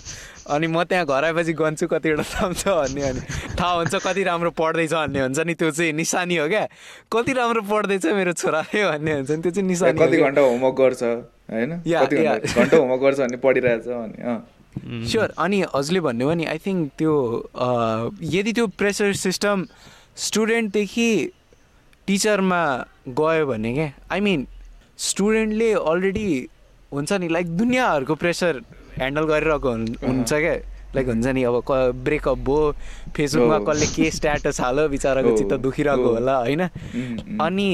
[0.54, 3.20] अनि म त्यहाँ घर आएपछि गन्छु कतिवटा दाम छ भन्ने अनि
[3.58, 6.66] थाहा हुन्छ कति राम्रो पढ्दैछ भन्ने हुन्छ नि त्यो चाहिँ निशानी हो क्या।
[7.12, 11.02] कति राम्रो पढ्दैछ मेरो छोराले भन्ने हुन्छ नि त्यो चाहिँ निशानी कति घन्टा होमवर्क गर्छ
[11.02, 11.72] होइन?
[11.82, 17.12] घन्टा होमवर्क गर्छ भने पढिरहेछ भने स्योर अनि हजुरले भन्नुभयो नि आई थिङ्क त्यो
[18.36, 19.66] यदि त्यो प्रेसर सिस्टम
[20.16, 21.08] स्टुडेन्टदेखि
[22.08, 22.62] टिचरमा
[23.18, 24.46] गयो भने क्या आई मिन
[24.98, 26.26] स्टुडेन्टले अलरेडी
[26.92, 28.60] हुन्छ नि लाइक दुनियाँहरूको प्रेसर
[28.98, 29.70] ह्यान्डल गरिरहेको
[30.06, 30.54] हुन्छ क्या।
[30.94, 32.72] लाइक हुन्छ नि अब क ब्रेकअप भयो
[33.16, 36.62] फेसबुकमा कसले के स्ट्याटस हाल्यो बिचराको चित्त दुखिरहेको होला होइन?
[37.42, 37.68] अनि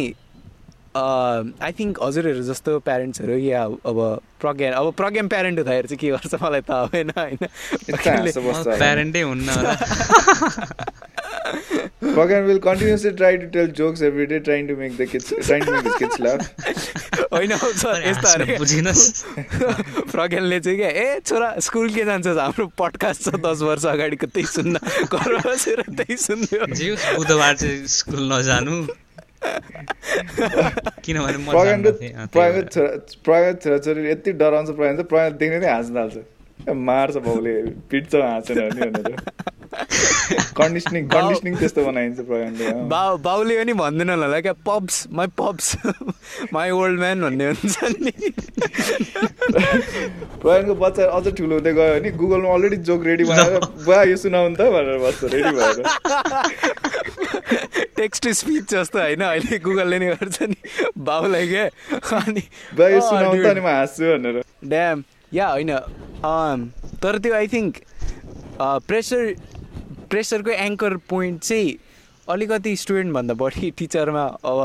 [0.96, 3.98] आई थिङ्क हजुरहरू जस्तो प्यारेन्ट्सहरू या अब
[4.40, 7.38] प्रज्ञा अब प्रज्ञा प्यारेन्ट हुँदाखेरि चाहिँ के गर्छ मलाई थाहा भएन होइन
[8.78, 9.48] प्यारेन्टै हुन्न
[12.00, 15.64] Program will continuously try to tell jokes every day, trying to make the kids, trying
[15.64, 16.42] to make his kids laugh.
[17.32, 19.00] होइन यस्तो बुझिनस्।
[20.12, 22.38] प्रज्ञानले चाहिँ क्या ए छोरा स्कुल के जान्छस्?
[22.38, 24.74] हाम्रो पडकास्ट छ दस वर्ष अगाडिको त्यही सुन्न
[25.06, 26.60] घर बसेर त्यही सुन्यो।
[27.16, 28.76] बुधबार चाहिँ स्कुल नजानु।
[31.04, 31.90] किनभने म प्रज्ञानको
[32.74, 32.90] छोरा
[33.24, 36.16] प्रज्ञा छोराछोरी यति डराउँछ चाहिँ प्रज्ञा देख्ने नै हाँस्न थाल्छ।
[36.68, 37.54] मार्छ बाउले
[37.90, 39.16] पिट्छ हाँसेन भने भनेर।
[40.58, 42.18] कन्डिसनिङ कन्डिसनिङ त्यस्तो बनाइन्छ
[42.90, 45.66] बाउ बाउले पनि भन्दैन होला क्या pops my pops
[46.52, 48.12] my old man भन्ने हुन्छ नि।
[50.42, 53.54] प्रयाणको बच्चा अझ ठुलो हुँदै गयो भने गुगलमा अलरेडी जोक रेडी बनाएर
[53.86, 55.78] बुवा यो सुनाउनु त भनेर बस्छ रेडी भएर।
[57.96, 60.58] टेक्स्ट टु स्पिच जस्तो होइन अहिले गुगलले नै गर्छ नि।
[60.98, 61.64] बाउलाई क्या
[62.20, 62.42] अनि
[62.76, 64.36] बुवा यो सुनाउनु त अनि म हाँस्छु भनेर।
[64.66, 64.98] ड्याम
[65.32, 65.70] या होइन
[67.02, 67.76] तर त्यो आई थिङ्क
[68.60, 69.34] प्रेसर
[70.10, 71.76] प्रेसरको एङ्कर पोइन्ट चाहिँ
[72.28, 74.60] अलिकति स्टुडेन्टभन्दा बढी टिचरमा अब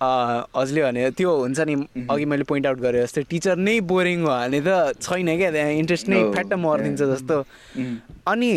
[0.00, 1.74] हजुरले भने त्यो हुन्छ नि
[2.10, 5.72] अघि मैले पोइन्ट आउट गरेँ जस्तै टिचर नै बोरिङ हो भने त छैन क्या त्यहाँ
[5.74, 7.38] इन्ट्रेस्ट नै फ्याट्ट मरिदिन्छ जस्तो।
[8.26, 8.50] अनि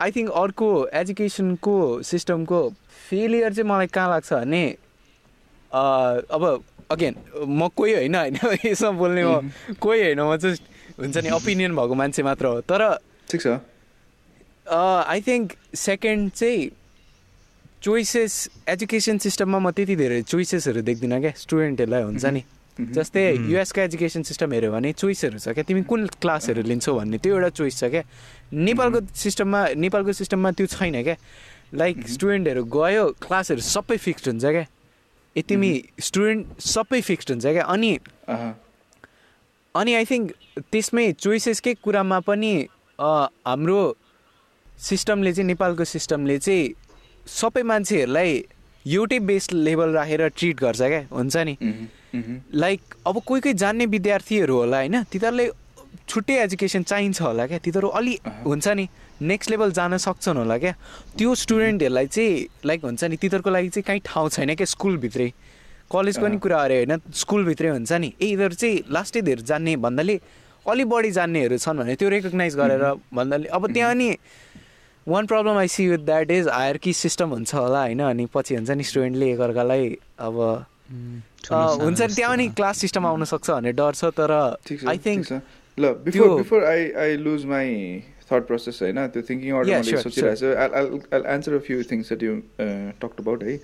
[0.00, 2.60] आई थिङ्क अर्को एजुकेसनको सिस्टमको
[3.10, 4.64] फेलियर चाहिँ मलाई कहाँ लाग्छ भने
[5.70, 6.42] अब
[6.90, 7.14] अगेन
[7.48, 8.36] म कोही होइन होइन?
[8.66, 10.56] यसमा बोल्ने म कोही होइन म चाहिँ
[10.98, 12.98] हुन्छ नि ओपिनियन भएको मान्छे मात्र हो। तर
[13.30, 13.46] ठिक छ।
[14.68, 16.70] आई थिङ्क सेकेन्ड चाहिँ
[17.82, 18.34] चोइसेस
[18.68, 22.42] एजुकेसन सिस्टममा म त्यति धेरै चोइसेसहरू देख्दिनँ क्या स्टुडेन्टहरूलाई हुन्छ नि।
[22.74, 27.34] जस्तै युएसको एजुकेसन सिस्टम हेऱ्यो भने चोइसहरू छ क्या। तिमी कुन क्लासहरू लिन्छौ भन्ने त्यो
[27.34, 28.02] एउटा चोइस छ क्या।
[28.50, 31.16] नेपालको सिस्टममा नेपालको सिस्टममा त्यो छैन क्या।
[31.74, 34.64] लाइक स्टुडेन्टहरू गयो क्लासहरू सबै फिक्स्ड हुन्छ क्या।
[35.36, 37.90] ए तिमी स्टुडेन्ट सबै फिक्स्ड हुन्छ क्या। अनि
[39.74, 40.32] अनि आई थिङ्क
[40.72, 42.52] त्यसमै चोइसेसकै कुरामा पनि
[42.98, 43.80] हाम्रो
[44.88, 46.74] सिस्टमले चाहिँ नेपालको सिस्टमले चाहिँ
[47.40, 48.30] सबै मान्छेहरूलाई
[48.86, 51.54] एउटै बेस लेभल राखेर ट्रिट गर्छ क्या। हुन्छ नि?
[52.54, 55.48] लाइक अब कोही कोही जान्ने विद्यार्थीहरू होला होइन तिनीहरूलाई
[56.08, 58.14] छुट्टै एजुकेसन चाहिन्छ होला क्या। तिनीहरू अलि
[58.46, 58.86] हुन्छ नि?
[59.24, 60.72] नेक्स्ट लेभल जान सक्छन् होला क्या?
[61.18, 65.28] त्यो स्टुडेन्टहरूलाई चाहिँ लाइक हुन्छ नि तिनीहरूको लागि चाहिँ काहीँ ठाउँ छैन क्या स्कुलभित्रै।
[65.92, 70.16] कलेजको पनि कुरा अरे होइन स्कुलभित्रै हुन्छ नि। ए यिनीहरू चाहिँ लास्टै धेरै जान्ने भन्दाले
[70.66, 74.08] अलि बढी जान्नेहरू छन् भने त्यो रेकगनाइज गरेर भन्दाले अब त्यहाँ नि
[75.06, 78.70] one problem I see with that is hierarchy system हुन्छ होला होइन अनि पछि हुन्छ
[78.70, 79.84] नि स्टुडेन्टले एकअर्कालाई
[80.18, 80.36] अब
[81.44, 84.32] हुन्छ नि त्यहाँ पनि क्लास सिस्टम आउन सक्छ भन्ने डर छ तर
[84.88, 85.42] I think
[86.08, 87.68] before I I lose my
[88.30, 90.48] thought process होइन त्यो थिङ्किङ अर्डर मैले सोचिरहेको छु
[91.18, 92.34] I answer a few things that you
[93.02, 93.56] talk about है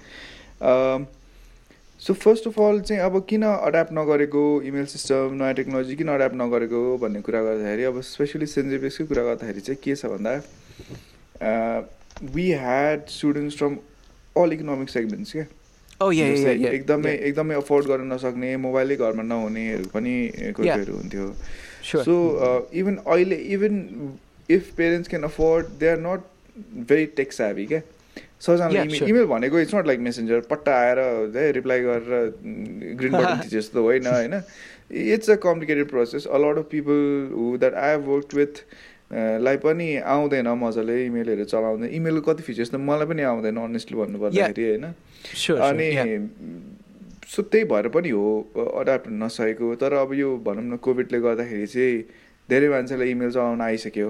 [2.02, 6.36] सो फर्स्ट अफ अल चाहिँ अब किन अड्याप्ट नगरेको इमेल सिस्टम नयाँ टेक्नोलोजी किन अड्याप्ट
[6.36, 10.32] नगरेको भन्ने कुरा गर्दाखेरि अब स्पेसली सेन्ट जेभियर्सकै कुरा गर्दाखेरि चाहिँ के छ भन्दा
[12.34, 13.76] we had students from
[14.36, 15.46] all economic segments क्या
[16.72, 21.26] एकदमै एकदमै अफोर्ड गर्न नसक्ने मोबाइलै घरमा नहुनेहरू पनि कोही कोहीहरू हुन्थ्यो.
[22.04, 22.14] सो
[22.80, 23.74] इभन अहिले even
[24.54, 26.20] if parents can afford they are not
[26.90, 27.80] very tech savvy क्या
[28.40, 29.08] सबैजनाले इमेल.
[29.08, 30.98] इमेल भनेको इट्स नट लाइक मेसेन्जर पट्टा आएर
[31.36, 32.32] है रिप्लाई गरेर
[32.98, 34.34] ग्रिन बटन थिचे जस्तो होइन होइन?
[34.90, 37.02] It's a complicated process a lot of people
[37.34, 38.62] who that I have work with
[39.42, 44.68] लाई पनि आउँदैन मजाले इमेलहरू चलाउँदैन इमेलको कति फिचर्स त मलाई पनि आउँदैन अनेस्टली भन्नुपर्दाखेरि
[44.68, 44.86] होइन?
[45.36, 45.88] स्योर अनि
[47.28, 48.26] सो त्यही भएर पनि हो
[48.80, 52.02] अडाप्ट हुन नसकेको। तर अब यो भनौँ न कोभिडले गर्दाखेरि चाहिँ
[52.48, 54.08] धेरै मान्छेलाई इमेल चलाउन आइसक्यो।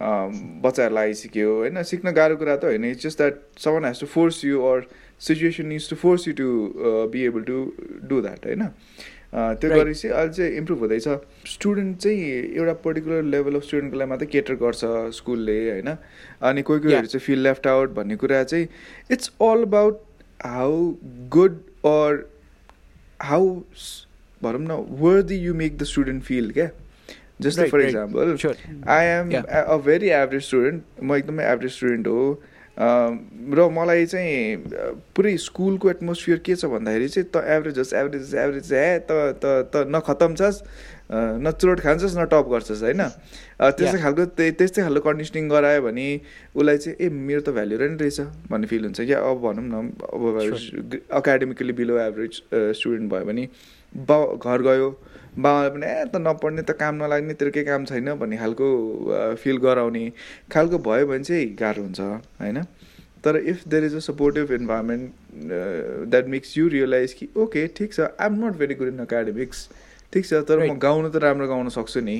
[0.00, 1.82] बच्चाहरूलाई आइसक्यो होइन?
[1.82, 3.34] सिक्न गाह्रो कुरा त होइन। It's just that
[3.64, 4.86] someone has to force you or
[5.20, 6.48] situation needs to force you to
[7.12, 7.58] be able to
[8.08, 8.62] do that होइन?
[9.34, 9.70] त्यो.
[9.70, 11.08] गरेपछि अहिले चाहिँ इम्प्रुभ हुँदैछ।
[11.52, 12.18] स्टुडेन्ट चाहिँ
[12.56, 14.84] एउटा पर्टिकुलर लेभल अफ स्टुडेन्टको लागि मात्रै केटर गर्छ
[15.14, 15.90] स्कुलले होइन?
[16.42, 17.06] अनि कोही कोहीहरू.
[17.06, 18.68] चाहिँ फिल लेफ्ट आउट भन्ने कुरा चाहिँ
[19.10, 20.00] it's all about
[20.44, 20.94] how
[21.34, 22.22] good or
[23.22, 23.54] how
[24.42, 26.68] भनौँ न worthy you make the student feel क्या?
[27.40, 27.80] जस्तै for.
[27.80, 28.36] Example.
[28.88, 29.30] I am.
[29.32, 32.24] A very average student म एकदमै एभरेज स्टुडेन्ट हो
[32.74, 33.18] अम,
[33.54, 34.86] र मलाई चाहिँ अ,
[35.16, 39.70] पुरै स्कुलको एटमोस्फियर के छ भन्दाखेरि चाहिँ त एभरेज होस् एभरेज एभरेज हे त त
[39.74, 40.58] त न खतम छस्
[41.14, 43.02] न चुरोट खान्छस् न टप गर्छस् होइन
[43.78, 43.98] त्यस्तै.
[44.02, 46.06] खालको त्यही त्यस्तै खालको कन्डिसनिङ गरायो भने
[46.58, 48.20] उसलाई चाहिँ ए मेरो त भ्याल्यु नै रहेछ
[48.50, 50.22] भन्ने फिल हुन्छ क्या अब भनौँ न अब
[51.18, 52.42] एकाडेमिकली बिलो एभरेज
[52.78, 53.48] स्टुडेन्ट भयो भने
[53.92, 54.88] बाउ घर गयो
[55.36, 58.66] बाबाले पनि ए त नपढ्ने त काम नलाग्ने तेरो केही काम छैन भन्ने खालको
[59.42, 60.04] फिल गराउने
[60.52, 62.00] खालको भयो भने चाहिँ गाह्रो हुन्छ
[62.40, 62.62] होइन?
[63.24, 65.04] तर if there is a supportive environment
[66.10, 69.68] that makes you realize कि ओके ठिक छ I am not very good in academics
[70.12, 70.78] ठिक छ तर म.
[70.78, 72.16] गाउनु त राम्रो गाउन सक्छु नि।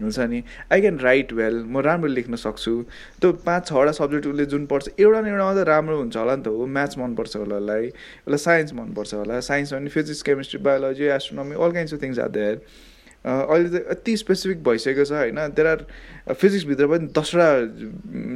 [0.00, 0.42] हुन्छ नि?
[0.72, 2.74] आई क्यान राइट वेल म राम्रो लेख्न सक्छु।
[3.20, 6.42] त्यो पाँच छवटा सब्जेक्ट उसले जुन पढ्छ एउटा न एउटा मात्रै राम्रो हुन्छ होला नि
[6.42, 11.04] त हो। म्याथ्स मनपर्छ होला उसलाई उसलाई साइन्स मनपर्छ होला। साइन्स भने physics chemistry biology
[11.18, 12.56] astronomy all kinds of things are there
[13.26, 15.38] अहिले त यति स्पेसिफिक भइसकेको छ होइन?
[15.58, 15.80] देयर आर
[16.34, 17.48] फिजिक्सभित्र पनि दसवटा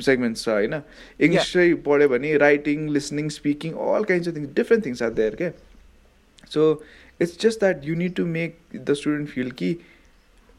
[0.02, 0.74] सेगमेन्ट्स छ होइन?
[1.22, 5.50] इङ्ग्लिसै पढ्यो भने writing listening speaking all kinds of things different things are there क्या
[6.50, 6.66] so
[7.20, 9.70] it's just that you need to make the student feel कि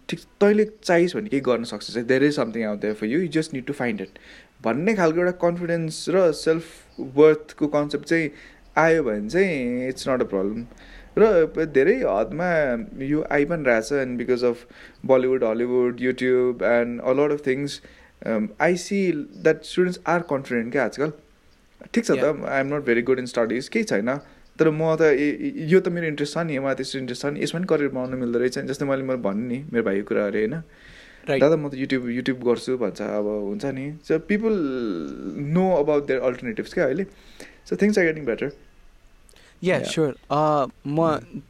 [0.10, 3.28] ठिक तैँले चाहिस् भने केही गर्न सक्छस् there is something out there for you you
[3.38, 4.20] just need to find it
[4.64, 8.30] भन्ने खालको एउटा कन्फिडेन्स र सेल्फ वर्थको कन्सेप्ट चाहिँ
[8.78, 10.66] आयो भने चाहिँ इट्स नट अ प्रब्लम
[11.18, 12.52] र धेरै हदमा
[13.06, 14.66] यो आइ पनि रहेछ and because of
[15.06, 17.82] Bollywood Hollywood YouTube and a lot of things
[18.62, 19.02] I see
[19.44, 21.12] that students are confident क्या आजकल।
[21.94, 24.10] ठिक छ त I am not very good in studies केही छैन।
[24.60, 25.02] तर म त
[25.72, 28.18] यो त मेरो इन्ट्रेस्ट छ नि मलाई त्यस्तो इन्ट्रेस्ट छ नि। यसमा पनि करियर बनाउनु
[28.24, 30.56] मिल्दो रहेछ नि जस्तै मैले मैले भन्नु नि मेरो भाइको कुरा अरे होइन
[31.42, 34.54] दादा म त युट्युब युट्युब गर्छु भन्छ अब हुन्छ नि। So people
[35.58, 37.06] know about their alternatives क्या अहिले?
[37.66, 38.52] So things are getting better
[39.64, 39.80] yeah.
[39.90, 40.12] Sure
[40.86, 40.98] म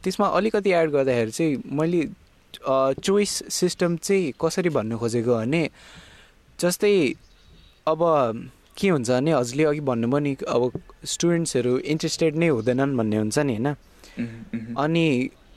[0.02, 2.02] त्यसमा अलिकति एड गर्दाखेरि चाहिँ मैले
[3.04, 5.62] चोइस सिस्टम चाहिँ कसरी भन्नु खोजेको भने
[6.58, 6.94] जस्तै
[7.92, 8.00] अब
[8.76, 13.54] के हुन्छ भने हजुरले अघि भन्नुभयो नि अब स्टुडेन्ट्सहरू इन्ट्रेस्टेड नै हुँदैनन् भन्ने हुन्छ नि
[13.54, 13.68] होइन?
[14.78, 15.06] अनि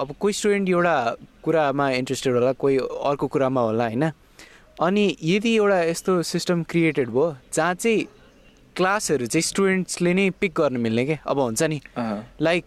[0.02, 0.96] अब कोही स्टुडेन्ट एउटा
[1.44, 4.12] कुरामा इन्ट्रेस्टेड होला कोही अर्को कुरामा होला होइन?
[4.82, 8.06] अनि यदि एउटा यस्तो सिस्टम क्रिएटेड भयो जहाँ चाहिँ
[8.76, 11.80] क्लासहरू चाहिँ स्टुडेन्ट्सले नै पिक गर्न मिल्ने क्या अब हुन्छ नि।
[12.42, 12.66] लाइक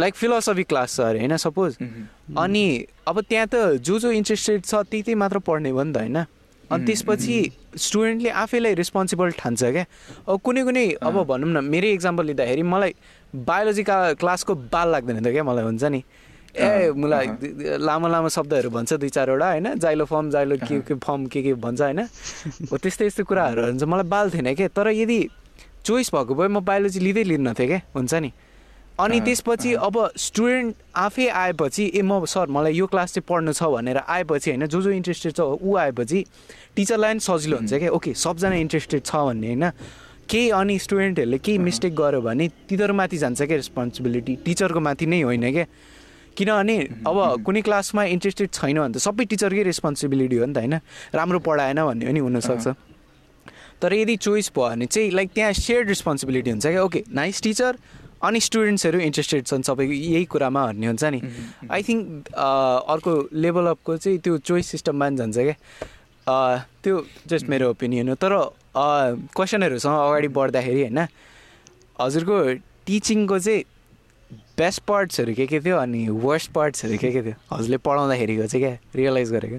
[0.00, 1.76] लाइक फिलोसफी क्लास छ अरे होइन सपोज
[2.38, 2.64] अनि
[3.08, 6.18] अब त्यहाँ त जो जो इन्ट्रेस्टेड छ त्यही त्यही मात्र पढ्ने भयो नि त होइन?
[6.70, 7.38] अनि त्यसपछि
[7.76, 9.84] स्टुडेन्टले आफैलाई रेस्पोन्सिबल ठान्छ क्या?
[10.28, 12.94] अब कुनै कुनै अब भनौँ न मेरै इक्जाम्पल लिँदाखेरि मलाई
[13.34, 16.00] बायोलोजीका क्लासको बाल लाग्दैन त क्या मलाई हुन्छ नि?
[16.56, 17.26] ए मलाई
[17.78, 19.74] लामो लामो शब्दहरू भन्छ दुई चारवटा होइन?
[19.78, 22.00] जाइलो फर्म जाइलो के के फर्म के के भन्छ होइन?
[22.72, 24.68] हो त्यस्तै यस्तो कुराहरू हुन्छ। मलाई बाल थिएन क्या?
[24.72, 25.20] तर यदि
[25.84, 27.80] चोइस भएको भए म बायोलोजी लिँदै लिन्न थिएँ क्या?
[27.94, 28.32] हुन्छ नि?
[28.98, 33.62] अनि त्यसपछि अब स्टुडेन्ट आफै आएपछि ए म सर मलाई यो क्लास चाहिँ पढ्नु छ
[33.70, 36.24] भनेर आएपछि होइन जो जो इन्ट्रेस्टेड छ ऊ आएपछि
[36.76, 39.70] टिचरलाई पनि सजिलो हुन्छ क्या। ओके सबजना इन्ट्रेस्टेड छ भन्ने होइन।
[40.26, 45.46] केही अनि स्टुडेन्टहरूले केही मिस्टेक गर्यो भने तिनीहरूमाथि जान्छ क्या रेस्पोन्सिबिलिटी टिचरको माथि नै होइन
[45.52, 45.64] क्या।
[46.36, 46.76] किनभने
[47.06, 50.74] अब कुनै क्लासमा इन्ट्रेस्टेड छैन भने त सबै टिचरकै रेस्पोन्सिबिलिटी हो नि त होइन।
[51.14, 52.66] राम्रो पढाएन भन्ने पनि हुनसक्छ।
[53.78, 57.72] तर यदि चोइस भयो भने चाहिँ लाइक त्यहाँ सेयर्ड रेस्पोन्सिबिलिटी हुन्छ क्या। ओके नाइस टिचर
[58.22, 61.20] अनि स्टुडेन्ट्सहरू इन्ट्रेस्टेड छन् सबैको यही कुरामा भन्ने हुन्छ नि।
[61.70, 65.56] आई थिङ्क अर्को लेभल अपको चाहिँ त्यो चोइस सिस्टममा पनि जान्छ क्या
[66.82, 66.94] त्यो
[67.26, 68.32] जस्ट मेरो ओपिनियन हो। तर
[68.76, 70.98] क्वेसनहरूसँग अगाडि बढ्दाखेरि होइन
[72.00, 72.36] हजुरको
[72.86, 73.62] टिचिङको चाहिँ
[74.58, 77.36] बेस्ट पार्ट्सहरू के के थियो अनि वर्स्ट पार्ट्सहरू के के थियो?
[77.52, 79.58] हजुरले पढाउँदाखेरिको चाहिँ क्या रियलाइज गरेको?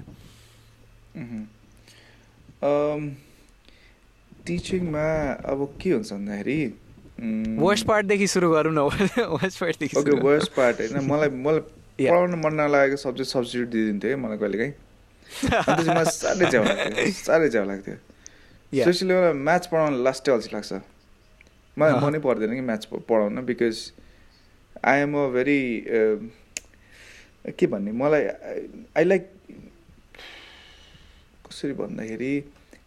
[4.46, 5.08] टिचिङमा
[5.52, 6.58] अब के हुन्छ भन्दाखेरि
[7.20, 8.78] वर्स्ट पार्टदेखि सुरु गरौँ न
[9.40, 11.04] वर्स्ट पार्टदेखि ओके वर्स्ट पार्ट होइन?
[11.10, 11.60] मलाई मलाई.
[12.00, 14.72] पढाउन मन नलागेको सब्जेक्ट सब्सिट्युट दिइदिन्थ्यो है मलाई कहिलेकाहीँ
[15.88, 17.96] मलाई साह्रै झ्याउ लाग्थ्यो साह्रै झ्याउ लाग्थ्यो.
[18.72, 20.72] स्पेसली मलाई म्याथ्स पढाउन लास्टै अल्छी लाग्छ।
[21.76, 22.04] मलाई Uh-huh.
[22.06, 23.76] मनै पर्दैन कि म्याथ्स पढाउन because
[24.84, 25.60] I am a very
[27.58, 27.92] के भन्ने?
[28.00, 28.24] मलाई
[28.96, 29.28] आई लाइक
[31.46, 32.32] कसरी भन्दाखेरि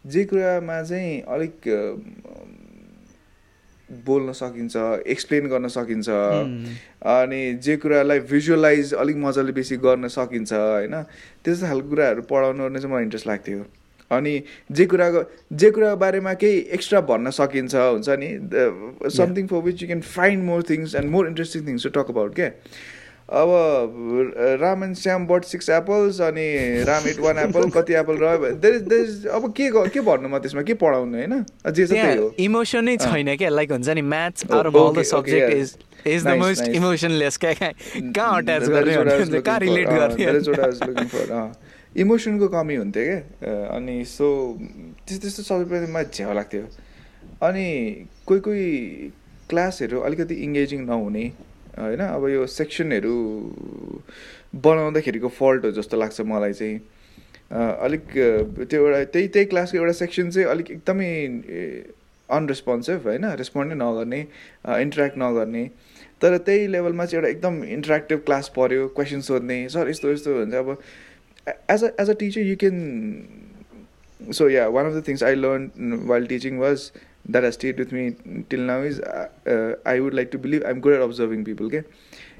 [0.05, 1.79] जे कुरामा चाहिँ अलिक अ,
[4.05, 4.75] बोल्न सकिन्छ
[5.07, 6.09] एक्सप्लेन गर्न सकिन्छ।
[7.13, 10.95] अनि जे कुरालाई भिजुअलाइज अलिक मजाले बेसी गर्न सकिन्छ होइन?
[11.43, 13.65] त्यस्तो खालको कुराहरू पढाउनु ओर्नु चाहिँ मलाई इन्ट्रेस्ट लाग्थ्यो।
[14.11, 14.33] अनि
[14.71, 15.21] जे कुराको
[15.51, 18.29] जे कुराको बारेमा केही एक्स्ट्रा भन्न सकिन्छ हुन्छ नि?
[19.17, 22.35] Something for which you can find more things and more interesting things to talk about
[22.35, 22.49] क्या?
[23.29, 23.49] अब
[24.61, 26.47] Ram and Shyam bought six apples अनि
[26.87, 30.29] राम इट वान एप्पल कति एप्पल रह्यो देयर इज देयर इज अब के के भन्नु
[30.29, 34.01] म त्यसमा के पढाउनु होइन जे छ त्यही हो इमोसनै। छैन क्या लाइक हुन्छ नि
[34.03, 35.53] maths out of all the subject.
[35.53, 35.77] Is
[36.07, 36.67] is the most.
[36.75, 39.59] Emotionless क्या कहाँ अट्याच गर्ने कहाँ.
[39.59, 40.13] रिलेट was
[40.83, 41.51] गर्ने.
[42.01, 44.27] इमोसनको कमी हुन्थ्यो क्या अनि सो
[45.07, 46.63] त्यस्तो त्यस्तो सबैमा झ्याउ लाग्थ्यो
[47.47, 47.65] अनि
[48.27, 48.67] कोही कोही
[49.49, 51.25] क्लासहरू अलिकति इङ्गेजिङ नहुने
[51.79, 51.99] होइन?
[51.99, 53.15] अब यो सेक्सनहरू
[54.65, 56.79] बनाउँदाखेरिको फल्ट हो जस्तो लाग्छ मलाई चाहिँ।
[57.51, 58.03] अलिक
[58.69, 61.11] त्यो एउटा त्यही त्यही क्लासको एउटा सेक्सन चाहिँ अलिक एकदमै
[62.29, 63.25] अनरेस्पोन्सिभ होइन?
[63.41, 64.21] रेस्पोन्डै नगर्ने
[64.81, 65.63] इन्टरेक्ट नगर्ने।
[66.21, 70.53] तर त्यही लेभलमा चाहिँ एउटा एकदम इन्टरेक्टिभ क्लास पऱ्यो क्वेसन सोध्ने सर यस्तो यस्तो हुन्छ
[70.55, 70.77] अब
[71.47, 72.77] as a as a teacher you can
[74.31, 76.91] so yeah one of the things I learn while teaching was
[77.31, 78.01] that has stayed with me
[78.49, 81.67] till now is uh, uh, I would like to believe I'm good at observing people.
[81.67, 81.83] Okay,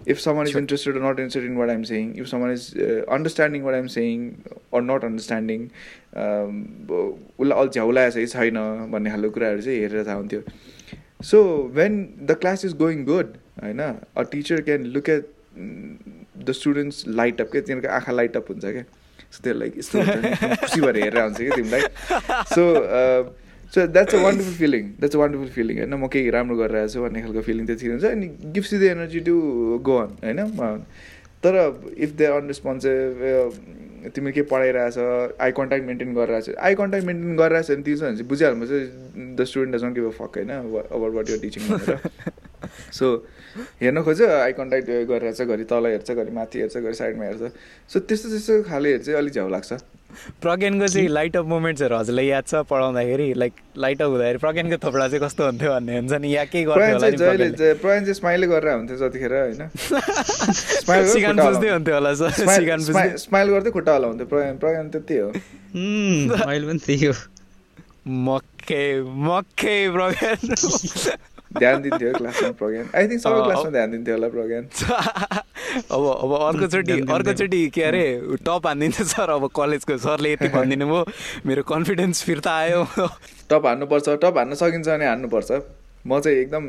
[0.06, 3.04] if someone is interested or not interested in what I'm saying, if someone is uh,
[3.10, 5.70] understanding what I'm saying or not understanding,
[6.24, 6.58] um,
[6.90, 8.60] उसलाई अल् झ्याउलाएछ है छैन
[8.92, 10.42] भन्ने खालको कुराहरू चाहिँ हेरेर थाहा हुन्थ्यो
[11.30, 11.40] so
[11.76, 11.96] when
[12.32, 15.32] the class is going good होइन a teacher can look at
[16.50, 18.84] the students light up क्या तिनीहरूको आँखा लाइट अप हुन्छ क्या
[19.32, 21.82] सो त्यो लाइक यस्तो खुसी भएर हेरेर हुन्छ कि तिमीलाई
[22.54, 22.68] so
[23.74, 27.02] so that's a wonderful feeling that's a wonderful feeling होइन म केही राम्रो गरिरहेको छु
[27.02, 29.36] भन्ने खालको फिलिङ त्यति हुन्छ अनि you the energy to
[29.84, 30.84] go on होइन
[31.44, 31.58] तर
[32.00, 33.24] इफ दे अनरेस्पोन्सिभ
[34.10, 34.98] तिमीले के पढाइरहेछ
[35.40, 39.76] आई कन्ट्याक्ट मेन्टेन गरिरहेछ आई कन्ट्याक्ट मेन्टेन गरिरहेछ भने भने चाहिँ बुझिहाल्नु चाहिँ the student
[39.76, 42.42] doesn't give a fuck होइन about what your teaching
[42.94, 43.06] so
[43.82, 47.52] हेर्न खोज्छ आई कन्ट्याक्ट गरिरहेछ घरि तल हेर्छ घरि माथि हेर्छ घरि साइडमा हेर्छ।
[47.94, 49.74] सो त्यस्तो त्यस्तो खालेहरू चाहिँ अलिक झ्याउ लाग्छ।
[50.42, 53.34] प्रज्ञानको चाहिँ लाइट अप मोमेन्ट्सहरू हजुरलाई याद छ पढाउँदाखेरि?
[53.34, 56.86] लाइक लाइट अप हुँदाखेरि प्रज्ञानको थोपडा चाहिँ कस्तो हुन्थ्यो भन्ने हुन्छ नि या केही गर्थ्यो
[56.86, 59.62] होला चाहिँ नि जहिले प्रज्ञाले। चाहिँ- चाहिँ स्माइलै गरेर हुन्थ्यो जतिखेर होइन?
[60.84, 65.18] स्माइल सिगान बुझ्दै हुन्थ्यो होला सर सिगान बुझ्दै। स्माइल गर्दै खुट्टा हलाउँथ्यो। प्रयान प्रयान त्यति
[65.18, 65.30] हो।
[65.74, 67.14] मैले पनि त्यही हो।
[68.28, 70.56] मक्कै मक्कै प्रज्ञान
[71.60, 74.64] ध्यान दिन्थ्यो क्लासमा प्रज्ञान आई थिङ्क सबै क्लासमा ध्यान दिन्थ्यो होला प्रज्ञान
[75.96, 78.04] अब अब अर्कोचोटि ध्यान दिनु अर्कोचोटि के अरे
[78.48, 81.04] टप हानिदिन्छ सर अब कलेजको सरले यति भनिदिनु भयो
[81.48, 82.82] मेरो कन्फिडेन्स फिर्ता आयो।
[83.52, 85.52] टप हान्नुपर्छ टप हान्न सकिन्छ भने हान्नुपर्छ।
[86.08, 86.64] म चाहिँ एकदम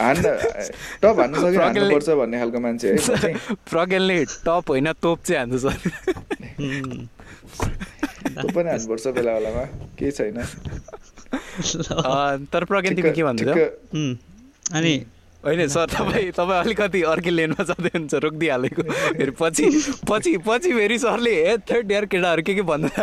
[0.00, 0.22] हान्न
[1.02, 3.32] टप हान्न प्रज्ञानले- हान्नुपर्छ भन्ने खालको मान्छे है
[3.70, 5.76] प्रज्ञानले टप होइन तोप चाहिँ हान्छ सर.
[8.32, 9.64] त्यो पनि हान्नुपर्छ बेला बेलामा
[9.98, 10.38] केही छैन।
[11.32, 13.56] तर प्रज्ञान तिमी के भन्दैछौ.
[14.76, 14.94] अनि
[15.44, 18.82] होइन सर तपाईँ तपाईँ अलिकति अर्कै लेनमा जाँदै हुन्छ रोकिदिइहालेको।
[19.18, 19.64] फेरि पछि
[20.06, 23.02] पछि पछि फेरि सरले ए थर्ड इयर केटाहरू के के भन्दा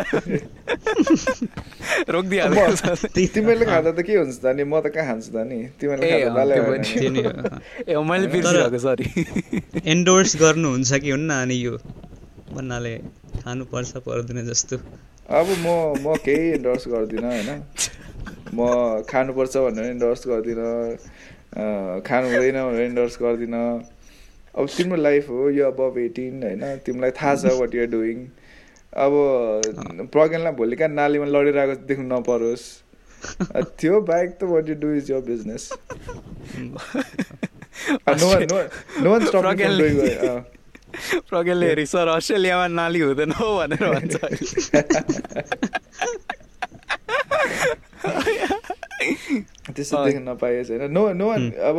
[3.34, 4.64] तिमीहरूले खाँदा त के हुन्छ त नि?
[4.64, 5.68] म त कहाँ खान्छु त नि?
[6.00, 6.24] ए,
[7.92, 9.04] हो। मैले बिर्सिरहेको सरी
[9.84, 11.30] एन्डोर्स गर्नुहुन्छ कि हुन्न?
[11.44, 11.76] अनि यो
[12.56, 12.94] भन्नाले
[13.44, 14.76] खानुपर्छ पर्दैन जस्तो।
[15.28, 15.68] अब म
[16.00, 17.50] म केही इन्डोर्स गर्दिनँ होइन?
[18.54, 18.58] म
[19.10, 20.70] खानुपर्छ भनेर इन्डोर्स गर्दिनँ
[22.06, 23.64] खानु हुँदैन भनेर इन्डोर्स गर्दिनँ।
[24.58, 26.62] अब तिम्रो लाइफ हो यो अबभ एटिन होइन?
[26.86, 28.18] तिमीलाई थाहा छ वाट युआर डुइङ
[29.04, 29.12] अब
[30.12, 32.64] प्रज्ञानलाई भोलि कहाँ नालीमा लडिरहेको देख्नु नपरोस्।
[33.80, 35.64] त्यो बाहेक त what you do is your business
[41.30, 44.14] प्रज्ञानले- हेरि सर अस्ट्रेलियामा नाली हुँदैन हौ भनेर भन्छ।
[49.70, 51.76] त्यस्तो देख्न नपाएछ होइन नो नो वान अब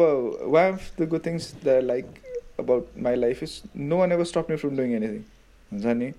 [0.48, 2.06] one of the good things the like
[2.60, 5.24] about my life is no one ever stop me from doing anything
[5.72, 6.12] हुन्छ नि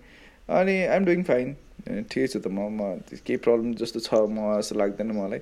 [0.52, 1.54] अनि आइएम डुइङ फाइन
[1.86, 2.80] ठिकै छु त म म
[3.10, 5.40] केही प्रब्लम जस्तो छ म जस्तो लाग्दैन मलाई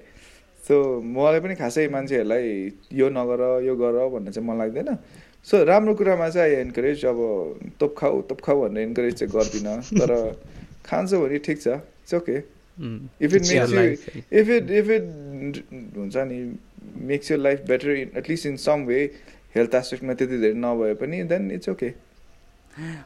[0.60, 0.76] सो
[1.08, 2.46] मलाई पनि खासै मान्छेहरूलाई
[2.94, 4.96] यो नगर यो गर भन्ने चाहिँ मन लाग्दैन
[5.48, 7.20] सो राम्रो कुरामा चाहिँ आई इन्करेज अब
[7.80, 10.12] तोप खाऊ तोप खाऊ भनेर इन्करेज चाहिँ गर्दिनँ तर
[10.84, 12.36] खान्छ भने ठिक छ it's okay
[12.80, 13.80] if it makes you
[14.40, 15.64] if it if it
[15.96, 16.38] हुन्छ नि
[17.06, 19.02] makes you life better in at least in some way
[19.56, 21.92] health एस्पेक्टमा त्यति धेरै नभए पनि देन इट्स ओके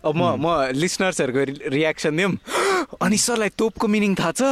[0.05, 2.33] अब म म लिसनर्सहरूको रियाक्सन दिउँ
[3.03, 4.43] अनि सरलाई तोपको मिनिङ थाहा छ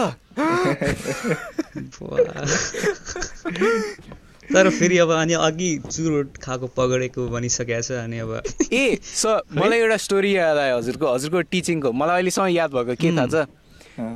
[4.48, 8.32] तर फेरि अब अनि अघि चुरोट खाएको पगडेको भनिसकेको छ अनि अब
[8.72, 13.12] ए सर मलाई एउटा स्टोरी याद आयो हजुरको हजुरको टिचिङको मलाई अहिलेसम्म याद भएको के
[13.16, 13.46] थाहा छ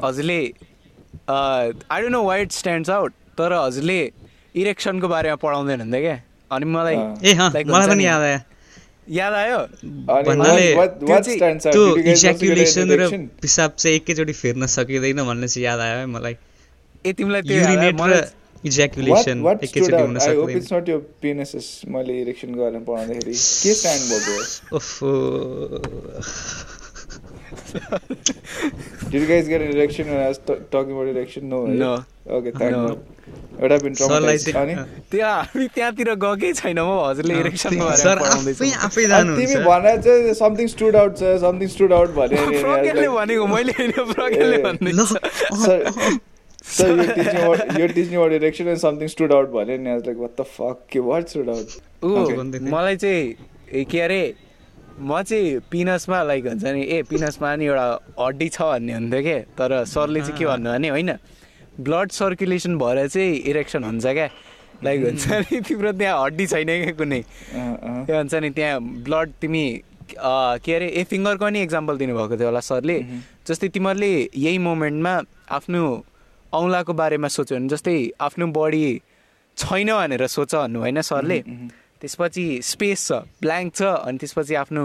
[0.03, 0.41] हजुरले
[1.29, 4.01] I don't know what stands out तर हजुरले
[4.63, 6.19] इरेक्सनको बारेमा पढाउँदैन हुन्थ्यो क्या।
[6.51, 8.39] अनि मलाई ए मलाई पनि याद आयो।
[9.17, 9.59] याद आयो?
[10.29, 10.67] भन्नाले
[11.03, 13.11] त्यो इज्याकुलेसन र
[13.43, 16.35] पिसाब चाहिँ एकैचोटि फेर्न सकिँदैन भन्ने चाहिँ याद आयो है मलाई।
[17.07, 18.25] ए तिमीलाई त्यो युरिनेट र
[18.67, 21.53] इज्याकुलेसन एकैचोटि हुन सक्दैन। इट्स नट योर पेनिस
[21.95, 25.11] मैले इरेक्सन गरेर पढाउँदाखेरि। के स्ट्यान्ड भएको ओफो।
[29.11, 31.49] Did you guys get an erection when I was talking about erection?
[31.49, 31.67] No.
[31.67, 32.05] No.
[32.29, 32.89] Okay, thank no.
[32.89, 32.99] God.
[33.61, 34.49] Would have been traumatized.
[34.57, 34.75] अनि
[35.11, 40.35] त्यहाँ हामी त्यहाँतिर गएकै छैन म हजुरले इरेक्सनको बारेमा पढाउँदैछ आफै जानु तिमी भने चाहिँ
[40.43, 44.93] समथिङ स्टुड आउट छ समथिङ स्टुड आउट भने प्रज्ञाले भनेको मैले होइन प्रज्ञाले भन्दै
[46.69, 49.93] So you're teaching about you're teaching about erection and something stood out भने नि I
[49.99, 51.69] was like what the fuck what stood out
[52.05, 52.09] ऊ
[52.73, 54.19] मलाई चाहिँ के अरे
[54.99, 57.87] म चाहिँ पिनसमा लाइक हुन्छ नि ए पिनसमा नि एउटा
[58.21, 59.39] हड्डी छ भन्ने हुन्थ्यो कि?
[59.59, 61.13] तर सरले चाहिँ के भन्नु भने होइन
[61.81, 64.29] ब्लड सर्कुलेसन भएर चाहिँ इरेक्सन हुन्छ क्या
[64.85, 67.21] लाइक हुन्छ नि तिम्रो त्यहाँ हड्डी छैन क्या कुनै?
[67.21, 69.65] के भन्छ नि त्यहाँ ब्लड तिमी
[70.17, 72.97] के अरे ए फिङ्गरको नि इक्जाम्पल दिनुभएको थियो होला सरले।
[73.49, 75.13] जस्तै तिमीहरूले यही मोमेन्टमा
[75.51, 75.83] आफ्नो
[76.53, 78.85] औँलाको बारेमा सोच्यो भने जस्तै आफ्नो बडी
[79.57, 81.39] छैन भनेर सोच भन्नु होइन सरले।
[82.07, 84.85] त्यसपछि स्पेस छ ब्ल्याङ्क छ अनि त्यसपछि आफ्नो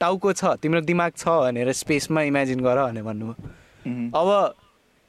[0.00, 3.34] टाउको छ तिम्रो दिमाग छ भनेर स्पेसमा इमेजिन गर भनेर भन्नुभयो।
[4.14, 4.28] अब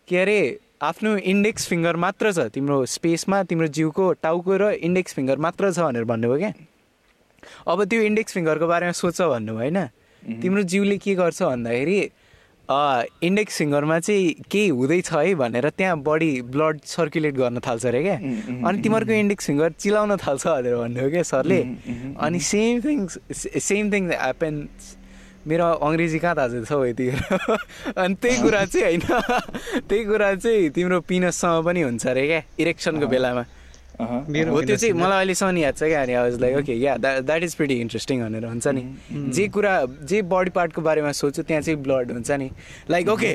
[0.08, 0.40] के अरे
[0.82, 5.80] आफ्नो इन्डेक्स फिङ्गर मात्र छ तिम्रो स्पेसमा तिम्रो जिउको टाउको र इन्डेक्स फिङ्गर मात्र छ
[5.80, 6.54] भनेर भन्नुभयो क्या।
[7.68, 9.80] अब त्यो इन्डेक्स फिङ्गरको बारेमा सोच भन्नुभयो होइन?
[10.42, 12.00] तिम्रो जिउले के गर्छ भन्दाखेरि
[13.24, 18.16] इन्डेक्स फिङ्गरमा चाहिँ केही हुँदैछ है भनेर त्यहाँ बडी ब्लड सर्कुलेट गर्न थाल्छ अरे क्या।
[18.70, 21.62] अनि तिमीहरूको इन्डेक्स फिङ्गर चिलाउन थाल्छ भनेर भन्नुभयो क्या सरले।
[22.20, 23.20] अनि same things
[23.60, 24.98] same thing happens
[25.48, 29.02] मेरो अङ्ग्रेजी कहाँ थाहा छ यतिखेर अनि त्यही कुरा चाहिँ होइन।
[29.90, 33.44] त्यही कुरा चाहिँ तिम्रो पिनससँग पनि हुन्छ अरे क्या। इरेक्सनको बेलामा।
[34.00, 37.56] हो त्यो चाहिँ मलाई अहिलेसम्म याद छ क्या अनि was like okay yeah that is
[37.56, 38.84] pretty interesting भनेर हुन्छ नि।
[39.36, 39.74] जे कुरा
[40.10, 42.50] जे बडी पार्टको बारेमा सोच्छु त्यहाँ चाहिँ ब्लड हुन्छ नि।
[42.90, 43.32] लाइक ओके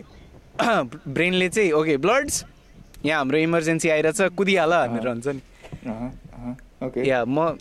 [0.60, 2.44] ब्रेनले चाहिँ ओके ब्लड्स
[3.04, 5.40] यहाँ हाम्रो इमर्जेन्सी आइरहेछ कुदिहाल भनेर हुन्छ नि।
[7.08, 7.56] या म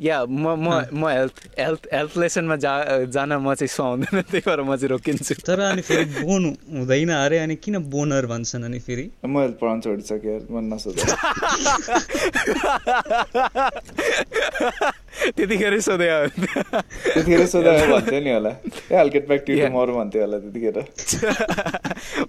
[0.00, 4.60] या म म म हेल्थ हेल्थ हेल्थ लेसनमा जा जान म चाहिँ सुहाउँदैन त्यही भएर
[4.64, 9.10] म चाहिँ रोकिन्छु। तर अनि फेरि बोन हुँदैन अरे अनि किन बोनर भन्छन् अनि फेरि?
[9.26, 10.96] म हेल्थ पढाउनु छोडिसकेँ मन नसोध
[15.36, 18.50] त्यतिखेर सोधे त्यतिखेर सोधे भन्थ्यो नि होला
[18.90, 20.76] ए हाल गेट ब्याक टु टुमरो भन्थ्यो होला त्यतिखेर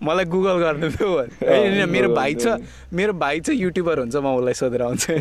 [0.03, 2.57] मलाई गुगल गर्नु थियो मेरो भाइ छ
[2.93, 5.13] मेरो भाइ चाहिँ युट्युबर हुन्छ म उसलाई सोधेर आउँछु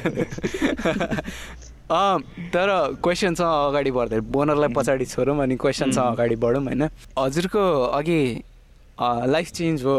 [2.55, 2.69] तर
[3.03, 6.82] क्वेसनसँग अगाडि बढ्दै बोनरलाई पछाडि छोडौँ अनि क्वेसनसँग अगाडि बढौँ होइन
[7.19, 7.62] हजुरको
[7.93, 8.20] अघि
[9.01, 9.99] लाइफ चेन्ज भयो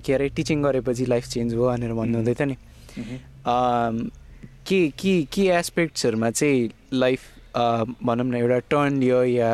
[0.00, 2.56] के अरे टिचिङ गरेपछि लाइफ चेन्ज भयो भनेर भन्नुहुँदै थियो नि
[4.68, 7.20] के के के एस्पेक्ट्सहरूमा चाहिँ लाइफ
[7.56, 9.50] भनौँ न एउटा टर्न लियो या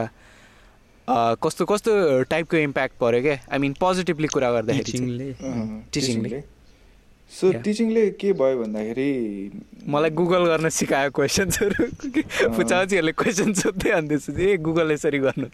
[1.44, 1.93] कस्तो कस्तो
[2.30, 5.34] टाइपको इम्प्याक्ट पऱ्यो क्या आई मिन पोजिटिभली कुरा गर्दाखेरि
[5.93, 6.40] टिचिङले
[7.32, 9.10] सो टिचिङले के भयो भन्दाखेरि
[9.89, 11.84] मलाई गुगल गर्न सिकायो क्वेसन्सहरू
[12.56, 15.47] पुचाउजीहरूले क्वेसन सोध्दै अन्दैछु ए गुगल यसरी गर्नु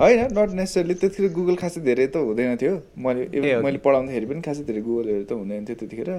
[0.00, 4.64] होइन नट नेसेसरली त्यतिखेर गुगल खासै धेरै त हुँदैन थियो। मैले मैले पढाउँदाखेरि पनि खासै
[4.70, 6.10] धेरै गुगलहरू त हुँदैन थियो त्यतिखेर।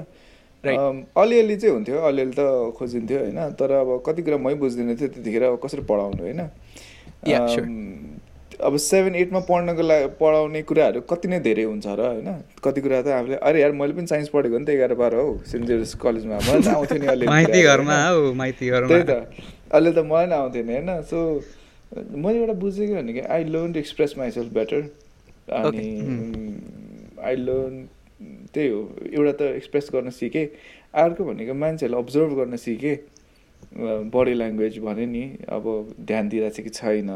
[0.68, 3.40] अलिअलि चाहिँ हुन्थ्यो अलिअलि त खोजिन्थ्यो होइन?
[3.56, 6.42] तर अब कति कुरा मै बुझ्दिनँ थियो त्यतिखेर अब कसरी पढाउनु होइन?
[8.58, 12.30] अब सेभेन एटमा पढ्नको लागि पढाउने कुराहरू कति नै धेरै हुन्छ र होइन?
[12.64, 15.38] कति कुरा त हामीले अरे यार मैले पनि साइन्स पढेको नि त एघार बाह्र हौ
[15.46, 17.26] सेन्ट जेभियर्स कलेजमा मलाई त आउँथ्यो नि अलि
[18.88, 19.14] त्यही त
[19.72, 20.90] अहिले त मलाई नै आउँथ्यो नि होइन?
[21.04, 21.18] सो
[22.18, 24.82] मैले एउटा बुझेँ कि भने कि I learn to express myself better
[25.62, 25.88] अनि
[27.24, 27.76] आई लर्न
[28.22, 28.80] त्यही हो
[29.14, 30.46] एउटा त एक्सप्रेस गर्न सिकेँ।
[30.94, 32.96] अर्को भनेको मान्छेहरूलाई अब्जर्भ गर्न सिकेँ।
[34.14, 35.64] बडी ल्याङ्ग्वेज भने नि अब
[36.02, 37.10] ध्यान दिइरहेको छ कि छैन।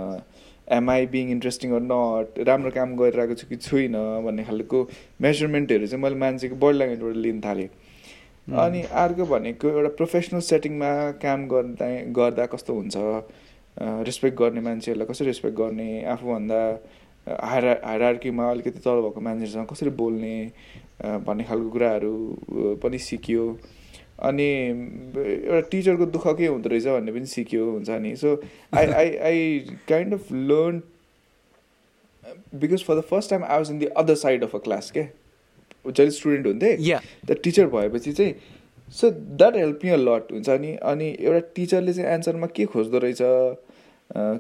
[0.72, 4.80] Am I being interesting or not राम्रो काम गरिरहेको छु कि छुइनँ भन्ने खालको
[5.22, 7.70] मेजरमेन्टहरू चाहिँ मैले मान्छेको बडी ल्याङ्ग्वेजबाट लिन थालेँ।
[8.62, 10.92] अनि अर्को भनेको एउटा प्रोफेसनल सेटिङमा
[11.24, 11.88] काम गर्दा
[12.18, 12.96] गर्दा कस्तो हुन्छ?
[14.08, 15.90] रेस्पेक्ट गर्ने मान्छेहरूलाई कसरी रेस्पेक्ट गर्ने?
[16.14, 16.62] आफूभन्दा
[17.28, 20.36] हायर हायरार्कीमा अलिकति तल भएको मान्छेहरूसँग कसरी बोल्ने?
[21.02, 22.14] भन्ने खालको कुराहरू
[22.84, 23.46] पनि सिकियो।
[24.24, 24.48] अनि
[25.18, 28.36] एउटा टिचरको दुःख के हुँदो रहेछ भन्ने पनि सिक्यो हुन्छ नि। So
[28.74, 29.60] I I I
[29.90, 30.82] kind of learn
[32.56, 35.04] because for the first time I was in the other side of a class के
[35.88, 38.34] जहिले स्टुडेन्ट हुन्थेँ द टिचर भएपछि चाहिँ
[38.96, 42.98] so that help me a lot हुन्छ नि। अनि एउटा टिचरले चाहिँ एन्सरमा के खोज्दो
[42.98, 43.18] रहेछ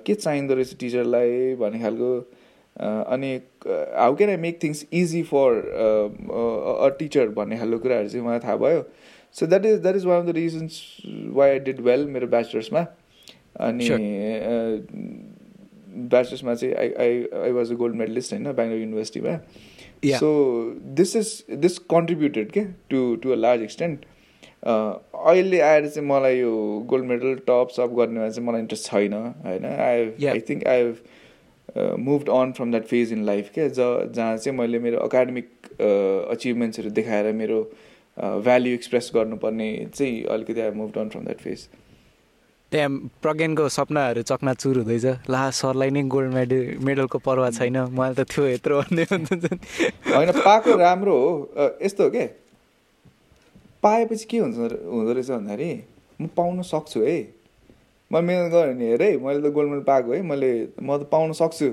[0.06, 2.10] के चाहिँदो रहेछ टिचरलाई भन्ने खालको
[2.80, 3.30] अनि
[3.68, 5.58] how can I make things easy for
[6.84, 8.84] a teacher भन्ने खालको कुराहरू चाहिँ मलाई थाहा भयो।
[9.36, 10.82] So that is that is one of the reasons
[11.36, 12.86] why I did well मेरो ब्याचलर्समा
[13.68, 13.90] अनि
[16.10, 19.38] ब्याचलर्समा चाहिँ I I I was a gold medalist होइन बेङ्गलोर युनिभर्सिटीमा
[20.20, 20.30] so
[21.00, 24.06] this is this contributed के to to a large extent
[24.68, 26.54] अहिले आएर चाहिँ मलाई यो
[26.90, 30.96] गोल्ड मेडल टप सप गर्नेमा चाहिँ मलाई इन्ट्रेस्ट छैन होइन। I I think I have
[31.78, 33.68] move on from that phase in life क्या?
[33.68, 35.48] ज जहाँ चाहिँ मैले मेरो एकाडेमिक
[36.32, 37.62] अचिभमेन्ट्सहरू देखाएर मेरो
[38.18, 41.68] भ्याल्यु एक्सप्रेस गर्नुपर्ने चाहिँ अलिकति I move on from that phase
[42.72, 42.90] त्यहाँ
[43.22, 48.46] प्रज्ञानको सपनाहरू चकनाचुर हुँदैछ। ला सरलाई नै गोल्ड मेडल मेडलको पर्वा छैन। मलाई त थियो
[48.48, 51.32] यत्रो भन्ने होइन पाएको राम्रो हो।
[51.84, 52.26] यस्तो हो के?
[53.84, 55.72] पाएपछि के हुन्छ हुँदो रहेछ भन्दाखेरि
[56.22, 57.18] म पाउन सक्छु है।
[58.12, 60.52] म मिहिनेत गरेँ भने हेर है मैले त गोल्ड मेडल पाएको है मैले
[60.82, 61.70] म त पाउन सक्छु।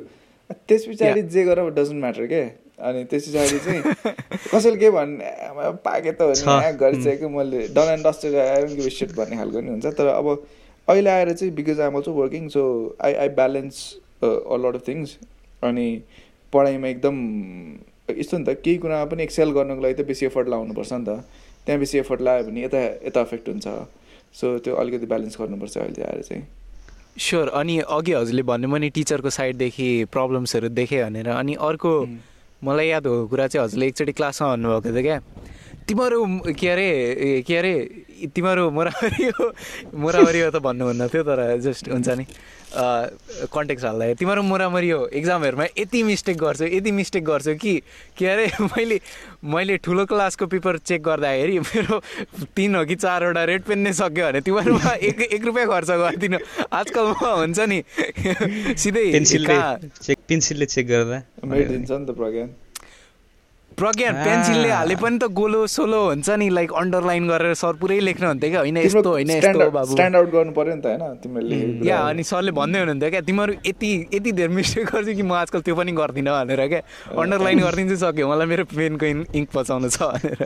[0.68, 2.42] त्यस पछाडि जे गर डजन्ट म्याटर के?
[2.78, 3.82] अनि त्यस पछाडि चाहिँ
[4.54, 5.30] कसैले के भन्ने
[5.84, 10.26] पाएँ त हो नि गरिसकेको मैले डन एन्ड डस्टेड भन्ने खालको नि हुन्छ। तर अब
[10.88, 12.62] अहिले आएर चाहिँ because I'm also working so
[13.04, 13.76] I I balance
[14.22, 15.16] a lot of things.
[15.68, 15.88] अनि
[16.52, 17.16] पढाइमा एकदम
[18.18, 21.24] यस्तो नि त केही कुरामा पनि एक्सेल गर्नुको लागि त बेसी एफर्ट लाउनुपर्छ नि त।
[21.66, 23.66] त्यहाँ बेसी एफर्ट लगायो भने यता यता इफेक्ट हुन्छ।
[24.34, 26.42] सो त्यो अलिकति ब्यालेन्स गर्नुपर्छ अहिले आएर चाहिँ।
[27.18, 31.92] स्योर अनि अघि हजुरले भन्नु पनि टिचरको साइडदेखि प्रब्लम्सहरू देखेँ भनेर। अनि अर्को
[32.62, 35.18] मलाई याद भएको कुरा चाहिँ हजुरले एकचोटि क्लासमा भन्नुभएको थियो क्या।
[35.88, 36.20] तिमीहरू
[36.54, 36.88] के अरे
[37.46, 37.74] के अरे
[38.34, 39.44] तिमीहरू मोरावरी हो
[39.98, 42.24] मोरावरी हो त भन्नुहुन्न थियो तर जस्ट हुन्छ नि।
[42.74, 47.72] कन्टेक्स हाल्दा तिमीहरू मोरामरी हो इक्जामहरूमा यति मिस्टेक गर्छु यति मिस्टेक गर्छु कि
[48.16, 49.00] के अरे मैले
[49.44, 52.00] मैले ठुलो क्लासको पेपर चेक गर्दाखेरि मेरो
[52.56, 56.38] तिन हो कि चारवटा रेड पेन नै सक्यो भने तिमीहरूमा एक एक रुपियाँ खर्च गरिदिनु।
[56.72, 57.82] आजकल हुन्छ नि
[58.82, 59.04] सिधै
[60.28, 62.48] पेन्सिलले चेक गर्दा। नि त प्रज्ञान
[63.78, 68.26] प्रज्ञा पेन्सिलले हाले पनि त गोलो सोलो हुन्छ नि लाइक अन्डरलाइन गरेर सर पुरै लेख्नु
[68.28, 71.02] हुन्थ्यो क्या। होइन यस्तो होइन यस्तो बाबु। स्ट्यान्ड आउट गर्नु पर्यो नि त होइन?
[71.22, 75.32] तिमीहरूले या अनि सरले भन्दै हुनुहुन्थ्यो क्या तिमीहरू यति यति धेरै मिस्टेक गर्छु कि म
[75.42, 76.80] आजकल त्यो पनि गर्दिनँ भनेर क्या।
[77.14, 79.06] अन्डरलाइन गरिदिन्छु सक्यो मलाई मेरो पेनको
[79.38, 80.38] इङ्क बचाउनु छ भनेर।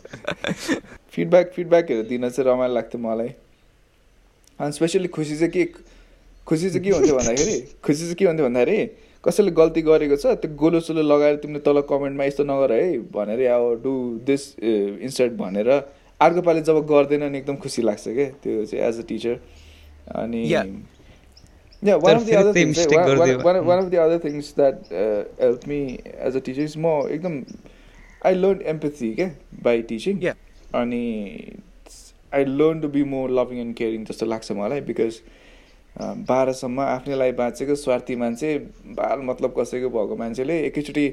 [1.12, 3.30] फिडब्याक फिडब्याकहरू दिन चाहिँ रमाइलो लाग्थ्यो मलाई।
[4.60, 5.64] अनि स्पेसली खुसी चाहिँ के
[6.46, 8.78] खुसी चाहिँ के हुन्थ्यो भन्दाखेरि खुसी चाहिँ के हुन्थ्यो भन्दाखेरि
[9.24, 13.42] कसैले गल्ती गरेको छ त्यो गोलो सोलो लगाएर तिमीले तल कमेन्टमा यस्तो नगर है भनेर
[13.48, 13.92] अब डु
[14.26, 15.70] दिस इन्स्टेड भनेर
[16.20, 19.38] अर्को पालि जब गर्दैन नि एकदम खुसी लाग्छ क्या त्यो चाहिँ एज अ टिचर
[20.14, 20.42] अनि
[21.82, 22.86] one of the other things
[23.44, 24.92] one of the other things that
[25.40, 27.42] help me as a teacher is म एकदम
[28.26, 29.30] आई लर्न एम्पथी क्या
[29.62, 30.20] बाई टिचिङ
[30.74, 31.04] अनि
[32.32, 35.20] I learn to be more loving and caring जस्तो लाग्छ मलाई because
[36.00, 38.56] बाह्रसम्म आफ्नै लागि बाँचेको स्वार्थी मान्छे
[38.98, 41.06] बाल मतलब कसैको भएको मान्छेले एकैचोटि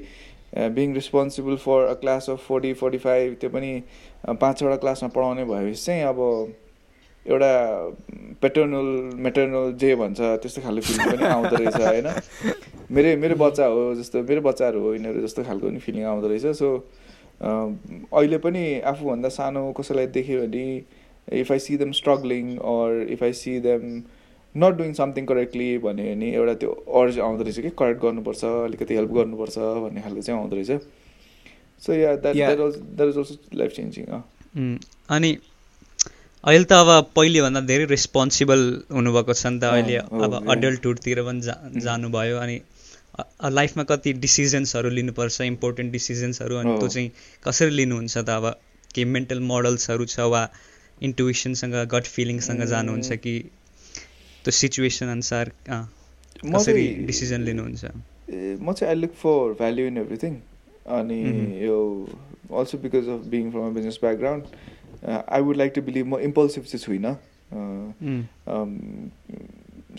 [0.76, 3.72] being responsible for a class of forty forty five त्यो पनि
[4.26, 6.20] पाँचवटा क्लासमा पढाउने भएपछि चाहिँ अब
[7.26, 7.52] एउटा
[8.42, 8.88] पेटर्नल
[9.26, 12.08] मेटर्नल जे भन्छ त्यस्तो खालको फिलिङ पनि आउँदो रहेछ होइन?
[12.92, 16.46] मेरै मेरो बच्चा हो जस्तो मेरो बच्चाहरू हो यिनीहरू जस्तो खालको पनि फिलिङ आउँदो रहेछ।
[16.58, 16.68] सो
[17.42, 20.66] अहिले पनि आफूभन्दा सानो कसैलाई देख्यो भने
[21.42, 24.02] if I see them struggling or if I see them
[24.56, 26.72] not doing something correctly भन्यो भने एउटा त्यो
[27.02, 30.82] अर्ज आउँदो रहेछ कि करेक्ट गर्नुपर्छ अलिकति हेल्प गर्नुपर्छ भन्ने खालको चाहिँ आउँदो रहेछ।
[31.82, 34.06] So yeah that is also life changing
[35.18, 35.38] अनि
[36.44, 38.62] अहिले त अब पहिलेभन्दा धेरै रेस्पोन्सिबल
[38.92, 41.56] हुनुभएको छ नि त अहिले अब अडल्टहुडतिर पनि जा
[41.86, 42.58] जानुभयो अनि
[43.52, 47.12] लाइफमा कति डिसिजन्सहरू लिनुपर्छ इम्पोर्टेन्ट डिसिजन्सहरू अनि त्यो चाहिँ
[47.44, 48.46] कसरी लिनुहुन्छ त अब?
[48.96, 50.42] केही मेन्टल मोडल्सहरू छ वा
[51.08, 53.34] इन्टुविसनसँग गट फिलिङसँग जानुहुन्छ कि
[54.44, 57.84] त्यो सिचुएसन अनुसार कसरी डिसिजन लिनुहुन्छ?
[58.62, 60.34] म चाहिँ I look for value in everything
[61.00, 61.22] अनि
[61.66, 61.78] यो
[62.60, 64.44] also because of being from a business background
[65.10, 67.14] I would like to believe म इम्पल्सिभ चाहिँ छुइनँ।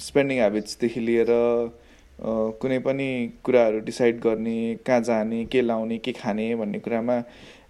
[0.01, 1.31] स्पेन्डिङ हेबिट्सदेखि लिएर
[2.63, 3.09] कुनै पनि
[3.45, 7.17] कुराहरू डिसाइड गर्ने कहाँ जाने के लाउने के खाने भन्ने कुरामा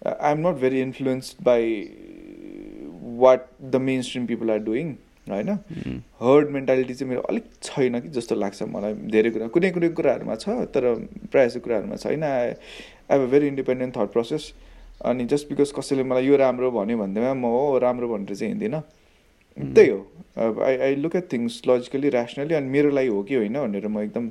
[0.07, 1.65] I am not very influenced by
[3.23, 4.95] what the mainstream people are doing
[5.35, 6.03] होइन?
[6.23, 10.35] हर्ड मेन्टालिटी चाहिँ मेरो अलिक छैन कि जस्तो लाग्छ मलाई। धेरै कुरा कुनै कुनै कुराहरूमा
[10.37, 10.85] छ तर
[11.31, 12.49] प्रायः जस्तो कुराहरूमा छैन। I
[13.11, 14.53] have a very independent thought process
[15.05, 18.83] अनि जस्ट बिकज कसैले मलाई यो राम्रो भन्यो भन्दैमा म हो राम्रो भनेर चाहिँ हिँड्दिनँ।
[19.57, 20.01] त्यही हो।
[20.63, 23.99] I I look at things logically rationally अनि मेरो लागि हो कि होइन भनेर म
[24.01, 24.31] एकदम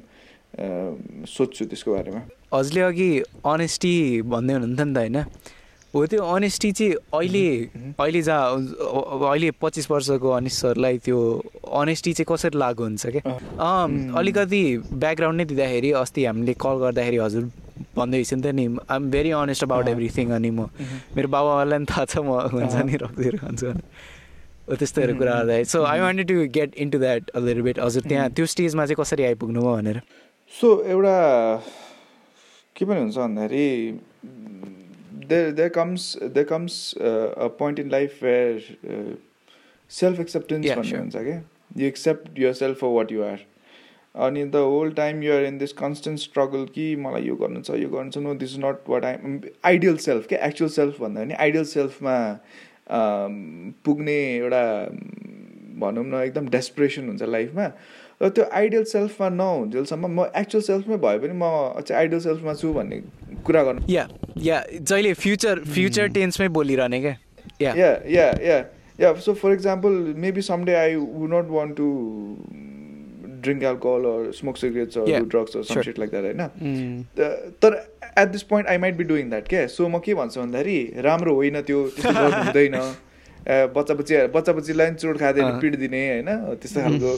[1.27, 2.21] सोध्छु त्यसको बारेमा।
[2.53, 3.09] हजुरले अघि
[3.45, 3.93] अनेस्टी
[4.25, 5.17] भन्दै हुनुहुन्थ्यो नि त होइन?
[5.93, 7.45] हो त्यो अनेस्टी चाहिँ अहिले
[7.99, 8.45] अहिले जहाँ
[9.29, 11.17] अहिले पच्चिस वर्षको अनिसहरूलाई त्यो
[11.81, 13.23] अनेस्टी चाहिँ कसरी लागु हुन्छ क्या
[14.19, 14.61] अलिकति
[14.93, 17.43] ब्याकग्राउन्ड नै दिँदाखेरि अस्ति हामीले कल गर्दाखेरि हजुर
[17.97, 20.69] भन्दै नि त नि I am very honest about everything अनि म
[21.17, 23.67] मेरो बाबालाई पनि थाहा छ म हुन्छ नि रक्सीहरू खान्छु
[24.69, 28.29] हो त्यस्तोहरू कुरा गर्दाखेरि। So I wanted to get into that अलिर बेट हजुर त्यहाँ
[28.37, 29.97] त्यो स्टेजमा चाहिँ कसरी आइपुग्नु भयो भनेर?
[30.53, 31.17] सो एउटा
[32.75, 33.65] के पनि हुन्छ भन्दाखेरि
[35.31, 36.05] there there comes
[36.37, 36.79] there comes
[37.09, 38.57] uh, a point in life where
[38.95, 39.13] uh,
[39.91, 40.99] self acceptance yeah, sure.
[40.99, 41.39] हुन्छ क्या
[41.75, 43.39] you accept yourself for what you are.
[44.15, 47.89] अनि the whole time you're in this constant struggle कि मलाई यो गर्नु छ यो
[47.89, 49.15] गर्नु छ no this is not what I
[49.71, 52.15] ideal self क्या एक्चुअल सेल्फ भन्दा पनि आइडियल सेल्फमा
[53.85, 54.63] पुग्ने एउटा
[55.83, 57.67] भनौँ न एकदम डेस्परेसन हुन्छ लाइफमा
[58.21, 62.73] र त्यो आइडियल सेल्फमा नहुन्जेलसम्म म एक्चुअल सेल्फमै भए पनि म चाहिँ आइडियल सेल्फमा छु
[62.73, 62.97] भन्ने
[63.45, 64.07] कुरा गर्नु। या
[64.43, 67.15] या जहिले फ्युचर फ्युचर टेन्समै बोलिरहने क्या।
[67.61, 68.57] Yeah yeah yeah
[68.99, 69.91] yeah so for example
[70.25, 71.87] maybe someday I would not want to
[73.43, 77.03] drink alcohol or smoke cigarettes or drugs or some shit like that होइन
[77.63, 77.81] तर
[78.17, 81.35] at this point I might be doing that क्या so म के भन्छु भन्दाखेरि राम्रो
[81.35, 82.81] होइन त्यो हुँदैन।
[83.75, 86.27] बच्चा बच्ची बच्चा बच्चीलाई पनि चोट खाँदैन पिट दिने होइन?
[86.61, 87.13] त्यस्तो खालको।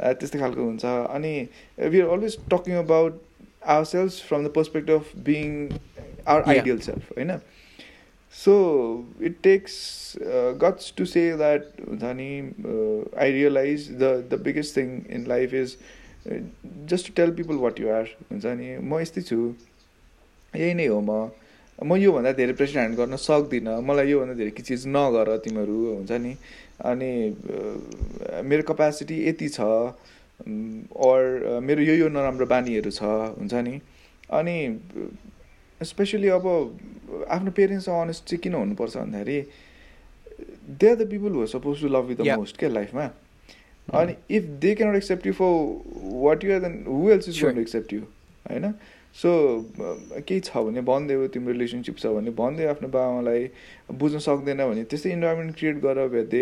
[0.00, 1.34] त्यस्तै खालको हुन्छ। अनि
[1.78, 3.20] we are always talking about
[3.84, 5.48] ourselves from the perspective of being
[6.26, 7.32] our ideal self होइन?
[8.34, 8.52] So
[9.22, 9.74] it takes
[10.62, 12.30] guts to say that हुन्छ नि
[13.38, 15.76] realize the the biggest thing in life is
[16.92, 19.38] just to tell people what you're हुन्छ नि म यस्तै छु।
[20.54, 21.30] यही नै हो म।
[21.78, 26.32] म योभन्दा धेरै प्रेसर गर्न सक्दिनँ। मलाई योभन्दा धेरै केही चिज नगर तिमीहरू हुन्छ नि
[26.84, 27.12] अनि
[28.48, 29.60] मेरो कपेसिटी यति छ
[31.06, 33.02] अर मेरो यो यो नराम्रो बानीहरू छ
[33.38, 33.80] हुन्छ नि?
[34.30, 34.56] अनि
[35.80, 36.46] स्पेसली अब
[37.30, 39.40] आफ्नो पेरेन्ट्स अनेस्ट चाहिँ किन हुनुपर्छ भन्दाखेरि
[40.80, 43.10] they are the people who suppose to love you the most क्या लाइफमा
[44.00, 45.52] अनि if they cannot accept you for
[46.24, 48.00] what you are then who else is to accept you
[48.50, 48.74] होइन?
[49.14, 49.30] सो
[50.26, 53.42] केही छ भने भनिदियो तिम्रो रिलेसनसिप छ भने भनिदियो आफ्नो बाबालाई
[54.00, 56.40] बुझ्न सक्दैन भने त्यस्तै इन्भाइरोमेन्ट क्रिएट गरेर they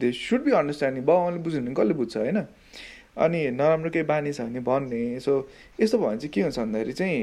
[0.00, 2.38] they should be understanding बाबाले बुझ्यो भने कसले बुझ्छ होइन?
[3.16, 5.32] अनि नराम्रो केही बानी छ भने भन्ने। सो
[5.80, 7.18] यस्तो भयो भने चाहिँ के हुन्छ भन्दाखेरि चाहिँ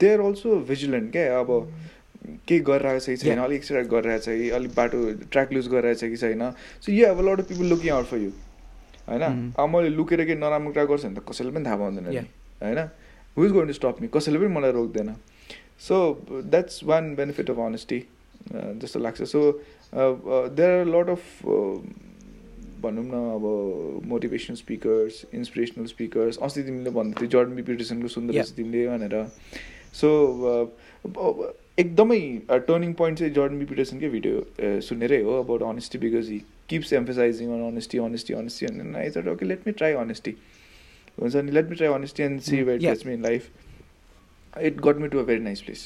[0.00, 1.38] दे आर अल्सो भिजिलेन्ट क्या?
[1.40, 1.50] अब
[2.48, 3.38] केही गरिरहेको छ कि छैन?
[3.38, 4.48] अलिक एक्सट्रा गरिरहेको छ कि?
[4.58, 4.98] अलिक बाटो
[5.30, 6.50] ट्र्याक लुज गरिरहेको छ कि छैन?
[6.82, 8.30] सो यो अब lot of people looking out for you
[9.08, 9.52] होइन?
[9.54, 12.26] अब मैले लुकेर केही नराम्रो कुरा गर्छु भने त कसैले पनि थाहा पाउँदैन
[12.62, 12.78] होइन
[13.36, 15.14] who is going to stop me कसैले पनि मलाई रोक्दैन।
[15.88, 15.96] So
[16.32, 17.98] that's one benefit of honesty
[18.52, 19.40] जस्तो लाग्छ। So
[19.92, 21.22] there are lot of
[22.82, 23.44] भनौँ न अब
[24.08, 29.14] मोटिभेसनल स्पिकर्स इन्सपिरेसनल स्पिकर्स अस्ति तिमीले भन्दै थियो जर्डन बिपिटेसनको सुन्दर रहेछ तिमीले भनेर।
[30.00, 30.08] सो
[31.78, 32.20] एकदमै
[32.66, 36.38] टर्निङ पोइन्ट चाहिँ जर्डन बिपिटेसनकै भिडियो सुनेरै हो about honesty because he
[36.68, 40.32] keeps emphasising on honesty honesty honesty अनि I okay let me try honesty
[41.20, 43.50] हुन्छ नि let me try honesty and see what gets me in life
[44.70, 45.84] it got me to a very nice place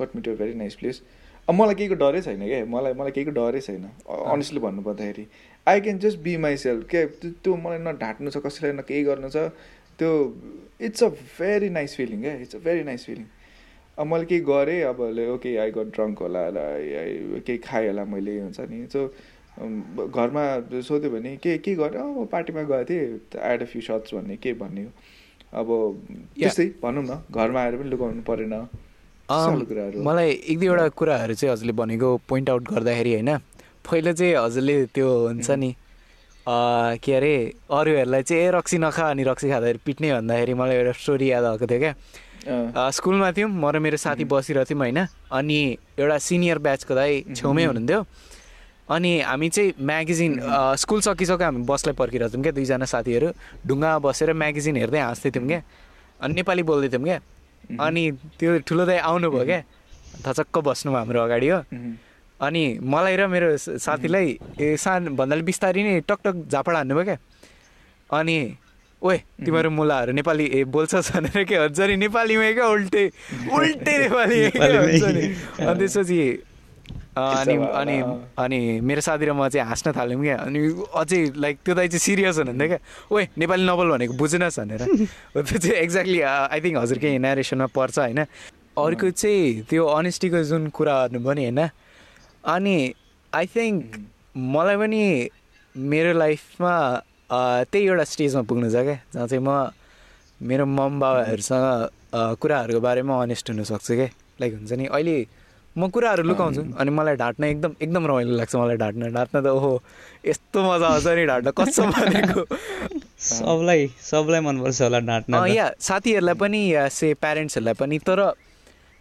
[0.00, 1.02] got me to a very nice place
[1.48, 5.26] अब मलाई केहीको डरै छैन क्या मलाई मलाई केहीको डरै छैन। अनेस्टली भन्नुपर्दाखेरि
[5.68, 7.04] I can just be myself के?
[7.20, 9.50] त्यो मलाई न ढाँट्नु छ कसैलाई न केही गर्नु छ
[9.98, 10.10] त्यो
[10.88, 13.26] it's a very nice feeling क्या it's a very nice feeling
[13.98, 15.00] अब मैले केही गरेँ अब
[15.34, 19.06] ओके आई गट ड्रङ्क होला केही खाएँ होला मैले हुन्छ नि। सो
[19.58, 20.42] घरमा
[20.80, 23.04] सोध्यो भने के के गरेँ अब पार्टीमा गएको थिएँ
[23.36, 24.84] एड अ फ्यु सर्ट्स भन्ने के भन्ने
[25.52, 25.68] अब
[26.38, 28.54] त्यस्तै भनौँ न घरमा आएर पनि लुकाउनु परेन।
[30.08, 33.30] मलाई एक दुईवटा कुराहरू चाहिँ हजुरले भनेको पोइन्ट आउट गर्दाखेरि होइन
[33.84, 35.70] पहिला चाहिँ हजुरले त्यो हुन्छ नि
[37.04, 37.34] के अरे
[37.70, 41.66] अरूहरूलाई चाहिँ ए रक्सी नखा अनि रक्सी खाँदाखेरि पिट्ने भन्दाखेरि मलाई एउटा स्टोरी याद आएको
[41.70, 45.00] थियो क्या। स्कुलमा थियौँ म र मेरो साथी बसिरहेको थियौँ होइन
[45.30, 45.58] अनि
[46.00, 48.00] एउटा सिनियर ब्याचको दाइ छेउमै हुनुहुन्थ्यो।
[48.90, 50.32] अनि हामी चाहिँ म्यागजिन
[50.82, 53.28] स्कुल सकिसक्यो हामी बसलाई पर्खिरहेको थियौँ क्या दुईजना साथीहरू।
[53.66, 55.60] ढुङ्गामा बसेर म्यागजिन हेर्दै हाँस्दै थियौँ क्या
[56.20, 57.18] अनि नेपाली बोल्दै थियौँ क्या
[57.78, 58.02] अनि
[58.38, 59.60] त्यो ठुलो दाइ आउनुभयो क्या।
[60.26, 61.60] थचक्क बस्नु हाम्रो अगाडि हो.
[62.40, 64.26] अनि मलाई र मेरो साथीलाई
[64.60, 67.18] ए सान भन्नाले बिस्तारी नै टकटक झापड हान्नुभयो क्या।
[68.10, 68.36] अनि
[69.02, 73.02] ओए तिमीहरू मुलाहरू नेपाली ए बोल्छस् भनेर के हुन्छ नि नेपालीमै क्या उल्टे
[73.56, 75.22] उल्टे नेपाली अनि
[75.78, 76.18] त्यसपछि
[77.12, 77.96] अनि अनि।
[78.38, 80.60] अनि मेरो साथी र म चाहिँ हाँस्न थाल्यौँ क्या। अनि
[80.96, 82.80] अझै लाइक त्यो दाइ चाहिँ सिरियस हुनुहुन्थ्यो क्या।
[83.12, 84.82] ओए नेपाली नबोल भनेको बुझ्नुहोस् भनेर।
[85.36, 90.62] त्यो चाहिँ एक्ज्याक्टली आई थिङ्क हजुर केही नेरेसनमा पर्छ होइन। अर्को चाहिँ त्यो अनेस्टीको जुन
[90.72, 91.60] कुरा गर्नुभयो नि होइन।
[92.48, 92.76] अनि
[93.32, 93.80] आई थिङ्क
[94.56, 95.02] मलाई पनि
[95.74, 96.74] मेरो लाइफमा
[97.68, 99.68] त्यही एउटा स्टेजमा पुग्नु छ क्या जहाँ चाहिँ म
[100.40, 101.66] मेरो मम बाबाहरूसँग
[102.40, 104.08] कुराहरूको बारेमा अनेस्ट हुनसक्छु क्या।
[104.40, 105.16] लाइक हुन्छ नि अहिले
[105.76, 109.72] म कुराहरू लुकाउँछु अनि मलाई ढाँट्न एकदम एकदम रमाइलो लाग्छ मलाई ढाँट्न। ढाँट्न त ओहो
[110.26, 112.42] यस्तो मजा आउँछ नि ढाँट्न कसम भनेको?
[113.16, 118.20] सबलाई सबलाई मनपर्छ होला त। या साथीहरूलाई पनि या से प्यारेन्ट्सहरूलाई पनि तर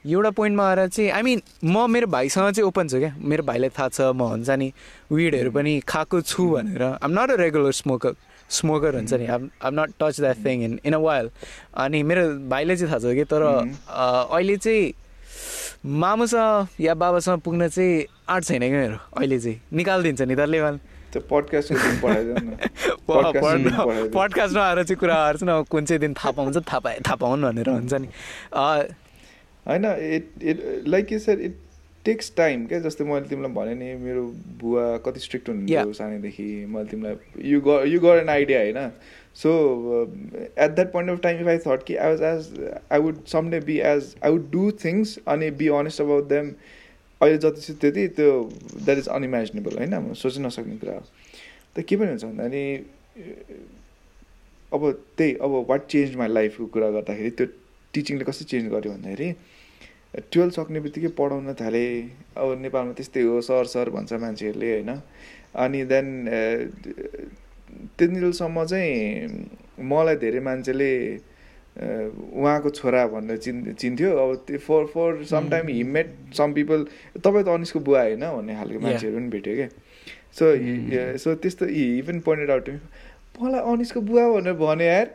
[0.06, 3.70] एउटा पोइन्टमा आएर चाहिँ आई मिन म मेरो भाइसँग चाहिँ ओपन छु क्या। मेरो भाइलाई
[3.70, 4.72] थाहा छ म हुन्छ नि
[5.12, 8.16] विडहरू पनि खाएको छु भनेर। I'm not a regular smoker
[8.50, 11.30] smoker हुन्छ नि। I'm I'm not touch that thing in in a while
[11.76, 14.94] अनि मेरो भाइले चाहिँ थाहा छ कि तर अहिले चाहिँ
[15.86, 18.98] मामुसँग या बाबासँग पुग्न चाहिँ आँट छैन क्या मेरो?
[19.18, 20.78] अहिले चाहिँ। निकालिदिन्छ नि वाल
[21.14, 22.52] त्यो दिन पठाइदिनु।
[24.14, 27.42] पडकास्टमा आएर चाहिँ कुरा गर्छु न कुन चाहिँ दिन थाहा पाउँछ थाहा पाए थाहा पाउन्
[27.42, 28.08] भनेर हुन्छ नि।
[28.54, 31.58] होइन it it like you sir it
[32.06, 32.80] takes time क्या?
[32.80, 34.24] जस्तै मैले तिमीलाई भने नि मेरो
[34.62, 35.94] बुवा कति स्ट्रिक्ट हुनुहुन्थ्यो.
[35.94, 38.92] सानैदेखि मैले तिमीलाई यु ग यु गर एन आइडिया होइन?
[39.36, 39.50] So
[40.58, 43.60] at that point of time if I thought कि I was as I would someday
[43.68, 46.52] be as I would do things अनि बी अनेस्ट अबाउट देम
[47.22, 48.32] अहिले जति छ त्यति त्यो
[48.76, 49.96] द्याट इज अनइमेजिनेबल होइन?
[49.96, 51.06] म सोच्न नसक्ने कुरा हो।
[51.76, 52.64] त के पनि हुन्छ भन्दा नि
[54.74, 57.48] अब त्यही अब वाट चेन्ज माई लाइफको कुरा गर्दाखेरि त्यो
[57.94, 59.30] टिचिङले कसरी चेन्ज गर्यो भन्दाखेरि
[60.12, 64.92] टुवेल्भ सक्ने बित्तिकै पढाउन थालेँ। अब नेपालमा त्यस्तै हो सर सर भन्छ मान्छेहरूले होइन?
[65.56, 66.08] अनि देन
[67.98, 70.92] त्यतिन्जेलसम्म चाहिँ मलाई धेरै मान्छेले
[71.72, 76.86] उहाँको छोरा भनेर चिन् चिन्थ्यो। अब त्यो for for some time he met some people
[77.16, 78.80] तपाईँ त अनिसको बुवा होइन भन्ने खालको.
[78.80, 79.70] मान्छेहरू पनि भेट्यो क्या?
[80.32, 80.46] सो
[81.24, 82.68] सो त्यस्तो इभन पोइन्टेड आउट
[83.40, 85.08] मलाई अनिसको बुवा भनेर भने यार।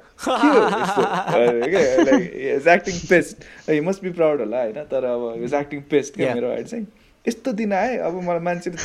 [2.75, 3.37] Acting pest
[3.85, 4.79] must be proud होला होइन?
[4.91, 6.35] तर अब इज एक्टिङ पेस्ट क्या.
[6.35, 6.87] मेरो अहिले चाहिँ।
[7.25, 8.79] यस्तो दिन आएँ अब मलाई मान्छेले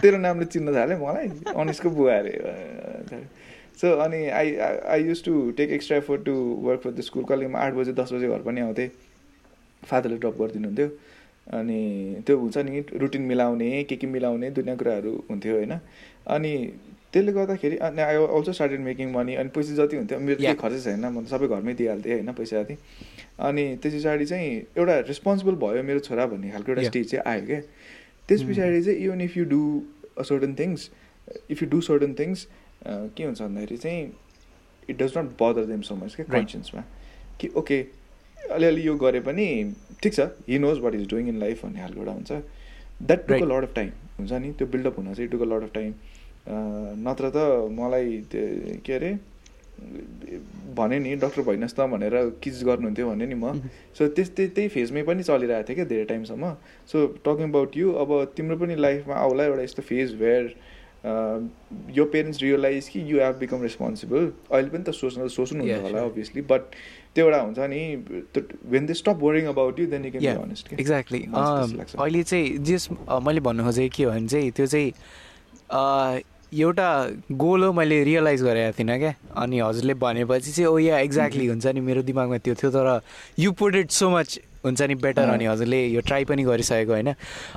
[0.00, 2.32] तेरो नामले चिन्न थाल्यो मलाई अनिसको बुवा अरे।
[3.80, 6.34] सो अनि I I used to take extra effort to
[6.64, 8.88] work for the school कहिले म आठ बजे दस बजे घर पनि आउँथेँ।
[9.82, 10.88] फादरले ड्रप गरिदिनुहुन्थ्यो
[11.52, 11.80] अनि
[12.26, 15.72] त्यो हुन्छ नि रुटिन मिलाउने के के मिलाउने दुनियाँ कुराहरू हुन्थ्यो होइन?
[16.26, 16.52] अनि
[17.16, 20.60] त्यसले गर्दाखेरि अनि I also started making money अनि पैसा जति हुन्थ्यो मेरो केही Yeah.
[20.62, 22.76] खर्च छैन म सबै घरमै दिइहाल्थेँ होइन पैसा जति
[23.48, 26.82] अनि त्यस पछाडि चाहिँ एउटा रेस्पोन्सिबल भयो मेरो छोरा भन्ने खालको एउटा.
[26.88, 27.60] स्टेज चाहिँ आयो क्या
[28.28, 29.60] त्यस पछाडि चाहिँ even if you do
[30.30, 30.88] certain things
[31.50, 32.46] if you do certain things
[32.86, 34.02] के हुन्छ भन्दाखेरि चाहिँ
[34.88, 36.26] it does not bother them so much क्या.
[36.32, 36.82] कन्सियन्समा
[37.40, 37.78] कि ओके
[38.56, 39.46] अलिअलि यो गरे पनि
[40.02, 42.32] ठिक छ he knows what is doing in life भन्ने खालको एउटा हुन्छ
[43.02, 43.46] that took a.
[43.54, 45.92] Lot of time हुन्छ नि त्यो बिल्डअप हुन चाहिँ took a lot of time
[46.48, 47.38] नत्र त
[47.78, 49.10] मलाई त्यो के अरे
[50.76, 53.68] भने नि डक्टर भइनस् त भनेर किज गर्नुहुन्थ्यो भने नि म।
[53.98, 56.44] सो त्यस्तै त्यही फेजमै पनि चलिरहेको थियो क्या धेरै टाइमसम्म।
[56.92, 56.96] सो
[57.26, 60.44] टकिङ अबाउट यु अब तिम्रो पनि लाइफमा आउला एउटा यस्तो phase where
[61.96, 66.02] your parents realise कि यु हेभ बिकम रेस्पोन्सिबल अहिले पनि त सोच्नु सोच्नुहुन्छ Yeah, होला.
[66.10, 66.62] अभियसली बट
[67.14, 67.82] त्यो एउटा हुन्छ नि
[68.72, 71.20] when they stop worrying about you then you can honest exactly.
[71.98, 72.88] अहिले चाहिँ जस
[73.28, 74.90] मैले भन्नु खोजेको के हो भने चाहिँ त्यो चाहिँ
[76.60, 76.88] एउटा
[77.32, 81.66] गोल हो मैले रियलाइज गरेको थिइनँ क्या। अनि हजुरले भनेपछि चाहिँ ओ या एक्ज्याक्टली हुन्छ
[81.66, 83.00] नि। मेरो दिमागमा त्यो थियो तर
[83.38, 87.14] you put it so much हुन्छ नि बेटर। अनि हजुरले यो ट्राई पनि गरिसकेको होइन।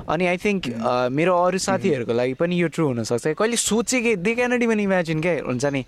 [0.08, 0.62] अनि आई थिङ्क
[1.10, 5.34] मेरो अरू साथीहरूको लागि पनि यो ट्रु हुनसक्छ। कहिले सोचेकै दे क्यानट इभन इमेजिन क्या
[5.46, 5.84] हुन्छ नि।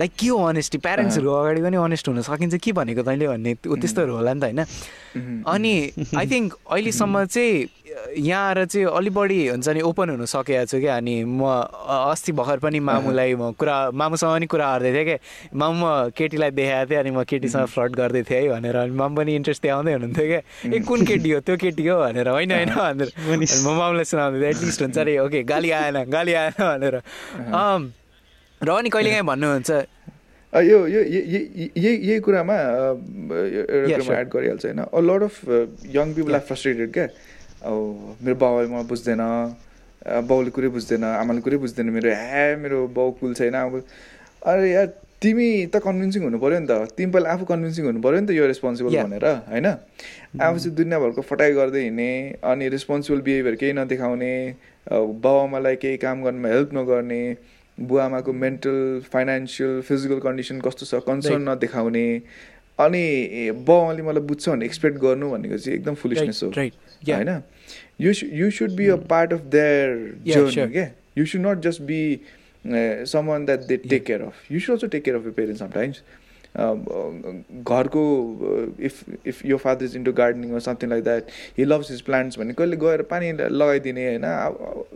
[0.00, 3.80] लाइक के हो अनेस्टी प्यारेन्ट्सहरूको अगाडि पनि अनेस्ट हुन सकिन्छ। के भनेको तैँले भन्ने त्यो-
[3.80, 5.44] त्यस्तोहरू होला नि त होइन। Mhm.
[5.48, 7.66] अनि आई थिङ्क अहिलेसम्म चाहिँ
[8.18, 11.44] यहाँ आएर चाहिँ अलि बढी हुन्छ नि ओपन हुन सकेको छु क्या। अनि म
[12.12, 15.18] अस्ति भर्खर पनि मामुलाई म कुरा मामुसँग पनि कुरा गर्दै थिएँ क्या।
[15.54, 19.16] मामु म केटीलाई देखाएको थिएँ अनि म केटीसँग फ्लड गर्दै थिएँ है भनेर। अनि मामु
[19.16, 20.40] पनि इन्ट्रेस्ट देखाउँदै हुनुहुन्थ्यो क्या।
[20.76, 21.40] ए कुन केटी हो?
[21.40, 25.18] त्यो केटी हो भनेर। होइन होइन भनेर। अनि म मामुलाई सुनाउँदै थिएँ एटलिस्ट हुन्छ अरे
[25.18, 26.94] ओके गाली आएन गाली आएन भनेर।
[27.54, 27.92] अम्,
[28.62, 29.70] र अनि कहिलेकाहीँ भन्नुहुन्छ?
[30.52, 34.14] यो यो यही यही कुरामा एउटा.
[34.16, 35.34] एड गरिहाल्छ होइन। A lot of
[35.92, 37.06] young people are frustrated क्या?
[37.68, 39.22] अब मेरो बाउले मलाई बुझ्दैन।
[40.24, 43.82] बाउले कुरै बुझ्दैन आमाले कुरै बुझ्दैन। मेरो ह्या मेरो बाउ कुल छैन। अब
[44.46, 44.86] अरे यार
[45.20, 48.30] तिमी त कन्भिन्सिङ हुनु पऱ्यो नि त। तिमी पहिला आफू कन्भिन्सिङ हुनु पऱ्यो नि त
[48.40, 48.96] यो रेस्पोन्सिबल.
[48.96, 49.66] भनेर होइन?
[50.40, 52.10] आफू चाहिँ दुनियाँभरको फटाइ गर्दै हिँड्ने
[52.40, 54.32] अनि रेस्पोन्सिबल बिहेभियर केही नदेखाउने
[54.88, 57.20] बाउ आमालाई केही काम गर्नुमा हेल्प नगर्ने
[57.80, 62.06] बुवा आमाको मेन्टल फाइनेन्सियल फिजिकल कन्डिसन कस्तो छ कन्सर्न नदेखाउने
[62.78, 63.04] अनि
[63.66, 67.42] बाउ आमाले मलाई बुझ्छ भने एक्सपेक्ट गर्नु भनेको चाहिँ एकदम फुलिसनेस हो। होइन?
[68.00, 69.88] You you should be a part of their
[70.26, 70.72] journey.
[70.72, 72.00] क्या you should not just be
[73.12, 76.02] someone that they take care of you should also take care of you parents sometimes
[76.56, 78.02] घरको
[78.80, 78.94] if
[79.26, 82.52] if your father is into gardening or something like that he loves his plants भने
[82.54, 84.86] कहिले गएर पानी लगाइदिने होइन। अब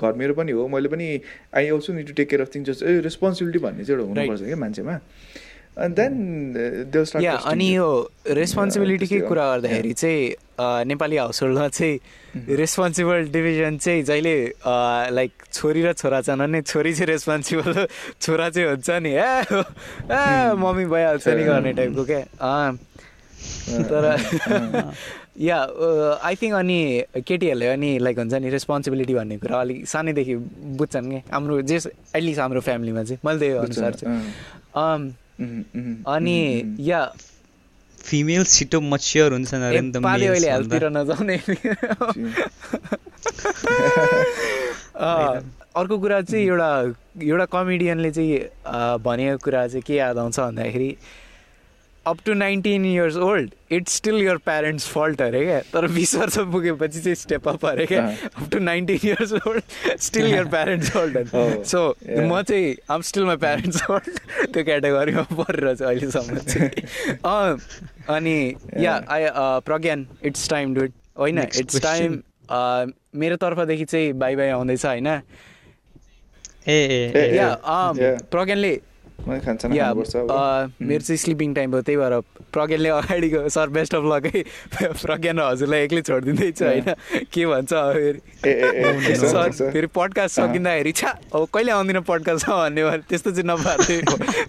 [0.00, 1.08] घर मेरो पनि हो मैले पनि
[1.56, 4.42] I also need to take care of things just a responsibility भन्ने चाहिँ एउटा हुनुपर्छ
[4.44, 4.98] क्या मान्छेमा।
[5.78, 7.88] अनि या अनि यो
[8.26, 10.34] रेस्पोन्सिबिलिटीकै कुरा गर्दाखेरि चाहिँ
[10.86, 14.36] नेपाली हाउस होल्डमा चाहिँ रेस्पोन्सिबल डिभिजन चाहिँ जहिले
[15.14, 17.86] लाइक छोरी र छोरा छन् भने छोरी चाहिँ रेस्पोन्सिबल
[18.20, 19.44] छोरा चाहिँ हुन्छ नि। ए
[20.10, 22.22] ए मम्मी भइहाल्छ नि गर्ने टाइपको क्या।
[23.86, 24.04] तर
[25.40, 25.58] या
[26.22, 26.78] आई थिङ्क अनि
[27.22, 30.34] केटीहरूले अनि लाइक हुन्छ नि रेस्पोन्सिबिलिटी भन्ने कुरा अलिक सानैदेखि
[30.74, 36.38] बुझ्छन् क्या हाम्रो जे एटलिस्ट हाम्रो फ्यामिलीमा चाहिँ मैले त्यही अनुसार चाहिँ। अनि
[36.88, 37.00] या
[37.98, 41.36] फिमेल छिटो मच्योर हुन्छ अरे नि त पाले males अहिले भन्दा। हेल्थतिर नजाउने।
[44.98, 45.40] अँ,
[45.76, 46.70] अर्को कुरा चाहिँ एउटा
[47.22, 48.38] एउटा कमेडियनले चाहिँ
[49.04, 50.90] भनेको कुरा चाहिँ के याद आउँछ भन्दाखेरि
[52.08, 55.58] up to nineteen years old it's still your parents fault अरे क्या?
[55.72, 58.06] तर बिस वर्ष पुगेपछि चाहिँ स्टेप अप अरे क्या?
[58.26, 61.34] Up to nineteen years old still your parents fault
[61.66, 61.82] so.
[62.08, 64.20] म चाहिँ I'm still my parents fault
[64.52, 66.70] त्यो क्याटेगोरीमा परेर चाहिँ अहिलेसम्म चाहिँ।
[67.24, 67.58] अँ,
[68.16, 68.38] अनि
[68.84, 69.26] yeah I
[69.68, 72.20] Pragyan it's time dude होइन Next इट्स टाइम
[73.20, 75.06] मेरो तर्फदेखि चाहिँ बाई बाई आउँदैछ होइन?
[75.06, 75.12] ए
[76.68, 76.76] ए
[77.16, 78.22] ए, ए। या yeah.
[78.30, 78.70] प्रज्ञानले
[79.18, 82.14] खानसाना खानुपर्छ मेरो चाहिँ स्लिपिङ टाइम हो त्यही भएर
[82.54, 84.42] प्रज्ञानले अगाडिको सर बेस्ट अफ लकै
[85.04, 86.88] प्रज्ञान र हजुरलाई एक्लै छोडिदिँदैछ होइन?
[87.32, 88.20] के भन्छ फेरि?
[89.18, 93.96] सर। फेरि पडकास्ट सकिँदाखेरि छा अब कहिले आउँदिनँ पडकास्टमा भन्ने भयो त्यस्तो चाहिँ नपार्दै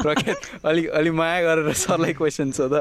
[0.05, 2.75] प्रज्ञान अलिक अलिक माया गरेर सरलाई क्वेसन सोध।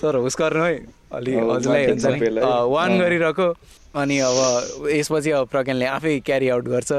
[0.00, 0.74] सर होस् गर्नु है।
[1.14, 3.48] अलिक अब हजुरलाई हुन्छ नि। वान। गरिरहेको।
[3.96, 6.92] अनि अब यसपछि अब प्रज्ञानले आफै क्यारी आउट गर्छ।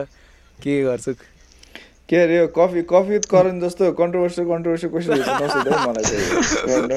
[0.64, 1.12] के गर्छु?
[2.10, 5.12] के अरे यो कफी कफी करण जस्तो कन्ट्रोभर्सियल कन्ट्रोभर्सियल क्वेसन
[5.88, 6.06] मलाई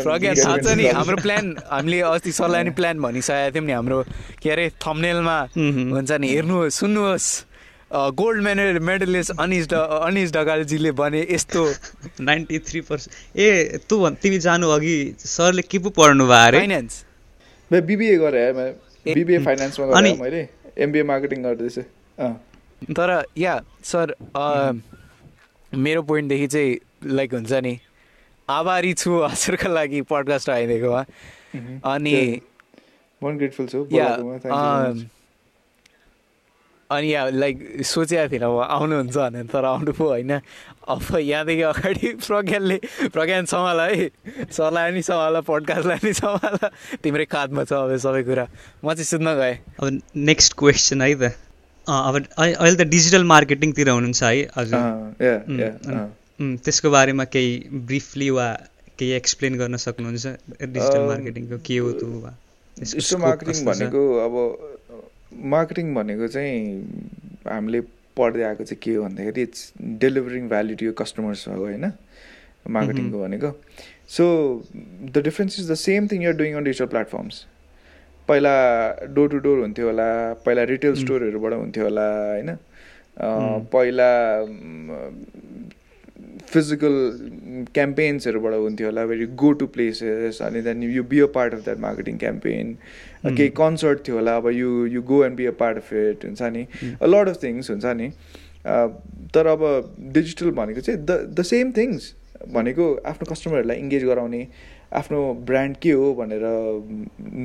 [0.06, 3.98] थाहा छ नि हाम्रो प्लान हामीले अस्ति सरलाई नि प्लान भनिसकेको थियौँ नि हाम्रो
[4.42, 7.28] के अरे थम्नेलमा। हुन्छ नि हेर्नुहोस् सुन्नुहोस्
[7.90, 9.74] गोल्ड मेडल मेडलिस्ट अनिस ड
[10.06, 11.62] अनिस ढकालजीले भने यस्तो।
[12.22, 16.58] नाइन्टी थ्री पर्सेन्ट ए तँ भन् तिमी जानु अघि सरले के पो पढ्नु भयो अरे?
[16.58, 17.04] फाइनेन्स
[17.70, 18.46] मैं बिबिए गरेँ
[19.10, 20.46] बिबिए फाइनेन्समा गरेँ मैले।
[20.78, 22.32] एमबिए मार्केटिङ गर्दैछ। अँ।
[22.94, 24.14] तर या सर
[25.74, 26.78] मेरो पोइन्टदेखि चाहिँ
[27.14, 27.78] लाइक हुन्छ नि
[28.48, 31.04] आभारी छु हजुरको लागि पडकास्ट आइदिएकोमा
[31.94, 32.40] अनि
[33.22, 33.30] you
[33.90, 35.04] very much.
[36.90, 40.32] अनि या लाइक सोचेको थिइनँ अब आउनुहुन्छ भनेर तर आउनु पो होइन।
[40.90, 42.78] अब यहाँदेखि अगाडि प्रज्ञानले
[43.14, 44.10] प्रज्ञान सम्हाल है।
[44.50, 46.56] सरलाई नि सम्हाल पडकास्टलाई नि सम्हाल।
[46.98, 48.46] तिम्रै काँधमा छ अब सबै कुरा।
[48.82, 49.86] म चाहिँ सुत्न गएँ अब
[50.16, 51.38] नेक्स्ट क्वेसन है त।
[51.90, 56.06] अब अहिले अहिले त डिजिटल मार्केटिङतिर हुनुहुन्छ है हजुर। अँ।
[56.40, 57.50] उम्, त्यसको बारेमा केही
[57.90, 58.46] ब्रिफली वा
[58.98, 60.26] केही एक्सप्लेन गर्न सक्नुहुन्छ
[60.62, 62.32] डिजिटल मार्केटिङको के हो त वा
[62.76, 63.64] डिजिटल मार्केटिङ?
[63.64, 64.34] भनेको अब
[65.54, 66.58] मार्केटिङ भनेको चाहिँ
[67.46, 67.80] हामीले
[68.16, 69.72] पढ्दै आएको चाहिँ के हो भन्दाखेरि इट्स
[70.04, 71.84] डेलिभरिङ भ्याल्यु टु यो कस्टमर्स हो होइन?
[72.68, 73.50] मार्केटिङको भनेको।
[74.08, 74.24] So
[74.74, 77.44] the difference is the same thing you're doing on digital platforms
[78.30, 78.54] पहिला
[79.14, 80.08] डोर टु डोर हुन्थ्यो होला
[80.46, 80.94] पहिला रिटेल.
[81.04, 82.50] स्टोरहरूबाट हुन्थ्यो होला होइन.
[83.72, 84.10] पहिला
[86.52, 86.94] फिजिकल
[87.74, 91.78] क्याम्पेन्सहरूबाट हुन्थ्यो होला वेरी गो टु प्लेसेस अनि then you be a part of that
[91.86, 92.74] marketing campaign.
[93.24, 96.42] केही कन्सर्ट थियो होला अब you you go and be a part of it हुन्छ
[96.56, 96.66] नि
[97.14, 98.08] लट अफ थिङ्स हुन्छ नि
[99.34, 99.62] तर अब
[100.14, 102.14] डिजिटल भनेको चाहिँ द द सेम थिङ्स
[102.54, 104.42] भनेको आफ्नो कस्टमरहरूलाई इङ्गेज गराउने
[104.92, 106.42] आफ्नो ब्रान्ड के हो भनेर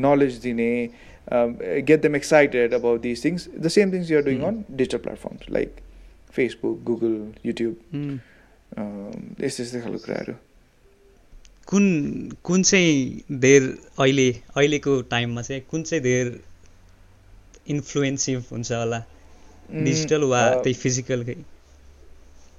[0.05, 0.69] नलेज दिने
[1.31, 4.41] get them excited about this things the same things you're doing.
[4.41, 5.69] On digital platforms like
[6.35, 7.15] Facebook Google
[7.45, 7.75] YouTube
[9.41, 10.33] यस्तो यस्तै खालको कुराहरू।
[11.67, 11.85] कुन
[12.43, 13.61] कुन चाहिँ धेर
[13.99, 16.39] अहिले अहिलेको टाइममा चाहिँ कुन चाहिँ धेर
[17.67, 19.03] इन्फ्लुएन्सिभ हुन्छ होला?
[19.71, 21.35] डिजिटल वा uh, त्यही फिजिकलकै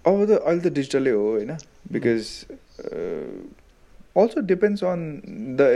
[0.05, 1.53] अब त अहिले त डिजिटलै हो होइन
[1.93, 2.31] because
[4.23, 5.01] also depends on
[5.61, 5.71] the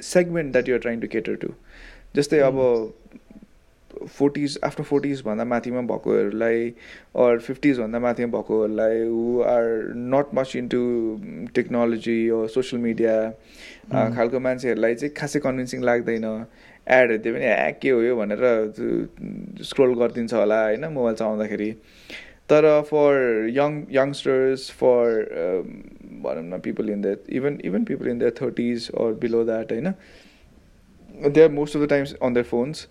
[0.00, 1.48] segment that you're trying to cater to
[2.16, 2.60] जस्तै अब
[4.14, 6.68] फोर्टिज आफ्नो फोर्टिजभन्दा माथिमा भएकोहरूलाई
[7.24, 9.66] अर फिफ्टिजभन्दा माथिमा भएकोहरूलाई who are
[10.14, 10.80] not much into
[11.54, 12.16] technology
[12.54, 13.14] social media
[14.16, 18.16] खालको मान्छेहरूलाई चाहिँ खासै कन्भिन्सिङ लाग्दैन। एड हेरिदियो भने ए के हो यो?
[18.16, 18.42] भनेर
[19.70, 21.70] स्क्रोल गरिदिन्छ होला होइन मोबाइल चलाउँदाखेरि।
[22.50, 23.12] तर फर
[23.56, 25.06] यङ यङ्स्टर्स फर
[26.24, 29.92] भनौँ न people in the even even people in the thirties or below that होइन
[31.28, 32.86] they are most of the times on their phones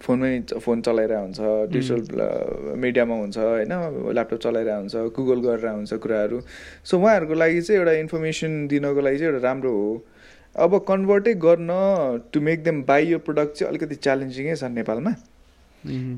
[0.00, 3.72] फोनमै फोन चलाइरहेको हुन्छ डिजिटल मिडियामा हुन्छ होइन
[4.10, 6.40] ल्यापटप चलाइरहेको हुन्छ गुगल गरेर हुन्छ कुराहरू
[6.84, 9.90] सो उहाँहरूको लागि चाहिँ एउटा इन्फर्मेसन दिनको लागि चाहिँ एउटा राम्रो हो
[10.56, 11.68] अब कन्भर्टै गर्न
[12.32, 15.14] to make them buy your product चाहिँ अलिकति च्यालेन्जिङै छ नेपालमा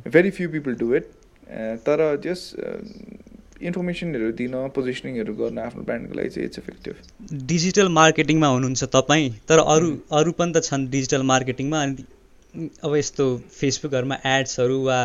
[0.09, 1.11] very few people do it
[1.87, 2.47] तर त्यस
[3.69, 9.65] इन्फर्मेसनहरू दिन पोजिसनिङहरू गर्न आफ्नो ब्रान्डको लागि चाहिँ इट्स इफेक्टिभ डिजिटल मार्केटिङमा हुनुहुन्छ तपाईँ तर
[9.75, 12.05] अरू अरू पनि त छन् डिजिटल मार्केटिङमा अनि
[12.85, 13.25] अब यस्तो
[13.61, 14.99] फेसबुकहरूमा एड्सहरू वा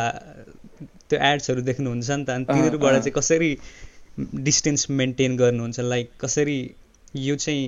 [1.09, 3.51] त्यो एड्सहरू देख्नुहुन्छ नि त अनि तिनीहरूबाट चाहिँ कसरी
[4.19, 5.79] डिस्टेन्स मेन्टेन गर्नुहुन्छ?
[5.79, 6.59] लाइक कसरी
[7.15, 7.63] यो चाहिँ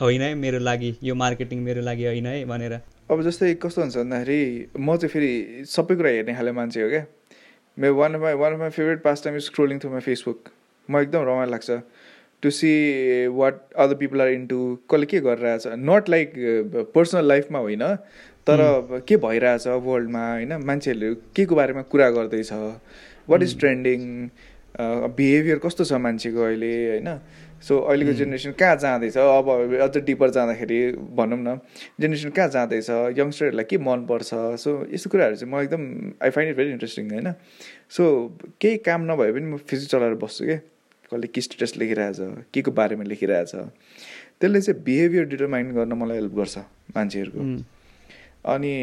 [0.00, 2.74] होइन है मेरो लागि यो मार्केटिङ मेरो लागि होइन है भनेर?
[3.10, 4.40] अब जस्तै कस्तो हुन्छ भन्दाखेरि
[4.78, 5.30] म चाहिँ फेरि
[5.68, 7.02] सबै कुरा हेर्ने खाले मान्छे हो क्या।
[7.78, 10.48] मेरो one of my one of my favourite pastime is scrolling through my Facebook
[10.88, 11.70] म एकदम रमाइलो लाग्छ।
[12.42, 12.70] To see
[13.34, 14.58] what other people are into
[14.90, 15.66] कसले के गरिरहेछ?
[15.66, 16.32] नट लाइक
[16.94, 17.84] पर्सनल लाइफमा होइन
[18.46, 18.58] तर
[19.08, 20.52] के भइरहेछ वर्ल्डमा होइन?
[20.64, 22.52] मान्छेहरूले के को बारेमा कुरा गर्दैछ।
[23.28, 24.28] वाट इज ट्रेन्डिङ
[25.16, 27.08] बिहेभियर कस्तो छ मान्छेको अहिले होइन?
[27.62, 29.16] सो अहिलेको जेनेरेसन कहाँ जाँदैछ?
[29.16, 29.48] अब
[29.82, 30.78] अझ डिपर जाँदाखेरि
[31.16, 31.58] भनौँ न
[32.00, 32.90] जेनेरेसन कहाँ जाँदैछ?
[33.18, 35.82] यङ्स्टरहरूलाई के मनपर्छ सो यस्तो कुराहरू चाहिँ म एकदम
[36.22, 37.32] I find it very interesting होइन?
[37.90, 38.02] सो
[38.60, 40.58] केही काम नभए पनि म फेसबुक चलाएर बस्छु क्या
[41.08, 42.18] कसले के स्टेटस लेखिरहेछ?
[42.52, 43.52] के को बारेमा लेखिरहेछ?
[44.40, 46.58] त्यसले चाहिँ बिहेभियर डिटरमाइन गर्न मलाई हेल्प गर्छ
[46.96, 47.40] मान्छेहरूको।
[48.52, 48.74] अनि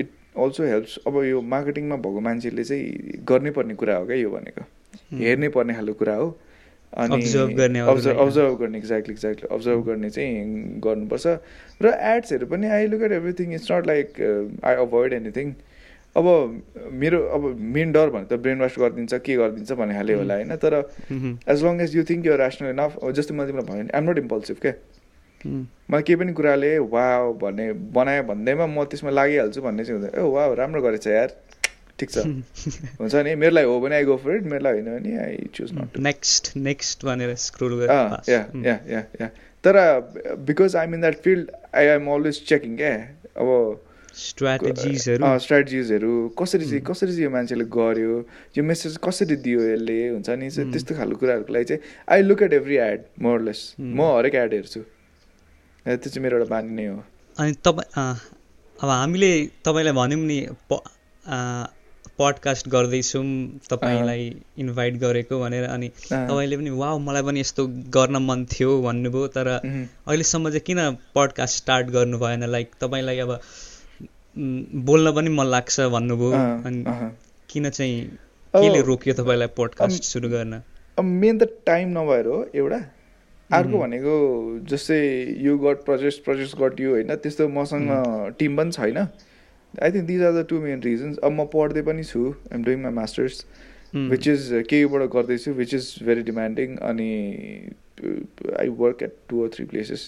[0.00, 0.08] इट
[0.38, 4.62] अल्सो हेल्प्स अब यो मार्केटिङमा भएको मान्छेले चाहिँ गर्नै पर्ने कुरा हो क्या यो भनेको।
[5.12, 6.28] हेर्नै पर्ने खालको कुरा हो।
[6.92, 11.26] अनि अब्जर्भ अब्जर्भ गर्ने एक्ज्याक्टली एक्ज्याक्टली अब्जर्भ गर्ने चाहिँ गर्नुपर्छ।
[11.82, 14.20] र एड्सहरू पनि I look at everything it's not like
[14.64, 15.54] I avoid anything
[16.16, 16.26] अब
[17.00, 17.42] मेरो अब
[17.76, 20.56] मेन डर भने त ब्रेन वास गरिदिन्छ के गरिदिन्छ भन्ने खाले होला होइन?
[20.56, 20.74] तर
[21.52, 24.56] as long as you think you rational enough जस्तो मैले तिमीलाई भने आइम नट इम्पल्सिभ
[24.62, 24.72] क्या?
[25.44, 27.04] मलाई केही पनि कुराले वा
[27.42, 31.36] भन्ने बनायो भन्दैमा म त्यसमा लागिहाल्छु भन्ने चाहिँ हुँदैन। ए वा राम्रो गरेछ यार।
[31.98, 32.18] ठिक छ।
[33.00, 35.48] हुन्छ नि मेरो लागि हो भने आई गो फर इट मेरो लागि होइन भने I
[35.54, 39.28] choose not next next भनेर स्क्रोल या या या या
[39.64, 39.74] तर
[40.46, 42.94] because I mean that field I am always checking क्या
[43.36, 43.48] अब
[44.16, 48.14] स्ट्राटेजिजहरू स्ट्राटेजिजहरू कसरी चाहिँ कसरी चाहिँ यो मान्छेले गर्यो
[48.58, 50.48] यो मेसेज कसरी दियो यसले हुन्छ नि?
[50.50, 54.80] त्यस्तो खालको कुराहरूको लागि चाहिँ I look at every ad more or less म हरेक एड हेर्छु।
[54.80, 56.96] त्यो चाहिँ मेरो एउटा बानी नै हो।
[57.36, 57.90] अनि तपाईँ
[58.76, 59.32] अब हामीले
[59.64, 60.38] तपाईँलाई भन्यौँ नि
[62.18, 63.24] पडकास्ट गर्दैछौँ
[63.70, 64.22] तपाईँलाई
[64.58, 67.66] इन्भाइट गरेको भनेर अनि तपाईँले पनि वा मलाई पनि यस्तो
[67.96, 70.80] गर्न मन थियो भन्नुभयो। तर अहिलेसम्म चाहिँ किन
[71.14, 72.44] पडकास्ट स्टार्ट गर्नु भएन?
[72.46, 73.40] लाइक तपाईँलाई अब
[74.86, 76.32] बोल्न पनि मन लाग्छ भन्नुभयो।
[76.66, 76.84] अनि
[77.50, 78.00] किन चाहिँ
[78.54, 80.60] केले रोक्यो तपाईँलाई पोडकास्ट सुरु गर्न?
[80.98, 82.80] मेन त टाइम नभएर हो एउटा।
[83.50, 84.14] अर्को भनेको
[84.68, 84.98] जस्तै
[85.40, 87.90] यो गट प्रोजेक्ट प्रोजेक्ट गट यो होइन त्यस्तो मसँग
[88.38, 88.98] टिम पनि छैन।
[89.82, 92.22] I think these are the two main reasons अब म पढ्दै पनि छु
[92.52, 93.44] I'm doing my masters
[93.94, 97.10] which is केबाट गर्दैछु विच इज भेरी डिमान्डिङ अनि
[98.60, 100.02] I work at two or three places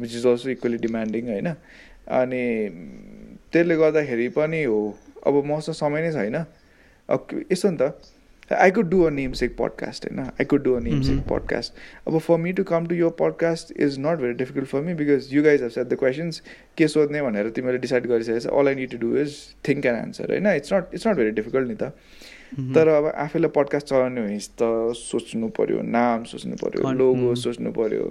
[0.00, 1.48] which is also equally demanding होइन?
[2.20, 2.44] अनि
[3.52, 4.80] त्यसले गर्दाखेरि पनि हो
[5.26, 6.36] अब मसँग समय नै छैन।
[7.52, 7.82] यस्तो नि त
[8.50, 11.72] I could do a namesake podcast होइन I could do a namesake podcast
[12.06, 15.28] अब for me to come to your podcast is not very difficult for me because
[15.32, 16.42] you guys have set the questions
[16.78, 19.98] के सोध्ने भनेर तिमीले decide गरिसकेको छ all I need to do is think and
[19.98, 21.92] answer होइन it's not it's not very difficult नि त
[22.74, 28.04] तर अब आफैलाई पडकास्ट चलाउने भने त सोच्नु पऱ्यो नाम सोच्नु पऱ्यो लोगो सोच्नु पऱ्यो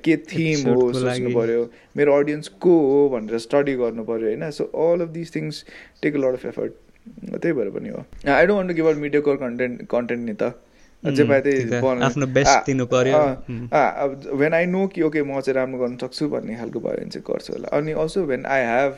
[0.00, 1.64] के थिम हो सोच्नु पऱ्यो
[1.96, 5.64] मेरो अडियन्स को हो भनेर स्टडी गर्नु पऱ्यो होइन so all of this things
[6.02, 6.91] take a lot of effort
[7.32, 10.54] त्यही भएर पनि हो। I don't want to give out मिडियाको कन्टेन्ट कन्टेन्ट नि त।
[11.02, 11.64] जे पाए त्यही
[14.38, 17.24] वेन आई नो कि ओके म चाहिँ राम्रो गर्न सक्छु भन्ने खालको भयो भने चाहिँ
[17.26, 18.92] गर्छु होला। अनि also when I have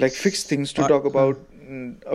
[0.00, 1.36] like fix things to talk about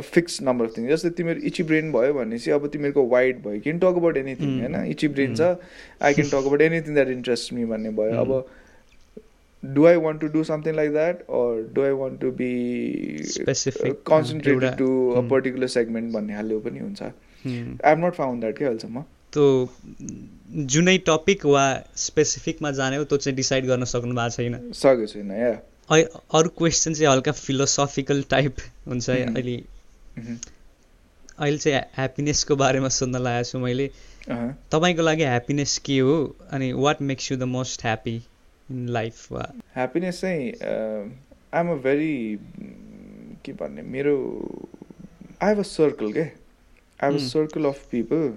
[0.05, 3.59] fix number of things जस्तै तिमीहरू इची ब्रेन भयो भने चाहिँ अब तिमीहरूको वाइड भयो।
[3.65, 4.75] क्यान टक अबाउट एनिथिङ होइन?
[4.93, 5.41] इची ब्रेन छ।
[6.05, 8.31] I can talk about anything that interest me भन्ने भयो। अब
[9.63, 12.51] do I want to do something like that or do I want to be
[13.23, 17.51] specific concentrated to a particular segment भन्ने खाले पनि हुन्छ। I
[17.85, 19.01] have not found that के अहिलेसम्म।
[19.33, 19.69] त्यो
[20.75, 21.65] जुनै टपिक वा
[21.95, 25.51] स्पेसिफिकमा जाने हो त्यो चाहिँ डिसाइड गर्न सक्नु भएको छैन। सकेको छैन या
[26.33, 28.55] अरू क्वेसन चाहिँ हल्का फिलोसफिकल टाइप
[28.87, 29.35] हुन्छ है Mhm.
[29.35, 29.57] अहिले।
[30.19, 30.49] Mhm.
[31.39, 33.91] अहिले चाहिँ ह्याप्पिनेसको बारेमा सोध्न लागेको छु मैले।
[34.29, 38.21] अहँ। तपाईँको लागि ह्याप्पिनेस के हो अनि what makes you the most happy
[38.71, 39.45] in life वा?
[39.75, 40.51] ह्याप्पिनेस चाहिँ
[41.53, 42.15] आइएम अ भेरी
[43.45, 44.15] के भन्ने मेरो
[45.43, 47.23] आई हेभ अ सर्कल के I have a.
[47.27, 48.33] Circle of people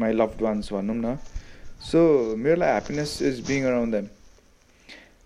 [0.00, 1.16] my loved ones भनौँ न।
[1.90, 2.00] सो
[2.36, 4.06] मेरो लागि happiness is being around them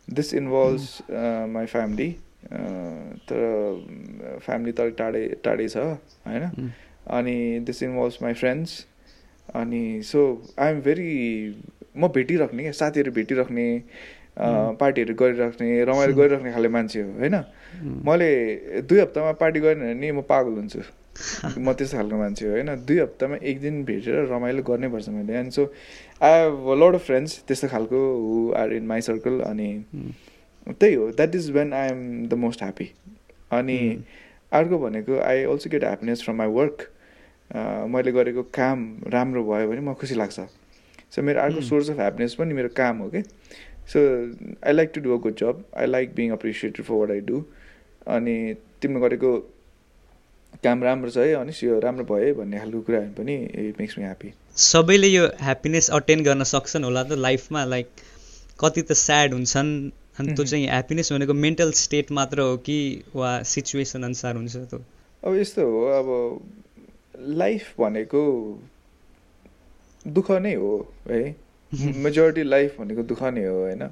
[0.09, 0.87] this involves
[1.53, 2.11] my family
[3.29, 6.45] तर फ्यामिली त अलिक टाढै टाढै छ होइन?
[6.49, 6.71] Mm.
[7.17, 7.37] अनि
[7.67, 8.85] दिस इन्भल्भ्स माई फ्रेन्ड्स
[9.55, 10.21] अनि सो
[10.59, 11.11] आई एम भेरी
[11.97, 13.67] म भेटिराख्ने क्या साथीहरू भेटिराख्ने.
[14.81, 17.37] पार्टीहरू गरिराख्ने रमाइलो गरिराख्ने खाले मान्छे हो होइन?
[18.07, 18.31] मैले
[18.83, 20.81] दुई हप्तामा पार्टी गरेन भने नि म पागल हुन्छु।
[21.59, 22.71] म त्यस्तो खालको मान्छे हो होइन?
[22.87, 25.63] दुई हप्तामा एक दिन भेटेर रमाइलो गर्नै पर्छ मैले। And so
[26.23, 29.69] I have lot of friends त्यस्तो खालको who are in my circle अनि
[30.67, 32.91] त्यही हो that is when I am the most happy
[33.53, 33.79] अनि
[34.53, 36.87] अर्को भनेको I also get happiness from my work
[37.95, 38.85] मैले गरेको काम
[39.15, 40.41] राम्रो भयो भने म खुसी लाग्छ।
[41.15, 41.61] सो मेरो अर्को.
[41.71, 43.23] सोर्स अफ ह्याप्पिनेस पनि मेरो काम हो कि
[43.93, 43.99] so
[44.67, 47.45] I like to do a good job I like being appreciated for what I do
[48.17, 48.37] अनि
[48.83, 49.37] तिमीले गरेको
[50.65, 53.35] काम राम्रो छ है अनि यो राम्रो भयो है भन्ने खालको कुराहरू पनि
[53.69, 54.33] इट मेक्स मी ह्याप्पी
[54.65, 57.89] सबैले यो ह्याप्पिनेस अटेन गर्न सक्छन् होला त लाइफमा लाइक
[58.61, 59.71] कति त स्याड हुन्छन्
[60.21, 60.45] अनि त्यो.
[60.45, 62.79] चाहिँ ह्याप्पिनेस भनेको मेन्टल स्टेट मात्र हो कि
[63.15, 64.79] वा सिचुएसन अनुसार हुन्छ त्यो?
[65.23, 66.09] अब यस्तो हो अब
[67.43, 68.23] लाइफ भनेको
[70.07, 70.71] दुःख नै हो
[71.11, 71.35] है?
[72.05, 73.89] मेजोरिटी लाइफ भनेको दुःख नै हो होइन?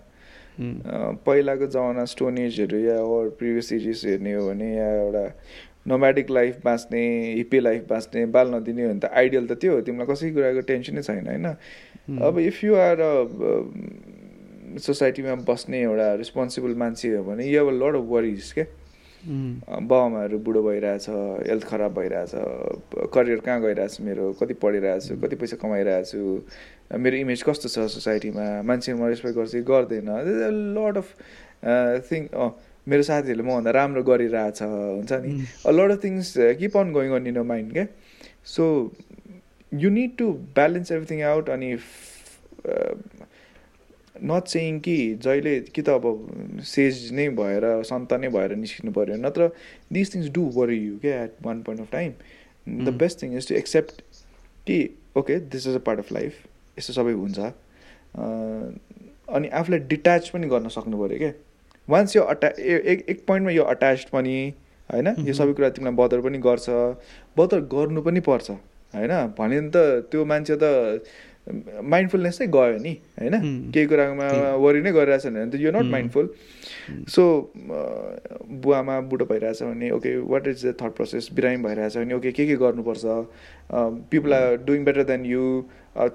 [1.27, 5.25] पहिलाको जमाना स्टोन एजहरू या अर प्रिभियस एजेस हेर्ने हो भने या एउटा
[5.89, 7.01] नोम्याडिक लाइफ बाँच्ने
[7.35, 10.61] हिप्पी लाइफ बाँच्ने बाल नदिने हो भने त आइडियल त त्यो हो तिमीलाई कसै कुराको
[10.69, 11.47] टेन्सनै छैन होइन?
[12.23, 17.77] अब इफ यु आर अ सोसाइटीमा बस्ने एउटा रेस्पोन्सिबल मान्छे हो भने you have a
[17.83, 18.82] lot of worries के उम्,
[19.27, 21.07] बाबामाहरू बुढो भइरहेछ
[21.49, 22.33] हेल्थ खराब भइरहेछ
[23.15, 26.43] करियर कहाँ गइरहेछ मेरो कति पढिरहेछु कति पैसा कमाइरहेछु
[26.99, 30.11] मेरो इमेज कस्तो छ सोसाइटीमा मान्छे म रेस्पेक्ट गर्छ कि गर्दैन?
[30.75, 31.09] लड अफ
[32.11, 32.23] थिङ
[32.89, 35.31] मेरो साथीहरूले मभन्दा राम्रो गरिरहेछ हुन्छ नि?
[35.33, 37.87] उम्, a lot of things uh, keep on going on in your mind okay?
[38.45, 38.91] So
[39.73, 40.27] you need to
[40.57, 40.91] balance
[44.31, 49.17] not saying कि जहिले कि त अब सेज नै भएर सन्त नै भएर निस्किनु पऱ्यो
[49.17, 49.51] नत्र
[49.93, 52.13] this things do worry you क्या at one point of time
[52.69, 52.89] the.
[52.99, 54.03] Best thing is to accept
[54.67, 54.79] कि
[55.17, 56.33] okay this is a part of life
[56.79, 57.39] यस्तो सबै हुन्छ।
[59.37, 61.33] अनि आफूलाई डिट्याच पनि गर्न सक्नु पऱ्यो क्या
[61.89, 62.51] वान्स यो अट्या
[62.93, 64.37] एक एक पोइन्टमा यो अट्याच पनि
[64.91, 65.07] होइन?
[65.07, 65.35] यो Mhm.
[65.39, 66.69] सबै कुरा तिमीलाई बदर पनि गर्छ।
[67.39, 69.13] बदर गर्नु पनि पर्छ होइन?
[69.39, 69.77] भने त
[70.11, 70.65] त्यो मान्छे त
[71.47, 73.35] माइन्डफुलनेस नै गयो नि होइन.
[73.75, 74.27] केही कुरामा।
[74.63, 75.91] वरि नै गरिरहेछ भने त यो नट.
[75.91, 76.29] माइन्डफुल.
[77.09, 77.23] सो
[77.57, 82.47] बुवामा बुढो भइरहेछ भने okay what is the thought process बिरामी भइरहेछ भने ओके के
[82.47, 83.05] के गर्नुपर्छ?
[84.11, 85.43] People are doing better than you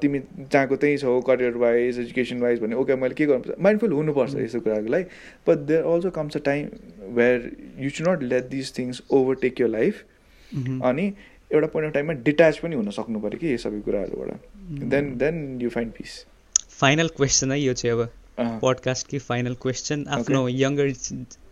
[0.01, 3.59] तिमी जहाँको त्यहीँ छौ करियर वाइज एजुकेसन वाइज भने ओके मैले के गर्नुपर्छ?
[3.59, 5.05] माइन्डफुल हुनुपर्छ यस्तो कुराहरूको लागि।
[5.47, 6.67] But there also comes a time
[7.17, 10.03] where you should not let this things overtake your life
[10.89, 11.13] अनि
[11.53, 15.61] एउटा पोइन्ट अफ टाइममा डिट्याच पनि हुन सक्नु पऱ्यो कि यो सबै कुराहरूबाट। Then then
[15.61, 16.25] you find peace
[16.79, 20.93] final question है यो चाहिँ अब पोडकास्ट कि फाइनल क्वेसन आफ्नो यङ्गर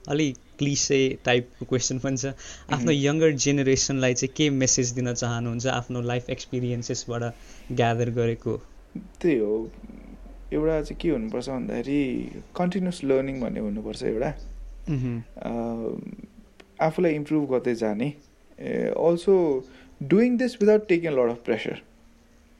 [0.10, 2.26] अलिक क्लिसे टाइपको क्वेसन पनि छ।
[2.72, 5.68] आफ्नो यङ्गर जेनेरेसनलाई चाहिँ के मेसेज दिन चाहनुहुन्छ?
[5.68, 7.24] आफ्नो लाइफ एक्सपिरियन्सेसबाट
[7.72, 8.58] ग्यादर गरेको।
[9.22, 9.72] त्यही हो।
[10.54, 14.30] एउटा चाहिँ के हुनुपर्छ भन्दाखेरि कन्टिन्युस लर्निङ भन्ने हुनुपर्छ एउटा।
[14.88, 15.88] अह,
[16.86, 18.14] आफूलाई इम्प्रुभ गर्दै जाने।
[18.60, 19.36] Also
[20.14, 21.82] doing this without taking lot of pressure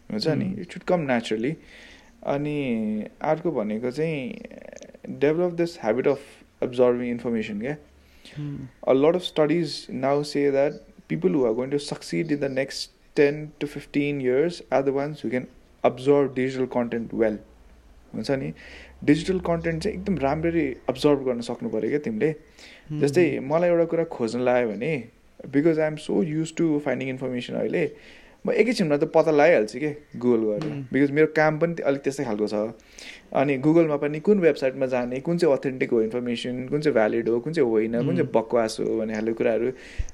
[0.10, 0.60] हुन्छ नि Mm.
[0.62, 1.56] It should come naturally
[2.34, 2.58] अनि
[3.32, 6.20] अर्को भनेको चाहिँ develop this habit of
[6.66, 7.76] absorbing information yeah
[8.40, 8.54] उम्,
[8.92, 9.74] a lot of studies
[10.04, 10.78] now say that
[11.10, 14.94] people who are going to succeed in the next 10 to 15 years are the
[15.00, 15.48] ones who can
[15.84, 17.38] absorb digital content well
[18.14, 18.52] हुन्छ नि
[19.04, 22.32] digital content चाहिँ एकदम राम्ररी observe गर्न सक्नु पऱ्यो क्या तिमीले
[23.04, 24.92] जस्तै मलाई एउटा कुरा खोज्न लाग्यो भने
[25.54, 27.90] because I am so used to finding information अहिले
[28.46, 29.90] म एकैछिनमा त पत्ता लगाइहाल्छु कि
[30.22, 30.82] गुगल गरेर Mm.
[30.94, 32.54] बिकज मेरो काम पनि अलिक त्यस्तै खालको छ।
[33.34, 37.40] अनि गुगलमा पनि कुन वेबसाइटमा जाने कुन चाहिँ अथेन्टिक हो इन्फर्मेसन कुन चाहिँ भ्यालिड हो
[37.40, 38.36] कुन चाहिँ होइन कुन चाहिँ Mm.
[38.36, 39.72] बकवास हो भन्ने खालको कुराहरू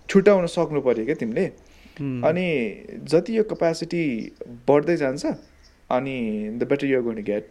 [0.10, 1.46] छुट्याउन सक्नु पऱ्यो क्या तिमीले।
[2.02, 2.48] उम्, अनि
[3.12, 4.04] जति यो कपेसिटी
[4.68, 5.26] बढ्दै जान्छ
[5.90, 6.18] अनि
[6.60, 7.48] the better you're going get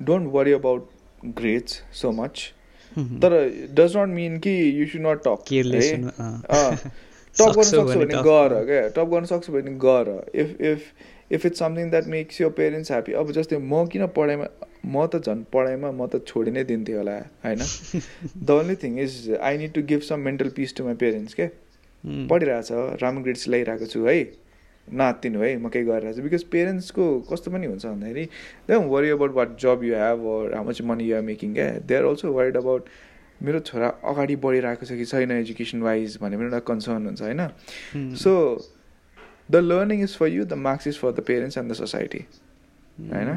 [0.00, 0.88] don't worry about
[1.36, 2.52] grades so much
[3.22, 3.32] तर
[3.78, 5.44] डज नट मिन कि you should not talk.
[7.36, 8.80] Top गर्न सक्छौ भने गर क्या?
[8.96, 10.80] टप गर्न सक्छौ भने गर if if
[11.32, 14.46] if it's something that makes your parents happy अब जस्तै म किन पढाइमा
[14.86, 17.60] म त झन् पढाइमा म त छोडि नै दिन्थेँ होला होइन?
[18.36, 21.46] The only thing is I need to give some mental peace to my parents के
[21.46, 22.68] उम्, पढिरहेछ
[23.02, 24.18] राम्रो ग्रेड्स ल्याइरहेको छु है?
[24.92, 28.24] नआत्तिनु है म केही गरिरहेको छु। बिकज पेरेन्ट्सको कस्तो पनि हुन्छ भन्दाखेरि
[28.68, 31.94] they worry about what job you have or how much money you're making क्या they
[31.96, 32.88] are also worried about
[33.42, 37.42] मेरो छोरा अगाडि बढिरहेको छ कि छैन एजुकेसन वाइज भन्ने पनि एउटा कन्सर्न हुन्छ होइन?
[38.16, 38.32] So
[39.50, 42.24] the learning is for you the marks is for the parents and the society
[43.12, 43.30] होइन?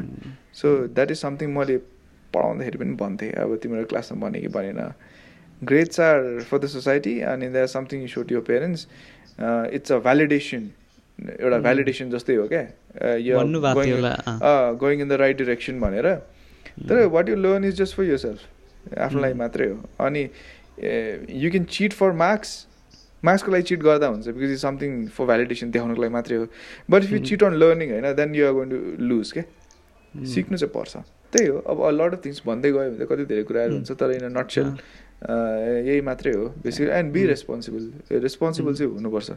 [0.54, 1.76] सो द्याट इज समथिङ मैले
[2.34, 4.92] पढाउँदाखेरि पनि भन्थेँ। अब तिम्रो क्लासमा भने कि भनेन।
[5.62, 8.86] Grades are for the society अनि that something you suit your parents
[9.74, 10.70] it's a validation
[11.40, 11.58] एउटा.
[11.58, 12.64] भ्यालिडेसन जस्तै हो क्या?
[14.80, 16.06] Going in the right direction भनेर।
[16.88, 18.40] तर what you learn is just for yourself
[18.98, 19.34] आफ्नो लागि.
[19.44, 19.76] मात्रै हो।
[20.06, 20.22] अनि
[21.42, 22.50] you can cheat for marks
[23.22, 26.46] मार्क्सको लागि चिट गर्दा हुन्छ because is something for validation देखाउनुको लागि मात्रै हो।
[26.90, 27.18] But if you.
[27.28, 30.96] Cheat on learning होइन then you are going to lose के उम्, सिक्नु चाहिँ पर्छ।
[31.32, 33.72] त्यही हो। अब लट अफ थिङ्स भन्दै गयो भने त कति धेरै कुराहरू.
[33.74, 34.76] हुन्छ तर इन नटसेल अँ,
[35.22, 37.24] यही मात्रै हो basic and be.
[37.26, 38.74] Responsible responsible.
[38.74, 39.30] चाहिँ हुनुपर्छ।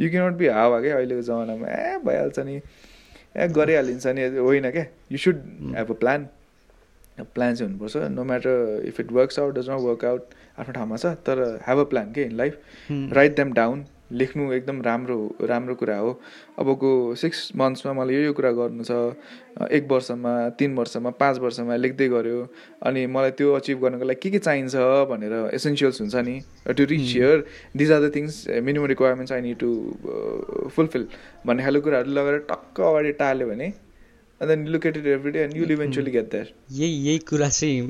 [0.00, 2.56] यु क्यानट बी हावा क्या अहिलेको जमानामा ए भइहाल्छ नि।
[3.36, 5.36] ए गरिहालिन्छ नि होइन क्या you should.
[5.76, 6.28] Have a plan
[7.34, 10.96] plan चाहिँ हुनुपर्छ। No matter if it works out does not work out आफ्नो ठाउँमा
[10.96, 12.58] छ तर हेभ अ प्लान के in life
[12.90, 15.16] write them down लेख्नु एकदम राम्रो
[15.48, 16.10] राम्रो कुरा हो।
[16.58, 21.76] अबको सिक्स मन्थ्समा मलाई यो यो कुरा गर्नु छ। एक वर्षमा तिन वर्षमा पाँच वर्षमा
[21.76, 22.46] लेख्दै गऱ्यो।
[22.86, 24.74] अनि मलाई त्यो अचिभ गर्नको लागि के के चाहिन्छ
[25.10, 27.00] भनेर एसेन्सियल्स हुन्छ नि। To reach.
[27.00, 27.44] Here
[27.76, 29.70] these are the things minimum requirements I need to
[30.76, 31.06] fulfil
[31.46, 33.72] भन्ने खालको कुराहरू लगेर टक्क अगाडि टाल्यो भने
[34.40, 36.46] then look at it every day and you'll eventually get there.
[36.72, 37.80] यही यही कुरा चाहिँ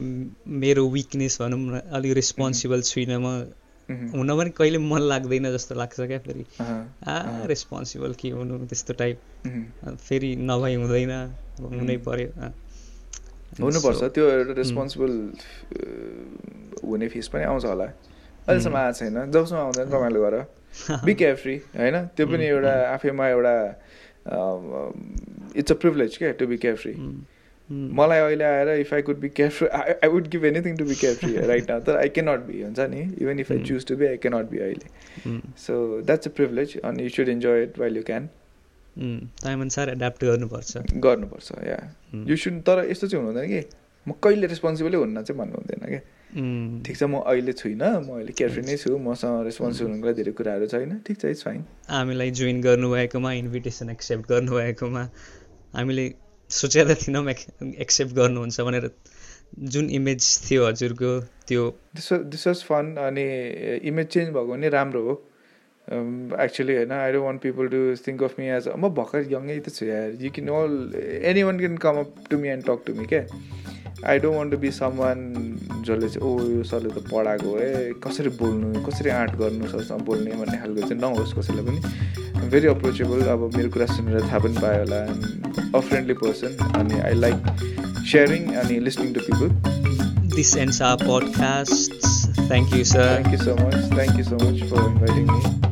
[0.61, 3.32] मेरो विकनेस भनौँ न अलिक रेस्पोन्सिबल छुइनँ म.
[3.89, 6.44] हुन पनि कहिले मन लाग्दैन जस्तो लाग्छ क्या फेरि.
[6.60, 9.97] आ। रेस्पोन्सिबल के हुनु त्यस्तो टाइप Mhm.
[9.97, 11.10] फेरि नभई हुँदैन
[11.59, 11.97] अब हुनै.
[12.05, 12.28] पर्यो।
[13.65, 15.12] हुनुपर्छ त्यो एउटा रेस्पोन्सिबल
[16.85, 18.77] हुने फेस पनि आउँछ होला अहिलेसम्म.
[18.77, 20.36] आएको छैन जबसम्म आउँदैन रमाइलो गर
[21.05, 22.73] बी फ्री होइन त्यो पनि एउटा.
[22.94, 23.55] आफैमा एउटा
[25.56, 26.93] इट्स अ प्रिभिलेज क्या टु बी फ्री.
[27.70, 31.47] मलाई अहिले आएर if I could be carefree I would give anything to be carefree
[31.47, 33.01] right now तर आई क्यानट बी हुन्छ नि?
[33.23, 33.62] Even if I.
[33.65, 34.89] Choose to be I cannot be अहिले.
[35.65, 38.28] So that's a privilege अनि you should enjoy it while you can.
[38.99, 40.77] टाइमअनुसार adapt गर्नुपर्छ.
[41.09, 41.82] गर्नुपर्छ या.
[42.28, 43.66] You should तर यस्तो चाहिँ हुनु हुँदैन कि?
[44.07, 46.01] म कहिले रेस्पोन्सिबलै हुन्न चाहिँ भन्नु हुँदैन क्या
[46.40, 46.82] उम्.
[46.85, 50.32] ठिक छ म अहिले छुइनँ म अहिले केयरफ्री नै छु मसँग रेस्पोन्सिबल हुनुको लागि धेरै
[50.39, 51.61] कुराहरू छैन ठिक छ इट्स फाइन
[51.93, 55.03] हामीलाई जोइन गर्नुभएकोमा इन्भिटेसन एक्सेप्ट गर्नुभएकोमा
[55.77, 56.07] हामीले
[56.51, 58.91] सोचेर थिएनौँ एक्सेप्ट गर्नुहुन्छ भनेर
[59.73, 61.11] जुन इमेज थियो हजुरको
[61.49, 61.62] त्यो
[61.97, 63.25] दिस वाज फन अनि
[63.89, 65.15] इमेज चेन्ज भएको पनि राम्रो हो।
[66.45, 69.75] एक्चुली होइन I don't want people to think of me as म भर्खर यङ्गै त
[69.77, 70.75] छु यार। You can all
[71.43, 73.23] anyone can come up to me and talk to me क्या
[74.07, 75.19] I don't want to be someone
[75.87, 77.70] जसले चाहिँ ओ यो सरले त पढाएको है
[78.05, 83.27] कसरी बोल्नु कसरी आर्ट गर्नु सरसँग बोल्ने भन्ने खालको चाहिँ नहोस् कसैलाई पनि। भेरी अप्रोचेबल
[83.35, 85.01] अब मेरो कुरा सुनेर थाहा पनि पायो होला।
[85.75, 87.39] अ फ्रेन्डली पर्सन अनि आई लाइक
[88.12, 89.49] सेयरिङ अनि listening to people
[90.37, 92.05] this ends our podcast
[92.49, 93.81] thank you sir Thank you so much.
[93.99, 95.68] Thank you so much for inviting me.